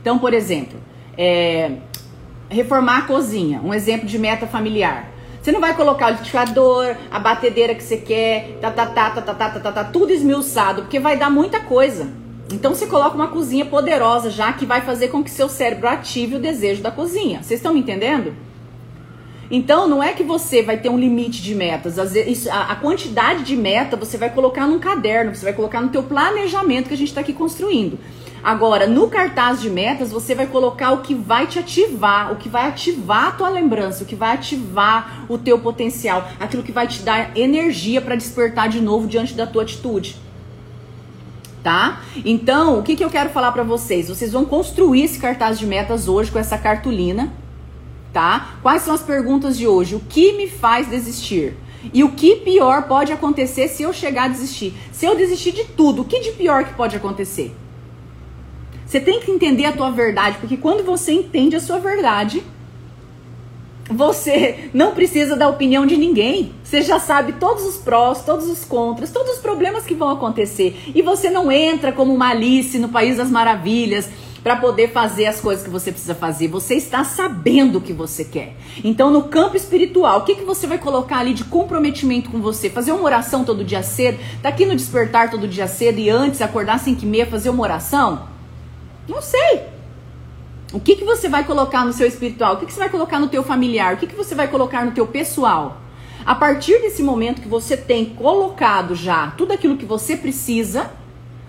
Então, 0.02 0.17
por 0.17 0.34
exemplo, 0.34 0.80
é, 1.17 1.74
reformar 2.50 3.00
a 3.00 3.02
cozinha, 3.04 3.62
um 3.63 3.74
exemplo 3.74 4.08
de 4.08 4.17
meta 4.17 4.48
familiar. 4.48 5.12
Você 5.41 5.52
não 5.52 5.60
vai 5.60 5.76
colocar 5.76 6.08
o 6.08 6.10
liquidificador, 6.12 6.96
a 7.10 7.20
batedeira 7.20 7.76
que 7.76 7.84
você 7.84 7.98
quer, 7.98 8.58
tá, 8.62 8.72
tá, 8.72 8.86
tá, 8.86 9.10
tá, 9.10 9.22
tá, 9.22 9.34
tá, 9.34 9.50
tá, 9.50 9.60
tá, 9.60 9.72
tá, 9.72 9.84
tudo 9.84 10.12
esmiuçado, 10.12 10.84
porque 10.84 11.00
vai 11.00 11.17
dar 11.17 11.30
muita 11.30 11.60
coisa. 11.60 12.08
Então 12.52 12.76
você 12.76 12.86
coloca 12.86 13.15
uma 13.15 13.28
cozinha 13.28 13.65
poderosa 13.65 14.30
já 14.30 14.54
que 14.54 14.65
vai 14.65 14.82
fazer 14.82 15.08
com 15.08 15.24
que 15.24 15.32
seu 15.32 15.50
cérebro 15.50 15.88
ative 15.88 16.36
o 16.36 16.39
desejo 16.39 16.82
da 16.82 16.91
cozinha. 16.91 17.41
Vocês 17.41 17.60
estão 17.60 17.74
me 17.74 17.80
entendendo? 17.80 18.34
Então, 19.54 19.86
não 19.86 20.02
é 20.02 20.14
que 20.14 20.24
você 20.24 20.64
vai 20.64 20.78
ter 20.78 20.88
um 20.88 20.98
limite 20.98 21.42
de 21.42 21.54
metas. 21.54 21.98
Vezes, 21.98 22.48
a, 22.48 22.72
a, 22.72 22.76
quantidade 22.78 23.44
de 23.44 23.58
meta 23.58 23.98
você 23.98 24.18
vai 24.18 24.30
colocar 24.30 24.66
num 24.66 24.80
caderno, 24.80 25.36
você 25.36 25.44
vai 25.44 25.54
colocar 25.54 25.82
no 25.82 25.90
teu 25.90 26.02
planejamento 26.04 26.88
que 26.88 26.94
a 26.94 26.98
gente 26.98 27.10
está 27.10 27.20
aqui 27.20 27.34
construindo. 27.34 28.00
Agora, 28.42 28.88
no 28.88 29.10
cartaz 29.10 29.62
de 29.62 29.70
metas, 29.70 30.10
você 30.10 30.34
vai 30.34 30.48
colocar 30.48 30.94
o 30.94 31.02
que 31.02 31.14
vai 31.14 31.48
te 31.48 31.60
ativar, 31.60 32.32
o 32.32 32.38
que 32.38 32.48
vai 32.48 32.70
ativar 32.70 33.28
a 33.28 33.32
tua 33.32 33.50
lembrança, 33.50 34.06
o 34.06 34.08
que 34.08 34.16
vai 34.16 34.34
ativar 34.34 35.26
o 35.28 35.38
teu 35.38 35.60
potencial, 35.60 36.30
aquilo 36.40 36.64
que 36.64 36.72
vai 36.72 36.88
te 36.88 37.02
dar 37.02 37.38
energia 37.38 38.00
para 38.00 38.16
despertar 38.16 38.70
de 38.70 38.80
novo 38.80 39.06
diante 39.06 39.34
da 39.34 39.46
tua 39.46 39.64
atitude. 39.64 40.16
Tá? 41.62 42.02
Então, 42.24 42.80
o 42.80 42.84
que, 42.84 42.96
que 42.96 43.04
eu 43.04 43.10
quero 43.10 43.30
falar 43.30 43.52
para 43.52 43.64
vocês? 43.64 44.08
Vocês 44.08 44.32
vão 44.32 44.46
construir 44.46 45.04
esse 45.04 45.20
cartaz 45.20 45.60
de 45.60 45.68
metas 45.68 46.08
hoje 46.08 46.32
com 46.32 46.40
essa 46.40 46.58
cartolina 46.58 47.41
tá? 48.13 48.56
Quais 48.62 48.82
são 48.84 48.93
as 48.93 49.02
perguntas 49.02 49.58
de 49.58 49.67
hoje? 49.67 49.95
O 49.95 50.00
que 50.00 50.34
me 50.34 50.47
faz 50.47 50.88
desistir? 50.88 51.56
E 51.93 52.04
o 52.04 52.12
que 52.12 52.38
pior 52.38 52.84
pode 52.84 53.12
acontecer 53.12 53.67
se 53.67 53.84
eu 53.84 53.91
chegar 53.91 54.26
a 54.26 54.28
desistir? 54.28 54.74
Se 54.91 55.06
eu 55.06 55.15
desistir 55.15 55.52
de 55.52 55.63
tudo, 55.63 56.04
o 56.04 56.06
que 56.06 56.19
de 56.19 56.32
pior 56.32 56.63
que 56.63 56.74
pode 56.74 56.95
acontecer? 56.95 57.56
Você 58.86 59.00
tem 59.00 59.19
que 59.19 59.32
entender 59.32 59.65
a 59.65 59.71
tua 59.71 59.89
verdade, 59.89 60.38
porque 60.39 60.58
quando 60.58 60.84
você 60.84 61.13
entende 61.13 61.56
a 61.56 61.60
sua 61.60 61.80
verdade, 61.80 62.43
você 63.89 64.69
não 64.74 64.93
precisa 64.93 65.36
da 65.36 65.47
opinião 65.47 65.86
de 65.86 65.97
ninguém. 65.97 66.54
Você 66.63 66.82
já 66.82 67.00
sabe 67.00 67.34
todos 67.34 67.63
os 67.65 67.78
prós, 67.78 68.24
todos 68.24 68.47
os 68.47 68.63
contras, 68.63 69.12
todos 69.12 69.34
os 69.34 69.39
problemas 69.39 69.86
que 69.86 69.95
vão 69.95 70.10
acontecer. 70.10 70.78
E 70.93 71.02
você 71.02 71.30
não 71.30 71.52
entra 71.52 71.91
como 71.91 72.13
uma 72.13 72.30
Alice 72.30 72.78
no 72.78 72.89
País 72.89 73.17
das 73.17 73.30
Maravilhas 73.30 74.10
para 74.44 74.56
poder 74.56 74.92
fazer 74.92 75.28
as 75.28 75.40
coisas 75.40 75.64
que 75.64 75.70
você 75.70 75.92
precisa 75.92 76.16
fazer. 76.16 76.48
Você 76.48 76.76
está 76.76 77.04
sabendo 77.04 77.78
o 77.78 77.82
que 77.82 77.94
você 77.94 78.24
quer. 78.24 78.56
Então, 78.84 79.12
no 79.12 79.24
campo 79.24 79.56
espiritual, 79.56 80.20
o 80.20 80.24
que, 80.24 80.36
que 80.36 80.44
você 80.44 80.66
vai 80.66 80.78
colocar 80.78 81.20
ali 81.20 81.34
de 81.34 81.44
comprometimento 81.44 82.30
com 82.30 82.42
você? 82.42 82.70
Fazer 82.70 82.92
uma 82.92 83.04
oração 83.04 83.44
todo 83.44 83.64
dia 83.64 83.84
cedo? 83.84 84.20
Tá 84.42 84.50
aqui 84.50 84.66
no 84.66 84.76
despertar 84.76 85.30
todo 85.30 85.48
dia 85.48 85.68
cedo 85.68 86.00
e 86.00 86.10
antes 86.10 86.42
acordar 86.42 86.76
às 86.76 86.82
5 86.82 87.04
e 87.04 87.06
meia 87.06 87.26
fazer 87.26 87.50
uma 87.50 87.64
oração? 87.64 88.28
Não 89.08 89.22
sei. 89.22 89.62
O 90.74 90.80
que, 90.80 90.96
que 90.96 91.04
você 91.04 91.28
vai 91.28 91.44
colocar 91.44 91.86
no 91.86 91.94
seu 91.94 92.08
espiritual? 92.08 92.56
O 92.56 92.58
que, 92.58 92.66
que 92.66 92.74
você 92.74 92.80
vai 92.80 92.90
colocar 92.90 93.20
no 93.20 93.28
teu 93.28 93.44
familiar? 93.44 93.94
O 93.94 93.98
que, 93.98 94.08
que 94.08 94.16
você 94.16 94.34
vai 94.34 94.48
colocar 94.48 94.86
no 94.86 94.92
teu 94.92 95.06
pessoal? 95.06 95.82
A 96.26 96.34
partir 96.34 96.80
desse 96.82 97.04
momento 97.04 97.42
que 97.42 97.48
você 97.48 97.76
tem 97.76 98.06
colocado 98.06 98.96
já 98.96 99.32
tudo 99.32 99.54
aquilo 99.54 99.76
que 99.76 99.86
você 99.86 100.16
precisa, 100.16 100.92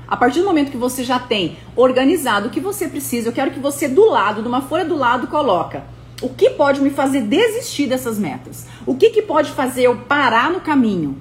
a 0.07 0.17
partir 0.17 0.41
do 0.41 0.47
momento 0.47 0.71
que 0.71 0.77
você 0.77 1.05
já 1.05 1.19
tem 1.19 1.57
organizado 1.75 2.49
o 2.49 2.51
que 2.51 2.61
você 2.61 2.89
precisa, 2.89 3.29
eu 3.29 3.33
quero 3.33 3.51
que 3.51 3.61
você 3.61 3.89
do 3.89 4.07
lado, 4.07 4.43
de 4.43 4.49
uma 4.49 4.63
folha 4.63 4.85
do 4.85 4.97
lado, 4.97 5.27
coloca 5.27 5.85
o 6.23 6.29
que 6.29 6.51
pode 6.51 6.81
me 6.81 6.91
fazer 6.91 7.23
desistir 7.23 7.89
dessas 7.89 8.19
metas? 8.19 8.67
O 8.87 8.95
que, 8.95 9.11
que 9.11 9.23
pode 9.23 9.51
fazer 9.51 9.83
eu 9.83 9.97
parar 9.97 10.51
no 10.51 10.61
caminho? 10.61 11.21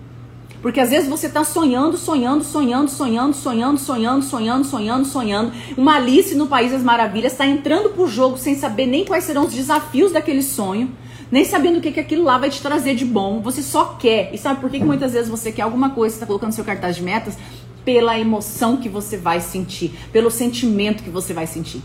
Porque 0.62 0.80
às 0.80 0.92
vezes 0.92 1.10
você 1.10 1.26
está 1.26 1.44
sonhando, 1.44 1.98
sonhando, 1.98 2.44
sonhando, 2.44 2.88
sonhando, 2.88 3.34
sonhando, 3.34 3.80
sonhando, 3.80 4.24
sonhando, 4.24 4.64
sonhando, 4.64 5.06
sonhando. 5.06 5.52
Uma 5.76 5.96
Alice 5.96 6.36
no 6.36 6.46
País 6.46 6.72
das 6.72 6.84
Maravilhas 6.84 7.32
está 7.32 7.48
entrando 7.48 7.90
pro 7.90 8.08
jogo 8.08 8.38
sem 8.38 8.54
saber 8.54 8.86
nem 8.86 9.04
quais 9.04 9.24
serão 9.24 9.48
os 9.48 9.54
desafios 9.54 10.12
daquele 10.12 10.44
sonho, 10.44 10.92
nem 11.32 11.44
sabendo 11.44 11.80
o 11.80 11.82
que, 11.82 11.92
que 11.92 12.00
aquilo 12.00 12.24
lá 12.24 12.38
vai 12.38 12.52
te 12.52 12.62
trazer 12.62 12.94
de 12.94 13.06
bom. 13.06 13.42
Você 13.42 13.64
só 13.64 13.96
quer. 14.00 14.30
E 14.36 14.38
sabe 14.38 14.62
por 14.62 14.70
que, 14.70 14.78
que 14.78 14.86
muitas 14.86 15.14
vezes 15.14 15.30
você 15.30 15.52
quer 15.52 15.64
alguma 15.64 15.90
coisa, 15.90 16.14
está 16.14 16.28
colocando 16.28 16.52
seu 16.52 16.64
cartaz 16.64 16.96
de 16.96 17.02
metas? 17.02 17.36
Pela 17.84 18.20
emoção 18.20 18.78
que 18.78 18.90
você 18.90 19.18
vai 19.18 19.40
sentir, 19.40 19.92
pelo 20.12 20.30
sentimento 20.30 21.04
que 21.04 21.10
você 21.10 21.34
vai 21.34 21.48
sentir. 21.48 21.82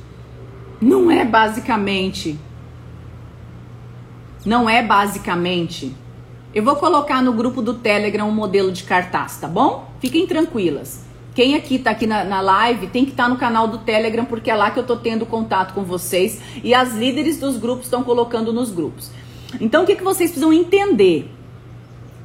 Não 0.80 1.11
é 1.11 1.24
basicamente. 1.24 2.38
Não 4.44 4.68
é 4.68 4.82
basicamente. 4.82 5.94
Eu 6.54 6.62
vou 6.62 6.76
colocar 6.76 7.22
no 7.22 7.32
grupo 7.32 7.61
do 7.61 7.74
Telegram 7.74 8.28
um 8.28 8.32
modelo 8.32 8.70
de 8.70 8.85
cartaz, 8.85 9.38
tá 9.38 9.48
bom? 9.48 9.90
Fiquem 10.00 10.26
tranquilas. 10.26 11.04
Quem 11.35 11.54
aqui 11.54 11.78
tá 11.78 11.90
aqui 11.90 12.06
na, 12.06 12.24
na 12.24 12.40
live 12.40 12.87
tem 12.87 13.04
que 13.04 13.11
estar 13.11 13.24
tá 13.24 13.28
no 13.28 13.37
canal 13.37 13.68
do 13.68 13.78
Telegram, 13.78 14.24
porque 14.24 14.50
é 14.50 14.54
lá 14.54 14.70
que 14.70 14.78
eu 14.78 14.85
tô 14.85 14.96
tendo 14.96 15.26
contato 15.26 15.74
com 15.74 15.82
vocês 15.82 16.40
e 16.62 16.72
as 16.72 16.94
líderes 16.94 17.38
dos 17.38 17.59
grupos 17.59 17.87
estão 17.87 18.02
colocando 18.02 18.52
nos 18.52 18.70
grupos. 18.70 19.11
Então, 19.61 19.82
o 19.82 19.87
que, 19.87 19.96
que 19.96 20.02
vocês 20.02 20.30
precisam 20.30 20.52
entender? 20.52 21.30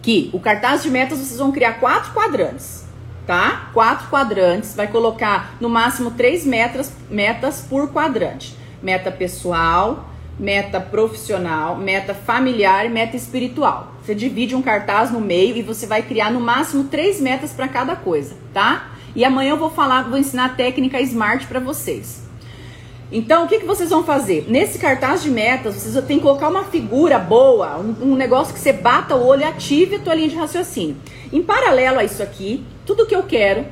Que 0.01 0.29
o 0.33 0.39
cartaz 0.39 0.83
de 0.83 0.89
metas 0.89 1.19
vocês 1.19 1.37
vão 1.37 1.51
criar 1.51 1.73
quatro 1.73 2.13
quadrantes 2.13 2.90
tá? 3.25 3.69
Quatro 3.73 4.09
quadrantes, 4.09 4.75
vai 4.75 4.87
colocar 4.87 5.55
no 5.59 5.69
máximo 5.69 6.11
três 6.11 6.45
metas, 6.45 6.91
metas 7.09 7.65
por 7.67 7.91
quadrante: 7.91 8.55
meta 8.81 9.11
pessoal, 9.11 10.09
meta 10.39 10.79
profissional, 10.79 11.75
meta 11.75 12.13
familiar 12.13 12.85
e 12.85 12.89
meta 12.89 13.15
espiritual. 13.15 13.93
Você 14.03 14.15
divide 14.15 14.55
um 14.55 14.61
cartaz 14.61 15.11
no 15.11 15.21
meio 15.21 15.55
e 15.55 15.61
você 15.61 15.85
vai 15.85 16.01
criar 16.01 16.31
no 16.31 16.39
máximo 16.39 16.85
três 16.85 17.21
metas 17.21 17.51
para 17.51 17.67
cada 17.67 17.95
coisa, 17.95 18.35
tá? 18.53 18.91
E 19.15 19.23
amanhã 19.23 19.51
eu 19.51 19.57
vou 19.57 19.69
falar, 19.69 20.03
vou 20.03 20.17
ensinar 20.17 20.45
a 20.45 20.49
técnica 20.49 20.99
Smart 21.01 21.45
para 21.45 21.59
vocês. 21.59 22.21
Então, 23.11 23.43
o 23.43 23.47
que, 23.47 23.59
que 23.59 23.65
vocês 23.65 23.89
vão 23.89 24.05
fazer? 24.05 24.45
Nesse 24.47 24.79
cartaz 24.79 25.21
de 25.21 25.29
metas, 25.29 25.75
vocês 25.75 26.05
têm 26.05 26.17
que 26.17 26.23
colocar 26.23 26.47
uma 26.47 26.63
figura 26.63 27.19
boa, 27.19 27.77
um, 27.77 28.13
um 28.13 28.15
negócio 28.15 28.53
que 28.53 28.59
você 28.59 28.71
bata 28.71 29.15
o 29.15 29.25
olho 29.25 29.41
e 29.41 29.43
ative 29.43 29.97
a 29.97 29.99
tua 29.99 30.15
linha 30.15 30.29
de 30.29 30.35
raciocínio. 30.35 30.95
Em 31.31 31.43
paralelo 31.43 31.99
a 31.99 32.05
isso 32.05 32.23
aqui, 32.23 32.63
tudo 32.85 33.05
que 33.05 33.15
eu 33.15 33.23
quero 33.23 33.65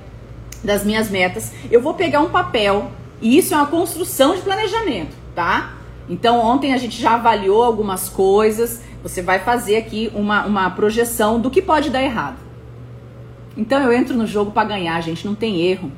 das 0.63 0.83
minhas 0.83 1.09
metas, 1.09 1.51
eu 1.71 1.81
vou 1.81 1.93
pegar 1.93 2.19
um 2.19 2.29
papel 2.29 2.91
e 3.21 3.37
isso 3.37 3.53
é 3.53 3.57
uma 3.57 3.67
construção 3.67 4.35
de 4.35 4.41
planejamento, 4.41 5.15
tá? 5.35 5.73
Então 6.09 6.39
ontem 6.39 6.73
a 6.73 6.77
gente 6.77 6.99
já 6.99 7.13
avaliou 7.13 7.63
algumas 7.63 8.09
coisas, 8.09 8.81
você 9.03 9.21
vai 9.21 9.39
fazer 9.39 9.77
aqui 9.77 10.11
uma, 10.13 10.45
uma 10.45 10.69
projeção 10.71 11.39
do 11.39 11.49
que 11.49 11.61
pode 11.61 11.89
dar 11.89 12.01
errado. 12.01 12.37
Então 13.55 13.81
eu 13.81 13.91
entro 13.93 14.15
no 14.15 14.25
jogo 14.25 14.51
para 14.51 14.67
ganhar, 14.67 14.99
gente, 15.01 15.25
não 15.25 15.35
tem 15.35 15.61
erro. 15.61 15.91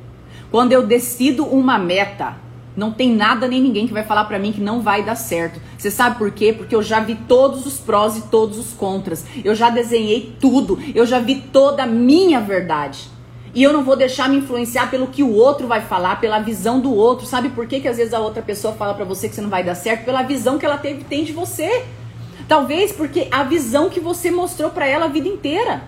Quando 0.50 0.72
eu 0.72 0.86
decido 0.86 1.44
uma 1.44 1.78
meta, 1.78 2.36
Não 2.76 2.90
tem 2.90 3.14
nada 3.14 3.46
nem 3.46 3.60
ninguém 3.60 3.86
que 3.86 3.92
vai 3.92 4.02
falar 4.02 4.24
para 4.24 4.38
mim 4.38 4.52
que 4.52 4.60
não 4.60 4.80
vai 4.80 5.02
dar 5.02 5.14
certo. 5.14 5.60
Você 5.76 5.90
sabe 5.90 6.16
por 6.16 6.30
quê? 6.30 6.52
Porque 6.52 6.74
eu 6.74 6.82
já 6.82 7.00
vi 7.00 7.14
todos 7.14 7.66
os 7.66 7.78
prós 7.78 8.16
e 8.16 8.22
todos 8.22 8.58
os 8.58 8.72
contras. 8.72 9.26
Eu 9.44 9.54
já 9.54 9.68
desenhei 9.68 10.34
tudo. 10.40 10.78
Eu 10.94 11.04
já 11.04 11.18
vi 11.18 11.36
toda 11.52 11.82
a 11.82 11.86
minha 11.86 12.40
verdade. 12.40 13.10
E 13.54 13.62
eu 13.62 13.72
não 13.72 13.84
vou 13.84 13.94
deixar 13.94 14.30
me 14.30 14.38
influenciar 14.38 14.90
pelo 14.90 15.08
que 15.08 15.22
o 15.22 15.34
outro 15.34 15.66
vai 15.66 15.82
falar, 15.82 16.18
pela 16.20 16.38
visão 16.38 16.80
do 16.80 16.94
outro. 16.94 17.26
Sabe 17.26 17.50
por 17.50 17.66
quê 17.66 17.80
que 17.80 17.88
às 17.88 17.98
vezes 17.98 18.14
a 18.14 18.20
outra 18.20 18.42
pessoa 18.42 18.72
fala 18.72 18.94
para 18.94 19.04
você 19.04 19.28
que 19.28 19.34
você 19.34 19.42
não 19.42 19.50
vai 19.50 19.62
dar 19.62 19.74
certo? 19.74 20.06
Pela 20.06 20.22
visão 20.22 20.58
que 20.58 20.64
ela 20.64 20.78
teve, 20.78 21.04
tem 21.04 21.24
de 21.24 21.32
você. 21.32 21.84
Talvez 22.48 22.92
porque 22.92 23.28
a 23.30 23.42
visão 23.42 23.90
que 23.90 24.00
você 24.00 24.30
mostrou 24.30 24.70
para 24.70 24.86
ela 24.86 25.04
a 25.04 25.08
vida 25.08 25.28
inteira. 25.28 25.82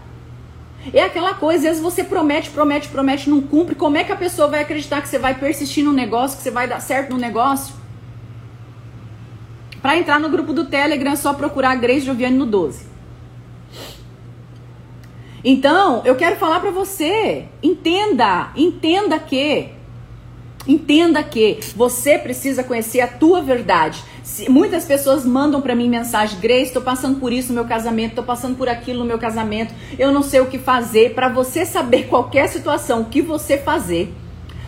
É 0.92 1.03
aquela 1.03 1.35
coisa, 1.35 1.59
às 1.59 1.62
vezes 1.64 1.83
você 1.83 2.05
promete, 2.05 2.51
promete, 2.51 2.88
promete, 2.88 3.31
não 3.31 3.40
cumpre. 3.40 3.75
Como 3.75 3.97
é 3.97 4.05
que 4.05 4.12
a 4.12 4.16
pessoa 4.16 4.49
vai 4.49 4.61
acreditar 4.61 5.01
que 5.01 5.09
você 5.09 5.18
vai 5.18 5.35
persistir 5.35 5.85
no 5.85 5.92
negócio, 5.92 6.37
que 6.37 6.42
você 6.42 6.51
vai 6.51 6.68
dar 6.68 6.81
certo 6.81 7.11
no 7.12 7.18
negócio? 7.18 7.75
Para 9.81 9.99
entrar 9.99 10.18
no 10.18 10.29
grupo 10.29 10.53
do 10.53 10.64
Telegram 10.64 11.12
é 11.12 11.16
só 11.16 11.35
procurar 11.35 11.73
a 11.73 11.75
Grace 11.75 12.07
Joviane 12.07 12.37
no 12.37 12.47
12. 12.47 12.87
Então, 15.44 16.01
eu 16.07 16.16
quero 16.16 16.37
falar 16.37 16.61
para 16.61 16.70
você, 16.70 17.47
entenda, 17.62 18.51
entenda 18.57 19.18
que 19.18 19.73
entenda 20.66 21.22
que 21.22 21.61
você 21.77 22.18
precisa 22.18 22.64
conhecer 22.64 23.00
a 23.00 23.07
tua 23.07 23.42
verdade. 23.42 24.03
Se, 24.22 24.48
muitas 24.48 24.85
pessoas 24.85 25.24
mandam 25.24 25.61
para 25.61 25.74
mim 25.74 25.88
mensagem, 25.88 26.40
Grace, 26.40 26.64
estou 26.64 26.83
passando 26.83 27.20
por 27.20 27.33
isso 27.33 27.48
no 27.48 27.55
meu 27.57 27.64
casamento, 27.64 28.11
estou 28.11 28.24
passando 28.24 28.57
por 28.57 28.68
aquilo 28.68 29.00
no 29.00 29.05
meu 29.05 29.18
casamento, 29.18 29.74
eu 29.98 30.11
não 30.11 30.22
sei 30.22 30.40
o 30.40 30.46
que 30.46 30.59
fazer. 30.59 31.14
Para 31.14 31.29
você 31.29 31.66
saber 31.66 32.09
qualquer 32.09 32.48
situação, 32.48 33.03
o 33.03 33.05
que 33.07 33.20
você 33.20 33.59
fazer 33.59 34.12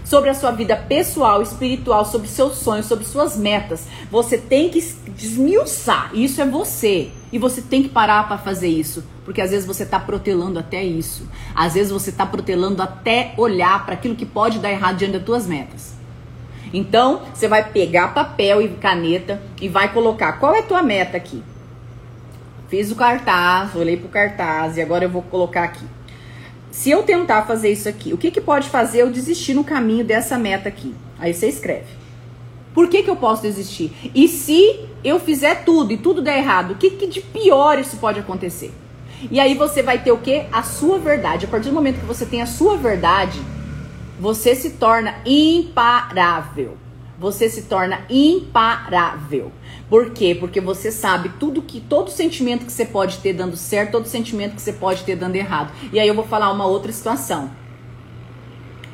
sobre 0.04 0.30
a 0.30 0.35
sua 0.35 0.52
vida 0.52 0.76
pessoal, 0.76 1.42
espiritual, 1.42 2.04
sobre 2.04 2.28
seus 2.28 2.59
sonhos, 2.59 2.87
sobre 2.87 3.04
suas 3.04 3.37
metas, 3.37 3.87
você 4.09 4.38
tem 4.38 4.68
que 4.68 4.80
desmiuçar. 5.09 6.11
Isso 6.14 6.40
é 6.40 6.46
você. 6.46 7.11
E 7.32 7.38
você 7.38 7.60
tem 7.60 7.82
que 7.82 7.88
parar 7.88 8.28
para 8.28 8.38
fazer 8.38 8.68
isso. 8.68 9.04
Porque 9.24 9.40
às 9.40 9.50
vezes 9.50 9.66
você 9.66 9.82
está 9.82 9.98
protelando 9.98 10.58
até 10.58 10.82
isso. 10.82 11.28
Às 11.54 11.74
vezes 11.74 11.92
você 11.92 12.10
está 12.10 12.24
protelando 12.24 12.82
até 12.82 13.34
olhar 13.36 13.84
para 13.84 13.94
aquilo 13.94 14.14
que 14.14 14.26
pode 14.26 14.58
dar 14.58 14.70
errado 14.70 14.96
diante 14.96 15.14
das 15.14 15.24
tuas 15.24 15.46
metas. 15.46 15.94
Então, 16.72 17.22
você 17.32 17.48
vai 17.48 17.70
pegar 17.70 18.08
papel 18.08 18.60
e 18.60 18.68
caneta 18.68 19.40
e 19.60 19.68
vai 19.68 19.92
colocar 19.92 20.34
qual 20.34 20.54
é 20.54 20.60
a 20.60 20.64
tua 20.64 20.82
meta 20.82 21.16
aqui. 21.16 21.42
Fiz 22.68 22.90
o 22.90 22.96
cartaz, 22.96 23.74
olhei 23.74 23.96
pro 23.96 24.08
cartaz 24.08 24.76
e 24.76 24.82
agora 24.82 25.04
eu 25.04 25.10
vou 25.10 25.22
colocar 25.22 25.62
aqui. 25.62 25.84
Se 26.70 26.90
eu 26.90 27.04
tentar 27.04 27.42
fazer 27.46 27.70
isso 27.70 27.88
aqui, 27.88 28.12
o 28.12 28.18
que, 28.18 28.30
que 28.30 28.40
pode 28.40 28.68
fazer 28.68 29.02
eu 29.02 29.10
desistir 29.10 29.54
no 29.54 29.64
caminho 29.64 30.04
dessa 30.04 30.36
meta 30.36 30.68
aqui? 30.68 30.94
Aí 31.18 31.32
você 31.32 31.48
escreve. 31.48 32.05
Por 32.76 32.88
que, 32.90 33.02
que 33.02 33.08
eu 33.08 33.16
posso 33.16 33.40
desistir? 33.40 33.90
E 34.14 34.28
se 34.28 34.80
eu 35.02 35.18
fizer 35.18 35.64
tudo 35.64 35.94
e 35.94 35.96
tudo 35.96 36.20
der 36.20 36.36
errado, 36.36 36.72
o 36.72 36.74
que, 36.74 36.90
que 36.90 37.06
de 37.06 37.22
pior 37.22 37.78
isso 37.78 37.96
pode 37.96 38.20
acontecer? 38.20 38.70
E 39.30 39.40
aí 39.40 39.54
você 39.54 39.82
vai 39.82 40.02
ter 40.02 40.12
o 40.12 40.18
que? 40.18 40.44
A 40.52 40.62
sua 40.62 40.98
verdade. 40.98 41.46
A 41.46 41.48
partir 41.48 41.70
do 41.70 41.74
momento 41.74 42.00
que 42.00 42.04
você 42.04 42.26
tem 42.26 42.42
a 42.42 42.46
sua 42.46 42.76
verdade, 42.76 43.40
você 44.20 44.54
se 44.54 44.72
torna 44.72 45.14
imparável. 45.24 46.76
Você 47.18 47.48
se 47.48 47.62
torna 47.62 48.00
imparável. 48.10 49.50
Por 49.88 50.10
quê? 50.10 50.36
Porque 50.38 50.60
você 50.60 50.92
sabe 50.92 51.30
tudo 51.40 51.62
que 51.62 51.80
todo 51.80 52.10
sentimento 52.10 52.66
que 52.66 52.72
você 52.72 52.84
pode 52.84 53.20
ter 53.20 53.32
dando 53.32 53.56
certo, 53.56 53.92
todo 53.92 54.04
sentimento 54.04 54.54
que 54.54 54.60
você 54.60 54.74
pode 54.74 55.02
ter 55.02 55.16
dando 55.16 55.34
errado. 55.34 55.72
E 55.90 55.98
aí 55.98 56.06
eu 56.06 56.14
vou 56.14 56.26
falar 56.26 56.52
uma 56.52 56.66
outra 56.66 56.92
situação. 56.92 57.50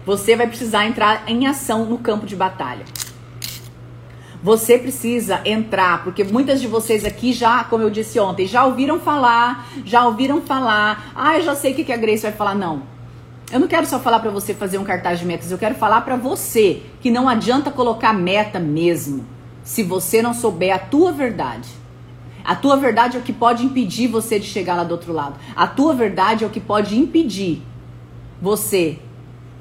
Você 0.06 0.36
vai 0.36 0.46
precisar 0.46 0.86
entrar 0.86 1.24
em 1.26 1.48
ação 1.48 1.84
no 1.84 1.98
campo 1.98 2.26
de 2.26 2.36
batalha. 2.36 2.84
Você 4.42 4.76
precisa 4.76 5.40
entrar, 5.44 6.02
porque 6.02 6.24
muitas 6.24 6.60
de 6.60 6.66
vocês 6.66 7.04
aqui 7.04 7.32
já, 7.32 7.62
como 7.62 7.84
eu 7.84 7.90
disse 7.90 8.18
ontem, 8.18 8.44
já 8.44 8.64
ouviram 8.64 8.98
falar, 8.98 9.68
já 9.84 10.04
ouviram 10.04 10.42
falar. 10.42 11.12
Ah, 11.14 11.38
eu 11.38 11.42
já 11.42 11.54
sei 11.54 11.72
o 11.72 11.74
que 11.76 11.92
a 11.92 11.96
Grace 11.96 12.22
vai 12.22 12.32
falar. 12.32 12.54
Não. 12.56 12.82
Eu 13.52 13.60
não 13.60 13.68
quero 13.68 13.86
só 13.86 14.00
falar 14.00 14.18
para 14.18 14.30
você 14.30 14.52
fazer 14.52 14.78
um 14.78 14.84
cartaz 14.84 15.20
de 15.20 15.26
metas, 15.26 15.50
eu 15.50 15.58
quero 15.58 15.74
falar 15.74 16.00
para 16.00 16.16
você 16.16 16.82
que 17.00 17.10
não 17.10 17.28
adianta 17.28 17.70
colocar 17.70 18.12
meta 18.12 18.58
mesmo, 18.58 19.26
se 19.62 19.82
você 19.82 20.22
não 20.22 20.32
souber 20.32 20.74
a 20.74 20.78
tua 20.78 21.12
verdade. 21.12 21.68
A 22.44 22.56
tua 22.56 22.76
verdade 22.76 23.16
é 23.16 23.20
o 23.20 23.22
que 23.22 23.32
pode 23.32 23.64
impedir 23.64 24.08
você 24.08 24.38
de 24.38 24.46
chegar 24.46 24.74
lá 24.74 24.82
do 24.82 24.92
outro 24.92 25.12
lado. 25.12 25.36
A 25.54 25.66
tua 25.66 25.94
verdade 25.94 26.42
é 26.42 26.46
o 26.46 26.50
que 26.50 26.60
pode 26.60 26.98
impedir 26.98 27.62
você 28.40 28.98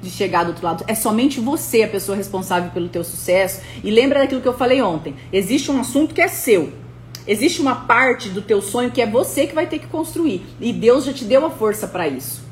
de 0.02 0.10
chegar 0.10 0.42
do 0.42 0.48
outro 0.48 0.64
lado. 0.64 0.84
É 0.88 0.94
somente 0.94 1.40
você 1.40 1.84
a 1.84 1.88
pessoa 1.88 2.16
responsável 2.16 2.70
pelo 2.72 2.88
teu 2.88 3.04
sucesso. 3.04 3.60
E 3.82 3.90
lembra 3.90 4.18
daquilo 4.20 4.40
que 4.40 4.48
eu 4.48 4.52
falei 4.52 4.82
ontem. 4.82 5.14
Existe 5.32 5.70
um 5.70 5.80
assunto 5.80 6.12
que 6.12 6.20
é 6.20 6.28
seu. 6.28 6.72
Existe 7.26 7.62
uma 7.62 7.76
parte 7.76 8.28
do 8.28 8.42
teu 8.42 8.60
sonho 8.60 8.90
que 8.90 9.00
é 9.00 9.06
você 9.06 9.46
que 9.46 9.54
vai 9.54 9.66
ter 9.66 9.78
que 9.78 9.86
construir. 9.86 10.44
E 10.60 10.72
Deus 10.72 11.04
já 11.04 11.12
te 11.12 11.24
deu 11.24 11.46
a 11.46 11.50
força 11.50 11.86
para 11.86 12.08
isso. 12.08 12.42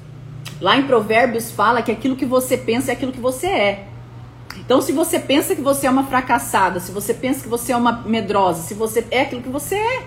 Lá 0.60 0.76
em 0.76 0.86
Provérbios 0.86 1.50
fala 1.50 1.82
que 1.82 1.90
aquilo 1.90 2.14
que 2.14 2.24
você 2.24 2.56
pensa 2.56 2.92
é 2.92 2.94
aquilo 2.94 3.12
que 3.12 3.20
você 3.20 3.46
é. 3.48 3.86
Então, 4.58 4.80
se 4.80 4.92
você 4.92 5.18
pensa 5.18 5.54
que 5.54 5.62
você 5.62 5.86
é 5.86 5.90
uma 5.90 6.04
fracassada, 6.04 6.80
se 6.80 6.92
você 6.92 7.14
pensa 7.14 7.42
que 7.42 7.48
você 7.48 7.72
é 7.72 7.76
uma 7.76 8.02
medrosa, 8.02 8.62
se 8.62 8.74
você 8.74 9.04
é 9.10 9.22
aquilo 9.22 9.42
que 9.42 9.48
você 9.48 9.76
é, 9.76 10.04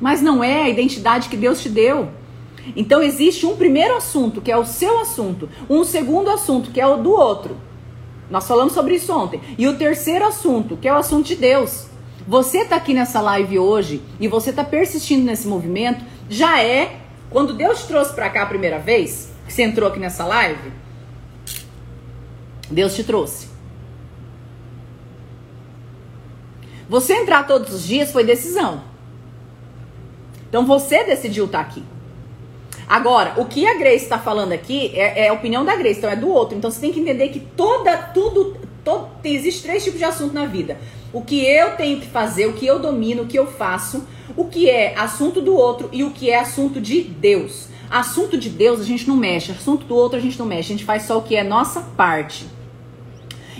mas 0.00 0.22
não 0.22 0.44
é 0.44 0.62
a 0.62 0.68
identidade 0.68 1.28
que 1.28 1.36
Deus 1.36 1.60
te 1.60 1.68
deu. 1.68 2.08
Então 2.76 3.02
existe 3.02 3.46
um 3.46 3.56
primeiro 3.56 3.96
assunto, 3.96 4.40
que 4.40 4.50
é 4.50 4.56
o 4.56 4.64
seu 4.64 5.00
assunto, 5.00 5.48
um 5.68 5.84
segundo 5.84 6.30
assunto, 6.30 6.70
que 6.70 6.80
é 6.80 6.86
o 6.86 6.96
do 6.96 7.12
outro. 7.12 7.56
Nós 8.30 8.46
falamos 8.46 8.72
sobre 8.72 8.94
isso 8.94 9.12
ontem. 9.12 9.40
E 9.56 9.66
o 9.66 9.76
terceiro 9.76 10.26
assunto, 10.26 10.76
que 10.76 10.88
é 10.88 10.92
o 10.92 10.96
assunto 10.96 11.26
de 11.26 11.36
Deus. 11.36 11.86
Você 12.26 12.58
está 12.58 12.76
aqui 12.76 12.92
nessa 12.92 13.20
live 13.20 13.58
hoje 13.58 14.02
e 14.20 14.28
você 14.28 14.50
está 14.50 14.62
persistindo 14.62 15.24
nesse 15.24 15.48
movimento, 15.48 16.04
já 16.28 16.62
é 16.62 17.00
quando 17.30 17.54
Deus 17.54 17.84
trouxe 17.84 18.14
para 18.14 18.28
cá 18.28 18.42
a 18.42 18.46
primeira 18.46 18.78
vez, 18.78 19.30
que 19.46 19.52
você 19.52 19.62
entrou 19.62 19.88
aqui 19.88 19.98
nessa 19.98 20.24
live, 20.24 20.72
Deus 22.70 22.94
te 22.94 23.02
trouxe. 23.02 23.48
Você 26.88 27.14
entrar 27.14 27.46
todos 27.46 27.72
os 27.72 27.86
dias 27.86 28.10
foi 28.12 28.24
decisão. 28.24 28.82
Então 30.48 30.64
você 30.66 31.04
decidiu 31.04 31.44
estar 31.44 31.64
tá 31.64 31.70
aqui. 31.70 31.82
Agora, 32.88 33.34
o 33.36 33.44
que 33.44 33.66
a 33.66 33.74
Grace 33.74 34.04
está 34.04 34.18
falando 34.18 34.52
aqui 34.52 34.92
é, 34.94 35.26
é, 35.26 35.28
a 35.28 35.32
opinião 35.32 35.64
da 35.64 35.76
Grace, 35.76 35.98
então 35.98 36.10
é 36.10 36.16
do 36.16 36.28
outro. 36.28 36.56
Então 36.56 36.70
você 36.70 36.80
tem 36.80 36.92
que 36.92 37.00
entender 37.00 37.28
que 37.28 37.40
toda, 37.40 37.96
tudo, 37.96 38.56
todo, 38.82 39.08
existe 39.22 39.62
três 39.62 39.84
tipos 39.84 39.98
de 39.98 40.04
assunto 40.04 40.32
na 40.32 40.46
vida. 40.46 40.78
O 41.12 41.20
que 41.22 41.44
eu 41.44 41.76
tenho 41.76 42.00
que 42.00 42.06
fazer, 42.06 42.46
o 42.46 42.54
que 42.54 42.66
eu 42.66 42.78
domino, 42.78 43.24
o 43.24 43.26
que 43.26 43.38
eu 43.38 43.46
faço, 43.46 44.06
o 44.34 44.46
que 44.46 44.70
é 44.70 44.94
assunto 44.96 45.40
do 45.42 45.54
outro 45.54 45.90
e 45.92 46.02
o 46.02 46.10
que 46.10 46.30
é 46.30 46.38
assunto 46.38 46.80
de 46.80 47.02
Deus. 47.02 47.68
Assunto 47.90 48.38
de 48.38 48.48
Deus 48.48 48.80
a 48.80 48.84
gente 48.84 49.06
não 49.06 49.16
mexe, 49.16 49.52
assunto 49.52 49.84
do 49.86 49.94
outro 49.94 50.18
a 50.18 50.22
gente 50.22 50.38
não 50.38 50.46
mexe, 50.46 50.72
a 50.72 50.76
gente 50.76 50.84
faz 50.84 51.04
só 51.04 51.18
o 51.18 51.22
que 51.22 51.36
é 51.36 51.42
nossa 51.42 51.80
parte. 51.80 52.46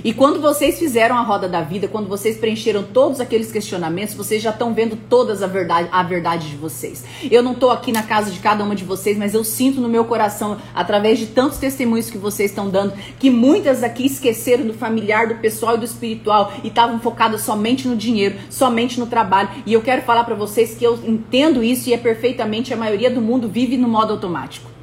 E 0.05 0.13
quando 0.13 0.41
vocês 0.41 0.79
fizeram 0.79 1.17
a 1.17 1.23
roda 1.23 1.49
da 1.49 1.61
vida, 1.61 1.89
quando 1.89 2.09
vocês 2.09 2.37
preencheram 2.37 2.83
todos 2.83 3.21
aqueles 3.21 3.51
questionamentos, 3.51 4.15
vocês 4.15 4.43
já 4.43 4.51
estão 4.51 4.73
vendo 4.73 4.97
todas 5.09 5.43
a 5.43 5.47
verdade, 5.47 5.89
a 5.91 6.03
verdade 6.03 6.49
de 6.49 6.57
vocês. 6.57 7.05
Eu 7.31 7.43
não 7.43 7.53
estou 7.53 7.71
aqui 7.71 7.91
na 7.91 8.03
casa 8.03 8.31
de 8.31 8.39
cada 8.39 8.63
uma 8.63 8.75
de 8.75 8.85
vocês, 8.85 9.19
mas 9.19 9.35
eu 9.35 9.43
sinto 9.43 9.81
no 9.81 9.89
meu 9.89 10.05
coração, 10.05 10.59
através 10.75 11.19
de 11.19 11.27
tantos 11.27 11.59
testemunhos 11.59 12.11
que 12.11 12.19
vocês 12.19 12.51
estão 12.51 12.69
dando, 12.69 12.93
que 13.19 13.31
muitas 13.31 13.83
aqui 13.83 14.07
esqueceram 14.07 14.67
do 14.67 14.75
familiar, 14.75 15.29
do 15.29 15.37
pessoal 15.37 15.75
e 15.75 15.79
do 15.79 15.85
espiritual 15.85 16.53
e 16.63 16.69
estavam 16.69 17.01
focadas 17.01 17.43
somente 17.43 17.89
no 17.89 17.97
dinheiro, 17.97 18.37
somente 18.51 19.01
no 19.01 19.07
trabalho. 19.07 19.49
E 19.67 19.73
eu 19.73 19.83
quero 19.83 20.03
falar 20.03 20.25
para 20.25 20.35
vocês 20.35 20.75
que 20.75 20.85
eu 20.85 20.99
entendo 21.05 21.63
isso 21.63 21.89
e 21.89 21.93
é 21.93 21.99
perfeitamente 21.99 22.73
a 22.73 22.77
maioria 22.77 23.11
do 23.11 23.21
mundo 23.21 23.49
vive 23.49 23.77
no 23.77 23.89
modo 23.89 24.13
automático. 24.13 24.78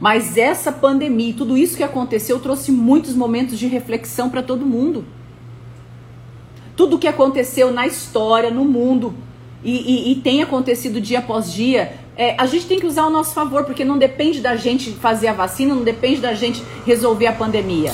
Mas 0.00 0.38
essa 0.38 0.72
pandemia, 0.72 1.34
tudo 1.36 1.58
isso 1.58 1.76
que 1.76 1.82
aconteceu, 1.82 2.40
trouxe 2.40 2.72
muitos 2.72 3.14
momentos 3.14 3.58
de 3.58 3.66
reflexão 3.66 4.30
para 4.30 4.42
todo 4.42 4.64
mundo. 4.64 5.04
Tudo 6.74 6.96
o 6.96 6.98
que 6.98 7.06
aconteceu 7.06 7.70
na 7.70 7.86
história, 7.86 8.50
no 8.50 8.64
mundo, 8.64 9.14
e, 9.62 9.72
e, 9.72 10.12
e, 10.12 10.14
tem 10.16 10.42
acontecido 10.42 11.00
dia 11.00 11.18
após 11.18 11.52
dia, 11.52 11.92
é, 12.16 12.34
a 12.38 12.46
gente 12.46 12.64
tem 12.66 12.80
que 12.80 12.86
usar 12.86 13.06
o 13.06 13.10
nosso 13.10 13.34
favor, 13.34 13.64
porque 13.64 13.84
não 13.84 13.98
depende 13.98 14.40
da 14.40 14.56
gente 14.56 14.90
fazer 14.92 15.28
a 15.28 15.34
vacina, 15.34 15.74
não 15.74 15.82
depende 15.82 16.20
da 16.20 16.32
gente 16.32 16.62
resolver 16.86 17.26
a 17.26 17.32
pandemia. 17.32 17.92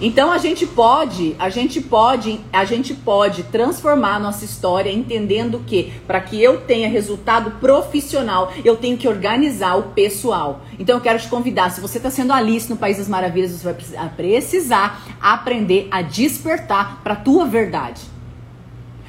Então 0.00 0.32
a 0.32 0.38
gente 0.38 0.66
pode, 0.66 1.36
a 1.38 1.48
gente 1.48 1.80
pode, 1.80 2.40
a 2.52 2.64
gente 2.64 2.92
pode 2.92 3.44
transformar 3.44 4.18
nossa 4.18 4.44
história 4.44 4.90
entendendo 4.90 5.62
que 5.64 5.92
para 6.06 6.20
que 6.20 6.42
eu 6.42 6.62
tenha 6.62 6.88
resultado 6.88 7.52
profissional, 7.60 8.52
eu 8.64 8.76
tenho 8.76 8.96
que 8.96 9.06
organizar 9.06 9.76
o 9.76 9.90
pessoal. 9.94 10.62
Então 10.78 10.96
eu 10.96 11.00
quero 11.00 11.20
te 11.20 11.28
convidar, 11.28 11.70
se 11.70 11.80
você 11.80 11.98
está 11.98 12.10
sendo 12.10 12.32
Alice 12.32 12.68
no 12.68 12.76
País 12.76 12.98
das 12.98 13.08
Maravilhas, 13.08 13.52
você 13.52 13.64
vai 13.64 14.10
precisar 14.10 15.00
aprender 15.20 15.86
a 15.92 16.02
despertar 16.02 17.00
para 17.04 17.12
a 17.12 17.16
tua 17.16 17.46
verdade. 17.46 18.02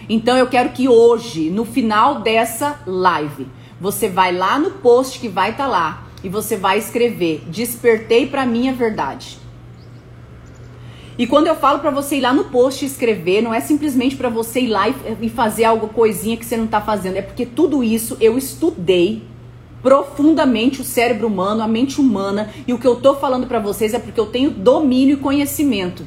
Então 0.07 0.37
eu 0.37 0.45
quero 0.45 0.69
que 0.69 0.87
hoje, 0.87 1.49
no 1.49 1.65
final 1.65 2.21
dessa 2.21 2.79
live, 2.85 3.47
você 3.81 4.07
vai 4.07 4.31
lá 4.31 4.59
no 4.59 4.69
post 4.69 5.19
que 5.19 5.27
vai 5.27 5.49
estar 5.49 5.65
tá 5.65 5.69
lá 5.69 6.03
e 6.23 6.29
você 6.29 6.55
vai 6.55 6.77
escrever: 6.77 7.43
"Despertei 7.47 8.27
para 8.27 8.45
minha 8.45 8.71
verdade". 8.71 9.44
E 11.17 11.25
quando 11.25 11.47
eu 11.47 11.55
falo 11.55 11.79
para 11.79 11.91
você 11.91 12.17
ir 12.17 12.21
lá 12.21 12.33
no 12.33 12.45
post 12.45 12.83
e 12.83 12.87
escrever, 12.87 13.41
não 13.41 13.53
é 13.53 13.61
simplesmente 13.61 14.15
para 14.15 14.27
você 14.27 14.61
ir 14.61 14.67
lá 14.67 14.85
e 15.21 15.29
fazer 15.29 15.63
algo 15.63 15.87
coisinha 15.87 16.35
que 16.35 16.45
você 16.45 16.57
não 16.57 16.67
tá 16.67 16.81
fazendo, 16.81 17.15
é 17.17 17.21
porque 17.21 17.45
tudo 17.45 17.83
isso 17.83 18.17
eu 18.19 18.37
estudei 18.37 19.23
profundamente 19.81 20.81
o 20.81 20.83
cérebro 20.83 21.27
humano, 21.27 21.61
a 21.61 21.67
mente 21.67 22.01
humana, 22.01 22.49
e 22.67 22.73
o 22.73 22.79
que 22.79 22.87
eu 22.87 22.95
tô 22.95 23.15
falando 23.15 23.47
para 23.47 23.59
vocês 23.59 23.93
é 23.93 23.99
porque 23.99 24.19
eu 24.19 24.25
tenho 24.25 24.49
domínio 24.49 25.13
e 25.13 25.19
conhecimento. 25.19 26.03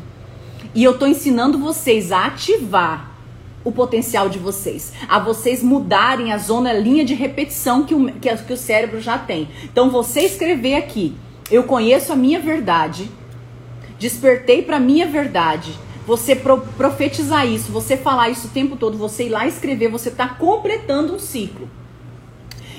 E 0.74 0.84
eu 0.84 0.98
tô 0.98 1.06
ensinando 1.06 1.58
vocês 1.58 2.12
a 2.12 2.26
ativar 2.26 3.12
o 3.64 3.72
potencial 3.72 4.28
de 4.28 4.38
vocês, 4.38 4.92
a 5.08 5.18
vocês 5.18 5.62
mudarem 5.62 6.32
a 6.32 6.38
zona 6.38 6.72
linha 6.72 7.04
de 7.04 7.14
repetição 7.14 7.84
que 7.84 7.94
o, 7.94 8.12
que, 8.12 8.36
que 8.36 8.52
o 8.52 8.56
cérebro 8.56 9.00
já 9.00 9.16
tem. 9.16 9.48
Então 9.64 9.90
você 9.90 10.22
escrever 10.22 10.74
aqui, 10.74 11.14
eu 11.50 11.62
conheço 11.62 12.12
a 12.12 12.16
minha 12.16 12.40
verdade, 12.40 13.10
despertei 13.98 14.62
para 14.62 14.78
minha 14.78 15.06
verdade. 15.06 15.72
Você 16.06 16.34
pro, 16.34 16.60
profetizar 16.76 17.46
isso, 17.46 17.70
você 17.70 17.96
falar 17.96 18.30
isso 18.30 18.46
o 18.46 18.50
tempo 18.50 18.76
todo, 18.76 18.96
você 18.96 19.24
ir 19.24 19.28
lá 19.28 19.46
escrever, 19.46 19.88
você 19.88 20.08
está 20.08 20.26
completando 20.26 21.14
um 21.14 21.18
ciclo. 21.18 21.68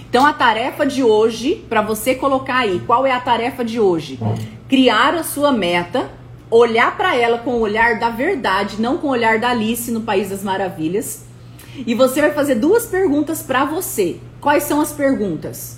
Então 0.09 0.25
a 0.25 0.33
tarefa 0.33 0.85
de 0.85 1.03
hoje, 1.03 1.63
para 1.69 1.83
você 1.83 2.15
colocar 2.15 2.57
aí, 2.57 2.81
qual 2.87 3.05
é 3.05 3.11
a 3.11 3.19
tarefa 3.19 3.63
de 3.63 3.79
hoje? 3.79 4.19
Criar 4.67 5.13
a 5.13 5.23
sua 5.23 5.51
meta, 5.51 6.09
olhar 6.49 6.97
para 6.97 7.15
ela 7.15 7.37
com 7.37 7.51
o 7.51 7.59
olhar 7.59 7.99
da 7.99 8.09
verdade, 8.09 8.81
não 8.81 8.97
com 8.97 9.07
o 9.07 9.11
olhar 9.11 9.37
da 9.37 9.49
Alice 9.49 9.91
no 9.91 10.01
País 10.01 10.29
das 10.29 10.41
Maravilhas. 10.41 11.25
E 11.85 11.93
você 11.93 12.21
vai 12.21 12.31
fazer 12.31 12.55
duas 12.55 12.87
perguntas 12.87 13.43
para 13.43 13.65
você. 13.65 14.19
Quais 14.41 14.63
são 14.63 14.81
as 14.81 14.91
perguntas? 14.91 15.77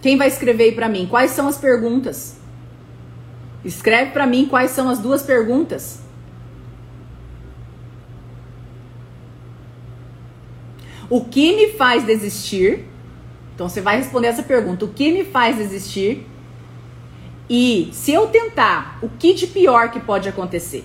Quem 0.00 0.16
vai 0.16 0.28
escrever 0.28 0.64
aí 0.64 0.72
para 0.72 0.88
mim? 0.88 1.06
Quais 1.06 1.32
são 1.32 1.46
as 1.46 1.58
perguntas? 1.58 2.38
Escreve 3.64 4.10
para 4.10 4.26
mim 4.26 4.46
quais 4.46 4.72
são 4.72 4.88
as 4.88 4.98
duas 4.98 5.22
perguntas. 5.22 6.00
O 11.08 11.24
que 11.24 11.54
me 11.54 11.72
faz 11.72 12.04
desistir? 12.04 12.84
Então 13.54 13.68
você 13.68 13.80
vai 13.80 13.96
responder 13.96 14.28
essa 14.28 14.42
pergunta: 14.42 14.84
o 14.84 14.88
que 14.88 15.12
me 15.12 15.24
faz 15.24 15.56
desistir? 15.56 16.26
E 17.48 17.90
se 17.92 18.12
eu 18.12 18.26
tentar, 18.28 18.98
o 19.02 19.08
que 19.08 19.34
de 19.34 19.46
pior 19.46 19.90
que 19.90 20.00
pode 20.00 20.28
acontecer? 20.28 20.84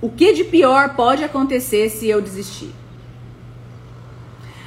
O 0.00 0.10
que 0.10 0.32
de 0.32 0.44
pior 0.44 0.94
pode 0.94 1.24
acontecer 1.24 1.88
se 1.88 2.08
eu 2.08 2.20
desistir? 2.20 2.70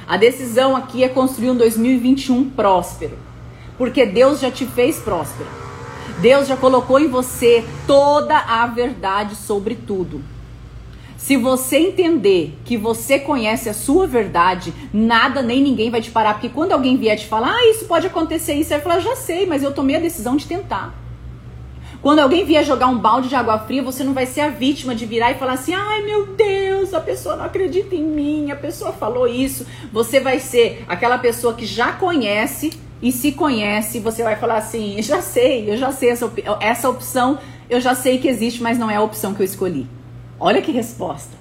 A 0.06 0.16
decisão 0.16 0.76
aqui 0.76 1.04
é 1.04 1.08
construir 1.08 1.50
um 1.50 1.56
2021 1.56 2.50
próspero, 2.50 3.16
porque 3.78 4.04
Deus 4.04 4.40
já 4.40 4.50
te 4.50 4.66
fez 4.66 4.98
próspero. 4.98 5.48
Deus 6.22 6.46
já 6.46 6.56
colocou 6.56 7.00
em 7.00 7.08
você 7.08 7.64
toda 7.84 8.38
a 8.38 8.64
verdade 8.68 9.34
sobre 9.34 9.74
tudo. 9.74 10.22
Se 11.16 11.36
você 11.36 11.78
entender 11.78 12.56
que 12.64 12.76
você 12.76 13.18
conhece 13.18 13.68
a 13.68 13.74
sua 13.74 14.06
verdade, 14.06 14.72
nada 14.94 15.42
nem 15.42 15.60
ninguém 15.60 15.90
vai 15.90 16.00
te 16.00 16.12
parar. 16.12 16.34
Porque 16.34 16.48
quando 16.48 16.70
alguém 16.70 16.96
vier 16.96 17.18
te 17.18 17.26
falar, 17.26 17.56
ah, 17.56 17.70
isso 17.70 17.86
pode 17.86 18.06
acontecer, 18.06 18.54
isso, 18.54 18.68
você 18.68 18.74
vai 18.74 18.82
falar, 18.82 19.00
já 19.00 19.16
sei, 19.16 19.46
mas 19.46 19.64
eu 19.64 19.74
tomei 19.74 19.96
a 19.96 20.00
decisão 20.00 20.36
de 20.36 20.46
tentar. 20.46 20.94
Quando 22.00 22.20
alguém 22.20 22.44
vier 22.44 22.64
jogar 22.64 22.86
um 22.86 22.98
balde 22.98 23.28
de 23.28 23.34
água 23.34 23.58
fria, 23.58 23.82
você 23.82 24.04
não 24.04 24.12
vai 24.12 24.26
ser 24.26 24.42
a 24.42 24.48
vítima 24.48 24.94
de 24.94 25.04
virar 25.04 25.32
e 25.32 25.34
falar 25.34 25.54
assim: 25.54 25.74
ai 25.74 26.02
meu 26.02 26.26
Deus, 26.26 26.94
a 26.94 27.00
pessoa 27.00 27.34
não 27.34 27.44
acredita 27.44 27.96
em 27.96 28.02
mim, 28.04 28.52
a 28.52 28.56
pessoa 28.56 28.92
falou 28.92 29.26
isso. 29.26 29.66
Você 29.92 30.20
vai 30.20 30.38
ser 30.38 30.84
aquela 30.88 31.18
pessoa 31.18 31.54
que 31.54 31.66
já 31.66 31.92
conhece 31.92 32.70
e 33.02 33.10
se 33.10 33.32
conhece, 33.32 33.98
você 33.98 34.22
vai 34.22 34.36
falar 34.36 34.58
assim: 34.58 35.02
já 35.02 35.20
sei, 35.20 35.68
eu 35.68 35.76
já 35.76 35.90
sei 35.90 36.10
essa, 36.10 36.26
op 36.26 36.42
essa 36.60 36.88
opção, 36.88 37.38
eu 37.68 37.80
já 37.80 37.96
sei 37.96 38.18
que 38.18 38.28
existe, 38.28 38.62
mas 38.62 38.78
não 38.78 38.88
é 38.88 38.94
a 38.94 39.02
opção 39.02 39.34
que 39.34 39.42
eu 39.42 39.44
escolhi. 39.44 39.88
Olha 40.38 40.62
que 40.62 40.70
resposta. 40.70 41.36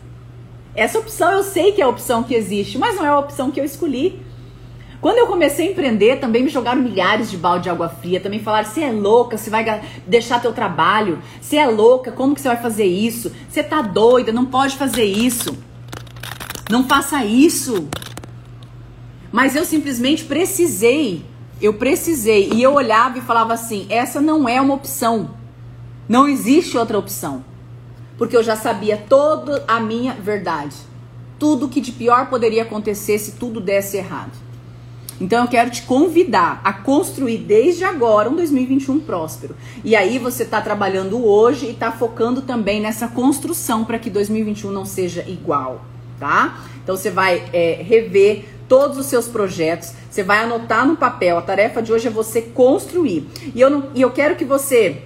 Essa 0.74 0.98
opção 0.98 1.32
eu 1.32 1.44
sei 1.44 1.72
que 1.74 1.82
é 1.82 1.86
a 1.86 1.90
opção 1.90 2.24
que 2.24 2.34
existe, 2.34 2.78
mas 2.78 2.96
não 2.96 3.06
é 3.06 3.10
a 3.10 3.20
opção 3.20 3.52
que 3.52 3.60
eu 3.60 3.66
escolhi. 3.66 4.22
Quando 5.02 5.18
eu 5.18 5.28
comecei 5.28 5.68
a 5.68 5.72
empreender, 5.72 6.20
também 6.20 6.44
me 6.44 6.50
jogaram 6.50 6.82
milhares 6.82 7.30
de 7.30 7.38
balde 7.38 7.64
de 7.64 7.70
água 7.70 7.90
fria, 7.90 8.20
também 8.20 8.40
falaram: 8.40 8.68
"Você 8.68 8.82
é 8.82 8.92
louca, 8.92 9.38
você 9.38 9.50
vai 9.50 9.84
deixar 10.08 10.42
teu 10.42 10.54
trabalho? 10.54 11.20
Você 11.40 11.58
é 11.58 11.68
louca, 11.68 12.12
como 12.12 12.34
que 12.34 12.42
você 12.42 12.48
vai 12.48 12.58
fazer 12.58 12.86
isso? 12.86 13.32
Você 13.48 13.62
tá 13.62 13.82
doida, 13.82 14.32
não 14.32 14.46
pode 14.46 14.78
fazer 14.78 15.04
isso. 15.04 15.56
Não 16.72 16.88
faça 16.88 17.24
isso". 17.24 17.88
Mas 19.32 19.56
eu 19.56 19.64
simplesmente 19.64 20.26
precisei. 20.26 21.31
Eu 21.62 21.74
precisei 21.74 22.50
e 22.54 22.64
eu 22.64 22.74
olhava 22.74 23.18
e 23.18 23.22
falava 23.22 23.54
assim: 23.54 23.86
"Essa 23.90 24.20
não 24.20 24.50
é 24.50 24.60
uma 24.60 24.74
opção. 24.74 25.32
Não 26.10 26.28
existe 26.28 26.78
outra 26.78 26.98
opção" 26.98 27.44
porque 28.22 28.38
eu 28.38 28.44
já 28.44 28.56
sabia 28.56 28.98
toda 28.98 29.64
a 29.68 29.80
minha 29.80 30.14
verdade. 30.14 30.76
Tudo 31.40 31.68
que 31.68 31.82
de 31.82 31.92
pior 31.92 32.30
poderia 32.30 32.62
acontecer 32.62 33.18
se 33.18 33.32
tudo 33.32 33.60
desse 33.60 33.98
errado. 33.98 34.38
Então 35.20 35.44
eu 35.44 35.50
quero 35.50 35.72
te 35.72 35.82
convidar 35.82 36.62
a 36.64 36.72
construir 36.72 37.40
desde 37.40 37.84
agora 37.84 38.30
um 38.30 38.36
2021 38.36 39.00
próspero. 39.00 39.56
E 39.84 39.96
aí 39.96 40.20
você 40.20 40.44
está 40.44 40.62
trabalhando 40.62 41.26
hoje 41.26 41.66
e 41.66 41.72
está 41.72 41.92
focando 41.92 42.44
também 42.44 42.80
nessa 42.80 43.08
construção 43.08 43.84
para 43.84 43.98
que 43.98 44.12
2021 44.12 44.72
não 44.72 44.86
seja 44.86 45.28
igual, 45.28 45.84
tá? 46.20 46.60
Então 46.84 46.96
você 46.96 47.10
vai 47.10 47.44
é, 47.52 47.82
rever 47.82 48.46
todos 48.72 48.98
os 48.98 49.08
seus 49.08 49.28
projetos, 49.28 49.92
você 50.10 50.24
vai 50.24 50.46
anotar 50.46 50.88
no 50.88 50.96
papel. 50.96 51.38
A 51.38 51.42
tarefa 51.42 51.82
de 51.82 51.92
hoje 51.92 52.08
é 52.08 52.10
você 52.10 52.42
construir. 52.42 53.28
E 53.54 53.60
eu, 53.60 53.70
não, 53.70 53.90
e 53.94 54.02
eu 54.02 54.12
quero 54.12 54.38
que 54.38 54.46
você 54.46 55.02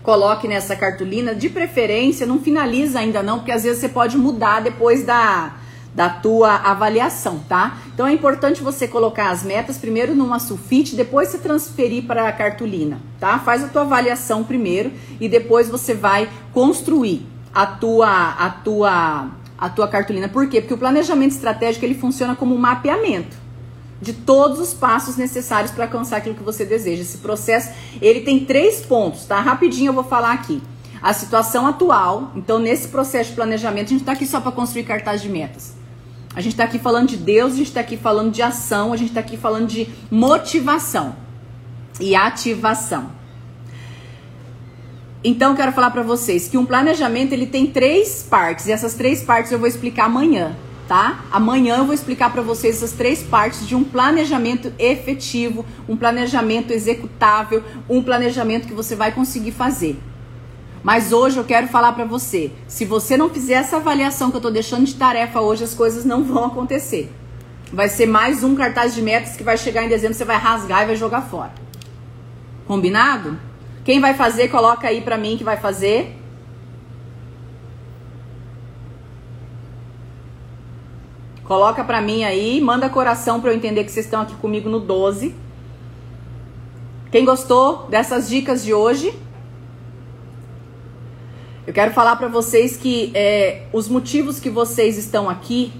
coloque 0.00 0.46
nessa 0.46 0.76
cartolina, 0.76 1.34
de 1.34 1.48
preferência, 1.48 2.24
não 2.24 2.38
finaliza 2.38 3.00
ainda 3.00 3.20
não, 3.20 3.38
porque 3.38 3.50
às 3.50 3.64
vezes 3.64 3.80
você 3.80 3.88
pode 3.88 4.16
mudar 4.16 4.60
depois 4.60 5.04
da, 5.04 5.54
da 5.92 6.08
tua 6.08 6.54
avaliação, 6.54 7.40
tá? 7.48 7.78
Então 7.92 8.06
é 8.06 8.12
importante 8.12 8.62
você 8.62 8.86
colocar 8.86 9.30
as 9.30 9.42
metas 9.42 9.76
primeiro 9.76 10.14
numa 10.14 10.38
sulfite, 10.38 10.94
depois 10.94 11.30
você 11.30 11.38
transferir 11.38 12.04
para 12.04 12.28
a 12.28 12.32
cartolina, 12.32 13.00
tá? 13.18 13.40
Faz 13.40 13.64
a 13.64 13.66
tua 13.66 13.82
avaliação 13.82 14.44
primeiro 14.44 14.92
e 15.20 15.28
depois 15.28 15.68
você 15.68 15.94
vai 15.94 16.30
construir 16.54 17.26
a 17.52 17.66
tua 17.66 18.08
a 18.08 18.50
tua 18.50 19.39
a 19.60 19.68
tua 19.68 19.86
cartolina. 19.86 20.28
Por 20.28 20.48
quê? 20.48 20.60
Porque 20.60 20.74
o 20.74 20.78
planejamento 20.78 21.32
estratégico 21.32 21.84
ele 21.84 21.94
funciona 21.94 22.34
como 22.34 22.54
um 22.54 22.58
mapeamento 22.58 23.36
de 24.00 24.14
todos 24.14 24.58
os 24.58 24.72
passos 24.72 25.16
necessários 25.16 25.70
para 25.70 25.84
alcançar 25.84 26.16
aquilo 26.16 26.34
que 26.34 26.42
você 26.42 26.64
deseja. 26.64 27.02
Esse 27.02 27.18
processo, 27.18 27.70
ele 28.00 28.20
tem 28.22 28.44
três 28.44 28.80
pontos, 28.80 29.26
tá? 29.26 29.38
Rapidinho 29.40 29.90
eu 29.90 29.92
vou 29.92 30.04
falar 30.04 30.32
aqui. 30.32 30.62
A 31.02 31.12
situação 31.12 31.66
atual, 31.66 32.32
então 32.34 32.58
nesse 32.58 32.88
processo 32.88 33.30
de 33.30 33.36
planejamento, 33.36 33.86
a 33.86 33.90
gente 33.90 34.00
está 34.00 34.12
aqui 34.12 34.26
só 34.26 34.40
para 34.40 34.52
construir 34.52 34.84
cartaz 34.84 35.20
de 35.20 35.28
metas. 35.28 35.74
A 36.34 36.40
gente 36.40 36.52
está 36.52 36.64
aqui 36.64 36.78
falando 36.78 37.08
de 37.08 37.16
Deus, 37.16 37.54
a 37.54 37.56
gente 37.56 37.68
está 37.68 37.80
aqui 37.80 37.96
falando 37.96 38.30
de 38.30 38.40
ação, 38.40 38.92
a 38.92 38.96
gente 38.96 39.08
está 39.08 39.20
aqui 39.20 39.36
falando 39.36 39.66
de 39.66 39.88
motivação 40.10 41.16
e 41.98 42.14
ativação. 42.14 43.19
Então, 45.22 45.54
quero 45.54 45.72
falar 45.72 45.90
para 45.90 46.02
vocês 46.02 46.48
que 46.48 46.56
um 46.56 46.64
planejamento 46.64 47.32
ele 47.32 47.46
tem 47.46 47.66
três 47.66 48.22
partes 48.22 48.66
e 48.66 48.72
essas 48.72 48.94
três 48.94 49.22
partes 49.22 49.52
eu 49.52 49.58
vou 49.58 49.68
explicar 49.68 50.04
amanhã 50.06 50.56
tá? 50.90 51.20
Amanhã 51.30 51.76
eu 51.76 51.84
vou 51.84 51.94
explicar 51.94 52.32
para 52.32 52.42
vocês 52.42 52.78
essas 52.78 52.90
três 52.90 53.22
partes 53.22 53.64
de 53.64 53.76
um 53.76 53.84
planejamento 53.84 54.72
efetivo, 54.76 55.64
um 55.88 55.96
planejamento 55.96 56.72
executável, 56.72 57.62
um 57.88 58.02
planejamento 58.02 58.66
que 58.66 58.74
você 58.74 58.96
vai 58.96 59.12
conseguir 59.12 59.52
fazer. 59.52 59.96
Mas 60.82 61.12
hoje 61.12 61.38
eu 61.38 61.44
quero 61.44 61.68
falar 61.68 61.92
para 61.92 62.04
você, 62.04 62.50
se 62.66 62.84
você 62.84 63.16
não 63.16 63.30
fizer 63.30 63.52
essa 63.52 63.76
avaliação 63.76 64.32
que 64.32 64.38
eu 64.38 64.40
tô 64.40 64.50
deixando 64.50 64.84
de 64.84 64.96
tarefa 64.96 65.40
hoje, 65.40 65.62
as 65.62 65.74
coisas 65.74 66.04
não 66.04 66.24
vão 66.24 66.46
acontecer. 66.46 67.08
Vai 67.72 67.88
ser 67.88 68.06
mais 68.06 68.42
um 68.42 68.56
cartaz 68.56 68.92
de 68.92 69.00
metas 69.00 69.36
que 69.36 69.44
vai 69.44 69.56
chegar 69.56 69.84
em 69.84 69.88
dezembro, 69.88 70.16
você 70.16 70.24
vai 70.24 70.38
rasgar 70.38 70.82
e 70.82 70.86
vai 70.86 70.96
jogar 70.96 71.22
fora. 71.22 71.52
Combinado? 72.66 73.38
Quem 73.90 73.98
vai 73.98 74.14
fazer, 74.14 74.46
coloca 74.46 74.86
aí 74.86 75.00
para 75.00 75.18
mim 75.18 75.36
que 75.36 75.42
vai 75.42 75.56
fazer. 75.56 76.16
Coloca 81.42 81.82
pra 81.82 82.00
mim 82.00 82.22
aí, 82.22 82.60
manda 82.60 82.88
coração 82.88 83.40
pra 83.40 83.50
eu 83.50 83.56
entender 83.56 83.82
que 83.82 83.90
vocês 83.90 84.06
estão 84.06 84.20
aqui 84.20 84.36
comigo 84.36 84.68
no 84.68 84.78
12. 84.78 85.34
Quem 87.10 87.24
gostou 87.24 87.88
dessas 87.88 88.28
dicas 88.28 88.62
de 88.62 88.72
hoje? 88.72 89.12
Eu 91.66 91.74
quero 91.74 91.92
falar 91.92 92.14
para 92.14 92.28
vocês 92.28 92.76
que 92.76 93.10
é, 93.12 93.66
os 93.72 93.88
motivos 93.88 94.38
que 94.38 94.48
vocês 94.48 94.98
estão 94.98 95.28
aqui, 95.28 95.72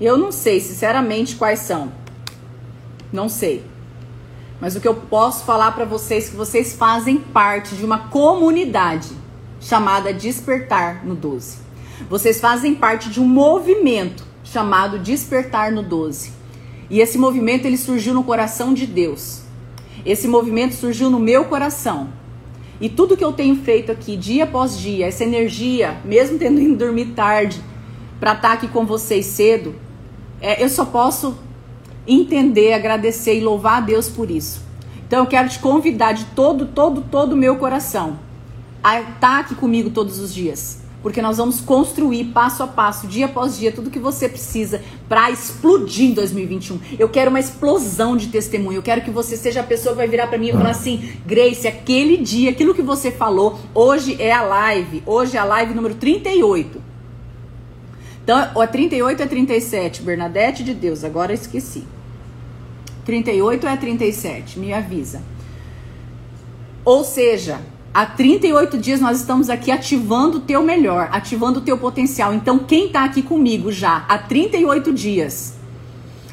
eu 0.00 0.18
não 0.18 0.32
sei 0.32 0.58
sinceramente 0.58 1.36
quais 1.36 1.60
são. 1.60 1.92
Não 3.12 3.28
sei. 3.28 3.73
Mas 4.64 4.74
o 4.74 4.80
que 4.80 4.88
eu 4.88 4.94
posso 4.94 5.44
falar 5.44 5.72
para 5.72 5.84
vocês 5.84 6.26
é 6.26 6.30
que 6.30 6.36
vocês 6.36 6.72
fazem 6.72 7.18
parte 7.18 7.74
de 7.74 7.84
uma 7.84 8.08
comunidade 8.08 9.10
chamada 9.60 10.10
Despertar 10.10 11.04
no 11.04 11.14
12. 11.14 11.58
Vocês 12.08 12.40
fazem 12.40 12.74
parte 12.74 13.10
de 13.10 13.20
um 13.20 13.28
movimento 13.28 14.24
chamado 14.42 14.98
Despertar 14.98 15.70
no 15.70 15.82
12. 15.82 16.32
E 16.88 16.98
esse 16.98 17.18
movimento 17.18 17.66
ele 17.66 17.76
surgiu 17.76 18.14
no 18.14 18.24
coração 18.24 18.72
de 18.72 18.86
Deus. 18.86 19.42
Esse 20.02 20.26
movimento 20.26 20.74
surgiu 20.74 21.10
no 21.10 21.20
meu 21.20 21.44
coração. 21.44 22.08
E 22.80 22.88
tudo 22.88 23.18
que 23.18 23.24
eu 23.24 23.34
tenho 23.34 23.56
feito 23.56 23.92
aqui, 23.92 24.16
dia 24.16 24.44
após 24.44 24.78
dia, 24.78 25.08
essa 25.08 25.24
energia, 25.24 26.00
mesmo 26.06 26.38
tendo 26.38 26.58
ido 26.58 26.74
dormir 26.74 27.12
tarde, 27.14 27.60
para 28.18 28.32
estar 28.32 28.48
tá 28.48 28.54
aqui 28.54 28.68
com 28.68 28.86
vocês 28.86 29.26
cedo, 29.26 29.74
é, 30.40 30.64
eu 30.64 30.70
só 30.70 30.86
posso 30.86 31.36
entender, 32.06 32.72
agradecer 32.72 33.38
e 33.38 33.40
louvar 33.40 33.78
a 33.78 33.80
Deus 33.80 34.08
por 34.08 34.30
isso. 34.30 34.62
Então 35.06 35.20
eu 35.20 35.26
quero 35.26 35.48
te 35.48 35.58
convidar 35.58 36.12
de 36.12 36.24
todo, 36.26 36.66
todo, 36.66 37.02
todo 37.02 37.32
o 37.32 37.36
meu 37.36 37.56
coração 37.56 38.18
a 38.82 39.00
estar 39.00 39.40
aqui 39.40 39.54
comigo 39.54 39.90
todos 39.90 40.18
os 40.18 40.34
dias 40.34 40.84
porque 41.04 41.20
nós 41.20 41.36
vamos 41.36 41.60
construir 41.60 42.24
passo 42.32 42.62
a 42.62 42.66
passo, 42.66 43.06
dia 43.06 43.26
após 43.26 43.58
dia, 43.58 43.70
tudo 43.70 43.90
que 43.90 43.98
você 43.98 44.26
precisa 44.26 44.80
para 45.06 45.30
explodir 45.30 46.06
em 46.06 46.14
2021. 46.14 46.80
Eu 46.98 47.10
quero 47.10 47.28
uma 47.28 47.38
explosão 47.38 48.16
de 48.16 48.28
testemunho. 48.28 48.78
Eu 48.78 48.82
quero 48.82 49.02
que 49.02 49.10
você 49.10 49.36
seja 49.36 49.60
a 49.60 49.62
pessoa 49.62 49.92
que 49.92 49.98
vai 49.98 50.08
virar 50.08 50.28
para 50.28 50.38
mim 50.38 50.48
e 50.48 50.52
falar 50.52 50.70
assim: 50.70 51.12
Grace, 51.26 51.68
aquele 51.68 52.16
dia, 52.16 52.48
aquilo 52.48 52.74
que 52.74 52.80
você 52.80 53.12
falou, 53.12 53.58
hoje 53.74 54.16
é 54.18 54.32
a 54.32 54.40
live. 54.40 55.02
Hoje 55.04 55.36
é 55.36 55.40
a 55.40 55.44
live 55.44 55.74
número 55.74 55.94
38. 55.94 56.80
Então, 58.22 58.50
ou 58.54 58.62
é 58.62 58.66
38 58.66 59.18
ou 59.18 59.26
é 59.26 59.28
37? 59.28 60.00
Bernadette 60.00 60.64
de 60.64 60.72
Deus, 60.72 61.04
agora 61.04 61.32
eu 61.32 61.34
esqueci. 61.34 61.84
38 63.04 63.64
ou 63.64 63.72
é 63.72 63.76
37? 63.76 64.58
Me 64.58 64.72
avisa. 64.72 65.22
Ou 66.84 67.04
seja, 67.04 67.60
Há 67.94 68.06
38 68.06 68.76
dias 68.76 69.00
nós 69.00 69.20
estamos 69.20 69.48
aqui 69.48 69.70
ativando 69.70 70.38
o 70.38 70.40
teu 70.40 70.64
melhor, 70.64 71.08
ativando 71.12 71.60
o 71.60 71.62
teu 71.62 71.78
potencial. 71.78 72.34
Então, 72.34 72.58
quem 72.58 72.86
está 72.86 73.04
aqui 73.04 73.22
comigo 73.22 73.70
já 73.70 74.04
há 74.08 74.18
38 74.18 74.92
dias 74.92 75.54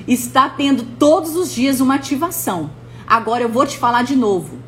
está 0.08 0.50
tendo 0.50 0.84
todos 0.98 1.36
os 1.36 1.54
dias 1.54 1.80
uma 1.80 1.94
ativação. 1.94 2.72
Agora 3.06 3.44
eu 3.44 3.50
vou 3.50 3.64
te 3.64 3.78
falar 3.78 4.02
de 4.02 4.16
novo. 4.16 4.61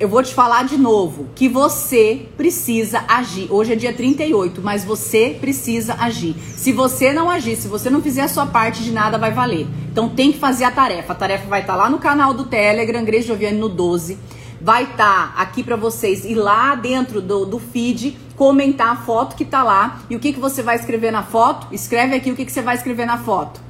Eu 0.00 0.08
vou 0.08 0.22
te 0.22 0.32
falar 0.32 0.64
de 0.64 0.76
novo 0.76 1.28
que 1.34 1.48
você 1.48 2.28
precisa 2.36 3.04
agir. 3.08 3.48
Hoje 3.50 3.72
é 3.72 3.76
dia 3.76 3.92
38, 3.92 4.62
mas 4.62 4.84
você 4.84 5.36
precisa 5.40 5.94
agir. 5.94 6.36
Se 6.56 6.72
você 6.72 7.12
não 7.12 7.28
agir, 7.28 7.56
se 7.56 7.66
você 7.66 7.90
não 7.90 8.00
fizer 8.00 8.22
a 8.22 8.28
sua 8.28 8.46
parte, 8.46 8.84
de 8.84 8.92
nada 8.92 9.18
vai 9.18 9.32
valer. 9.32 9.66
Então 9.90 10.08
tem 10.08 10.30
que 10.30 10.38
fazer 10.38 10.64
a 10.64 10.70
tarefa. 10.70 11.12
A 11.12 11.16
tarefa 11.16 11.48
vai 11.48 11.62
estar 11.62 11.72
tá 11.72 11.78
lá 11.78 11.90
no 11.90 11.98
canal 11.98 12.32
do 12.32 12.44
Telegram, 12.44 13.04
Grace 13.04 13.26
Joviane 13.26 13.58
no 13.58 13.68
12. 13.68 14.16
Vai 14.60 14.84
estar 14.84 15.34
tá 15.34 15.42
aqui 15.42 15.64
para 15.64 15.74
vocês 15.74 16.24
ir 16.24 16.36
lá 16.36 16.76
dentro 16.76 17.20
do, 17.20 17.44
do 17.44 17.58
feed, 17.58 18.16
comentar 18.36 18.92
a 18.92 18.96
foto 18.96 19.34
que 19.34 19.44
tá 19.44 19.64
lá. 19.64 20.00
E 20.08 20.14
o 20.14 20.20
que, 20.20 20.32
que 20.32 20.38
você 20.38 20.62
vai 20.62 20.76
escrever 20.76 21.10
na 21.10 21.24
foto? 21.24 21.66
Escreve 21.72 22.14
aqui 22.14 22.30
o 22.30 22.36
que, 22.36 22.44
que 22.44 22.52
você 22.52 22.62
vai 22.62 22.76
escrever 22.76 23.04
na 23.04 23.18
foto. 23.18 23.60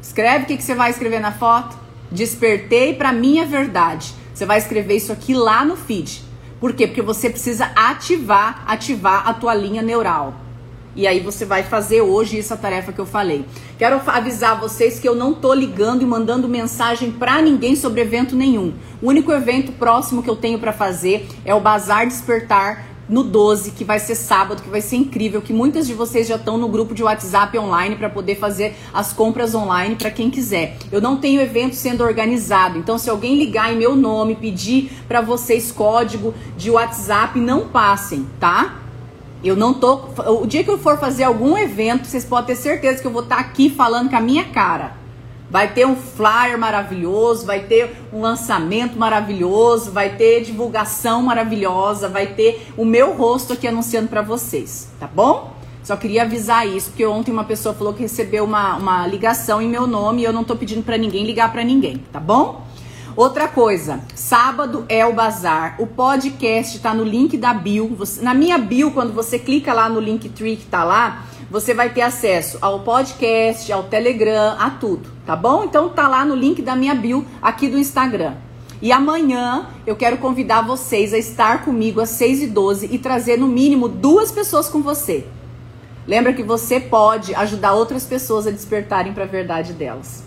Escreve 0.00 0.44
o 0.44 0.46
que, 0.46 0.56
que 0.56 0.62
você 0.62 0.74
vai 0.74 0.90
escrever 0.90 1.20
na 1.20 1.32
foto. 1.32 1.83
Despertei 2.14 2.94
para 2.94 3.12
minha 3.12 3.44
verdade. 3.44 4.14
Você 4.32 4.46
vai 4.46 4.56
escrever 4.56 4.94
isso 4.94 5.12
aqui 5.12 5.34
lá 5.34 5.64
no 5.64 5.76
feed. 5.76 6.22
Por 6.60 6.72
quê? 6.72 6.86
Porque 6.86 7.02
você 7.02 7.28
precisa 7.28 7.72
ativar, 7.74 8.62
ativar 8.68 9.28
a 9.28 9.34
tua 9.34 9.52
linha 9.52 9.82
neural. 9.82 10.32
E 10.94 11.08
aí 11.08 11.18
você 11.18 11.44
vai 11.44 11.64
fazer 11.64 12.02
hoje 12.02 12.38
essa 12.38 12.56
tarefa 12.56 12.92
que 12.92 13.00
eu 13.00 13.04
falei. 13.04 13.44
Quero 13.76 14.00
avisar 14.06 14.60
vocês 14.60 15.00
que 15.00 15.08
eu 15.08 15.16
não 15.16 15.34
tô 15.34 15.52
ligando 15.52 16.02
e 16.02 16.06
mandando 16.06 16.48
mensagem 16.48 17.10
para 17.10 17.42
ninguém 17.42 17.74
sobre 17.74 18.02
evento 18.02 18.36
nenhum. 18.36 18.74
O 19.02 19.08
único 19.08 19.32
evento 19.32 19.72
próximo 19.72 20.22
que 20.22 20.30
eu 20.30 20.36
tenho 20.36 20.60
para 20.60 20.72
fazer 20.72 21.26
é 21.44 21.52
o 21.52 21.60
Bazar 21.60 22.06
Despertar 22.06 22.93
no 23.14 23.22
12, 23.22 23.70
que 23.70 23.84
vai 23.84 24.00
ser 24.00 24.16
sábado, 24.16 24.60
que 24.60 24.68
vai 24.68 24.80
ser 24.80 24.96
incrível, 24.96 25.40
que 25.40 25.52
muitas 25.52 25.86
de 25.86 25.94
vocês 25.94 26.26
já 26.26 26.34
estão 26.34 26.58
no 26.58 26.66
grupo 26.66 26.92
de 26.92 27.04
WhatsApp 27.04 27.56
online 27.56 27.94
para 27.94 28.10
poder 28.10 28.34
fazer 28.34 28.74
as 28.92 29.12
compras 29.12 29.54
online 29.54 29.94
para 29.94 30.10
quem 30.10 30.28
quiser. 30.28 30.76
Eu 30.90 31.00
não 31.00 31.16
tenho 31.16 31.40
evento 31.40 31.76
sendo 31.76 32.02
organizado, 32.02 32.76
então 32.76 32.98
se 32.98 33.08
alguém 33.08 33.38
ligar 33.38 33.72
em 33.72 33.76
meu 33.76 33.94
nome, 33.94 34.34
pedir 34.34 34.90
para 35.06 35.20
vocês 35.20 35.70
código 35.70 36.34
de 36.56 36.72
WhatsApp, 36.72 37.38
não 37.38 37.68
passem, 37.68 38.26
tá? 38.40 38.80
Eu 39.44 39.54
não 39.54 39.74
tô. 39.74 40.08
O 40.42 40.44
dia 40.44 40.64
que 40.64 40.70
eu 40.70 40.78
for 40.78 40.98
fazer 40.98 41.22
algum 41.22 41.56
evento, 41.56 42.08
vocês 42.08 42.24
podem 42.24 42.46
ter 42.46 42.60
certeza 42.60 43.00
que 43.00 43.06
eu 43.06 43.12
vou 43.12 43.22
estar 43.22 43.36
tá 43.36 43.40
aqui 43.42 43.70
falando 43.70 44.10
com 44.10 44.16
a 44.16 44.20
minha 44.20 44.46
cara. 44.46 45.03
Vai 45.54 45.72
ter 45.72 45.86
um 45.86 45.94
flyer 45.94 46.58
maravilhoso, 46.58 47.46
vai 47.46 47.60
ter 47.60 47.96
um 48.12 48.20
lançamento 48.20 48.98
maravilhoso, 48.98 49.92
vai 49.92 50.16
ter 50.16 50.42
divulgação 50.42 51.22
maravilhosa, 51.22 52.08
vai 52.08 52.26
ter 52.26 52.66
o 52.76 52.84
meu 52.84 53.12
rosto 53.12 53.52
aqui 53.52 53.68
anunciando 53.68 54.08
para 54.08 54.20
vocês, 54.20 54.88
tá 54.98 55.06
bom? 55.06 55.54
Só 55.84 55.94
queria 55.96 56.22
avisar 56.22 56.66
isso, 56.66 56.90
porque 56.90 57.06
ontem 57.06 57.30
uma 57.30 57.44
pessoa 57.44 57.72
falou 57.72 57.94
que 57.94 58.02
recebeu 58.02 58.42
uma, 58.42 58.74
uma 58.74 59.06
ligação 59.06 59.62
em 59.62 59.68
meu 59.68 59.86
nome 59.86 60.22
e 60.22 60.24
eu 60.24 60.32
não 60.32 60.42
tô 60.42 60.56
pedindo 60.56 60.82
para 60.82 60.98
ninguém 60.98 61.24
ligar 61.24 61.52
para 61.52 61.62
ninguém, 61.62 62.02
tá 62.12 62.18
bom? 62.18 62.66
Outra 63.14 63.46
coisa, 63.46 64.00
sábado 64.12 64.84
é 64.88 65.06
o 65.06 65.12
bazar. 65.12 65.76
O 65.78 65.86
podcast 65.86 66.80
tá 66.80 66.92
no 66.92 67.04
link 67.04 67.36
da 67.36 67.54
bio. 67.54 67.94
Você, 67.94 68.20
na 68.22 68.34
minha 68.34 68.58
bio, 68.58 68.90
quando 68.90 69.12
você 69.12 69.38
clica 69.38 69.72
lá 69.72 69.88
no 69.88 70.00
link 70.00 70.28
tree 70.30 70.56
que 70.56 70.66
tá 70.66 70.82
lá, 70.82 71.26
você 71.54 71.72
vai 71.72 71.88
ter 71.88 72.00
acesso 72.00 72.58
ao 72.60 72.80
podcast, 72.80 73.72
ao 73.72 73.84
Telegram, 73.84 74.56
a 74.58 74.70
tudo, 74.70 75.08
tá 75.24 75.36
bom? 75.36 75.62
Então 75.62 75.88
tá 75.88 76.08
lá 76.08 76.24
no 76.24 76.34
link 76.34 76.60
da 76.60 76.74
minha 76.74 76.96
bio 76.96 77.24
aqui 77.40 77.68
do 77.68 77.78
Instagram. 77.78 78.34
E 78.82 78.90
amanhã 78.90 79.68
eu 79.86 79.94
quero 79.94 80.18
convidar 80.18 80.62
vocês 80.62 81.14
a 81.14 81.16
estar 81.16 81.64
comigo 81.64 82.00
às 82.00 82.10
6 82.10 82.42
e 82.42 82.46
12 82.48 82.88
e 82.90 82.98
trazer 82.98 83.38
no 83.38 83.46
mínimo 83.46 83.86
duas 83.86 84.32
pessoas 84.32 84.68
com 84.68 84.82
você. 84.82 85.28
Lembra 86.08 86.32
que 86.32 86.42
você 86.42 86.80
pode 86.80 87.32
ajudar 87.36 87.74
outras 87.74 88.04
pessoas 88.04 88.48
a 88.48 88.50
despertarem 88.50 89.12
para 89.12 89.22
a 89.22 89.28
verdade 89.28 89.74
delas. 89.74 90.23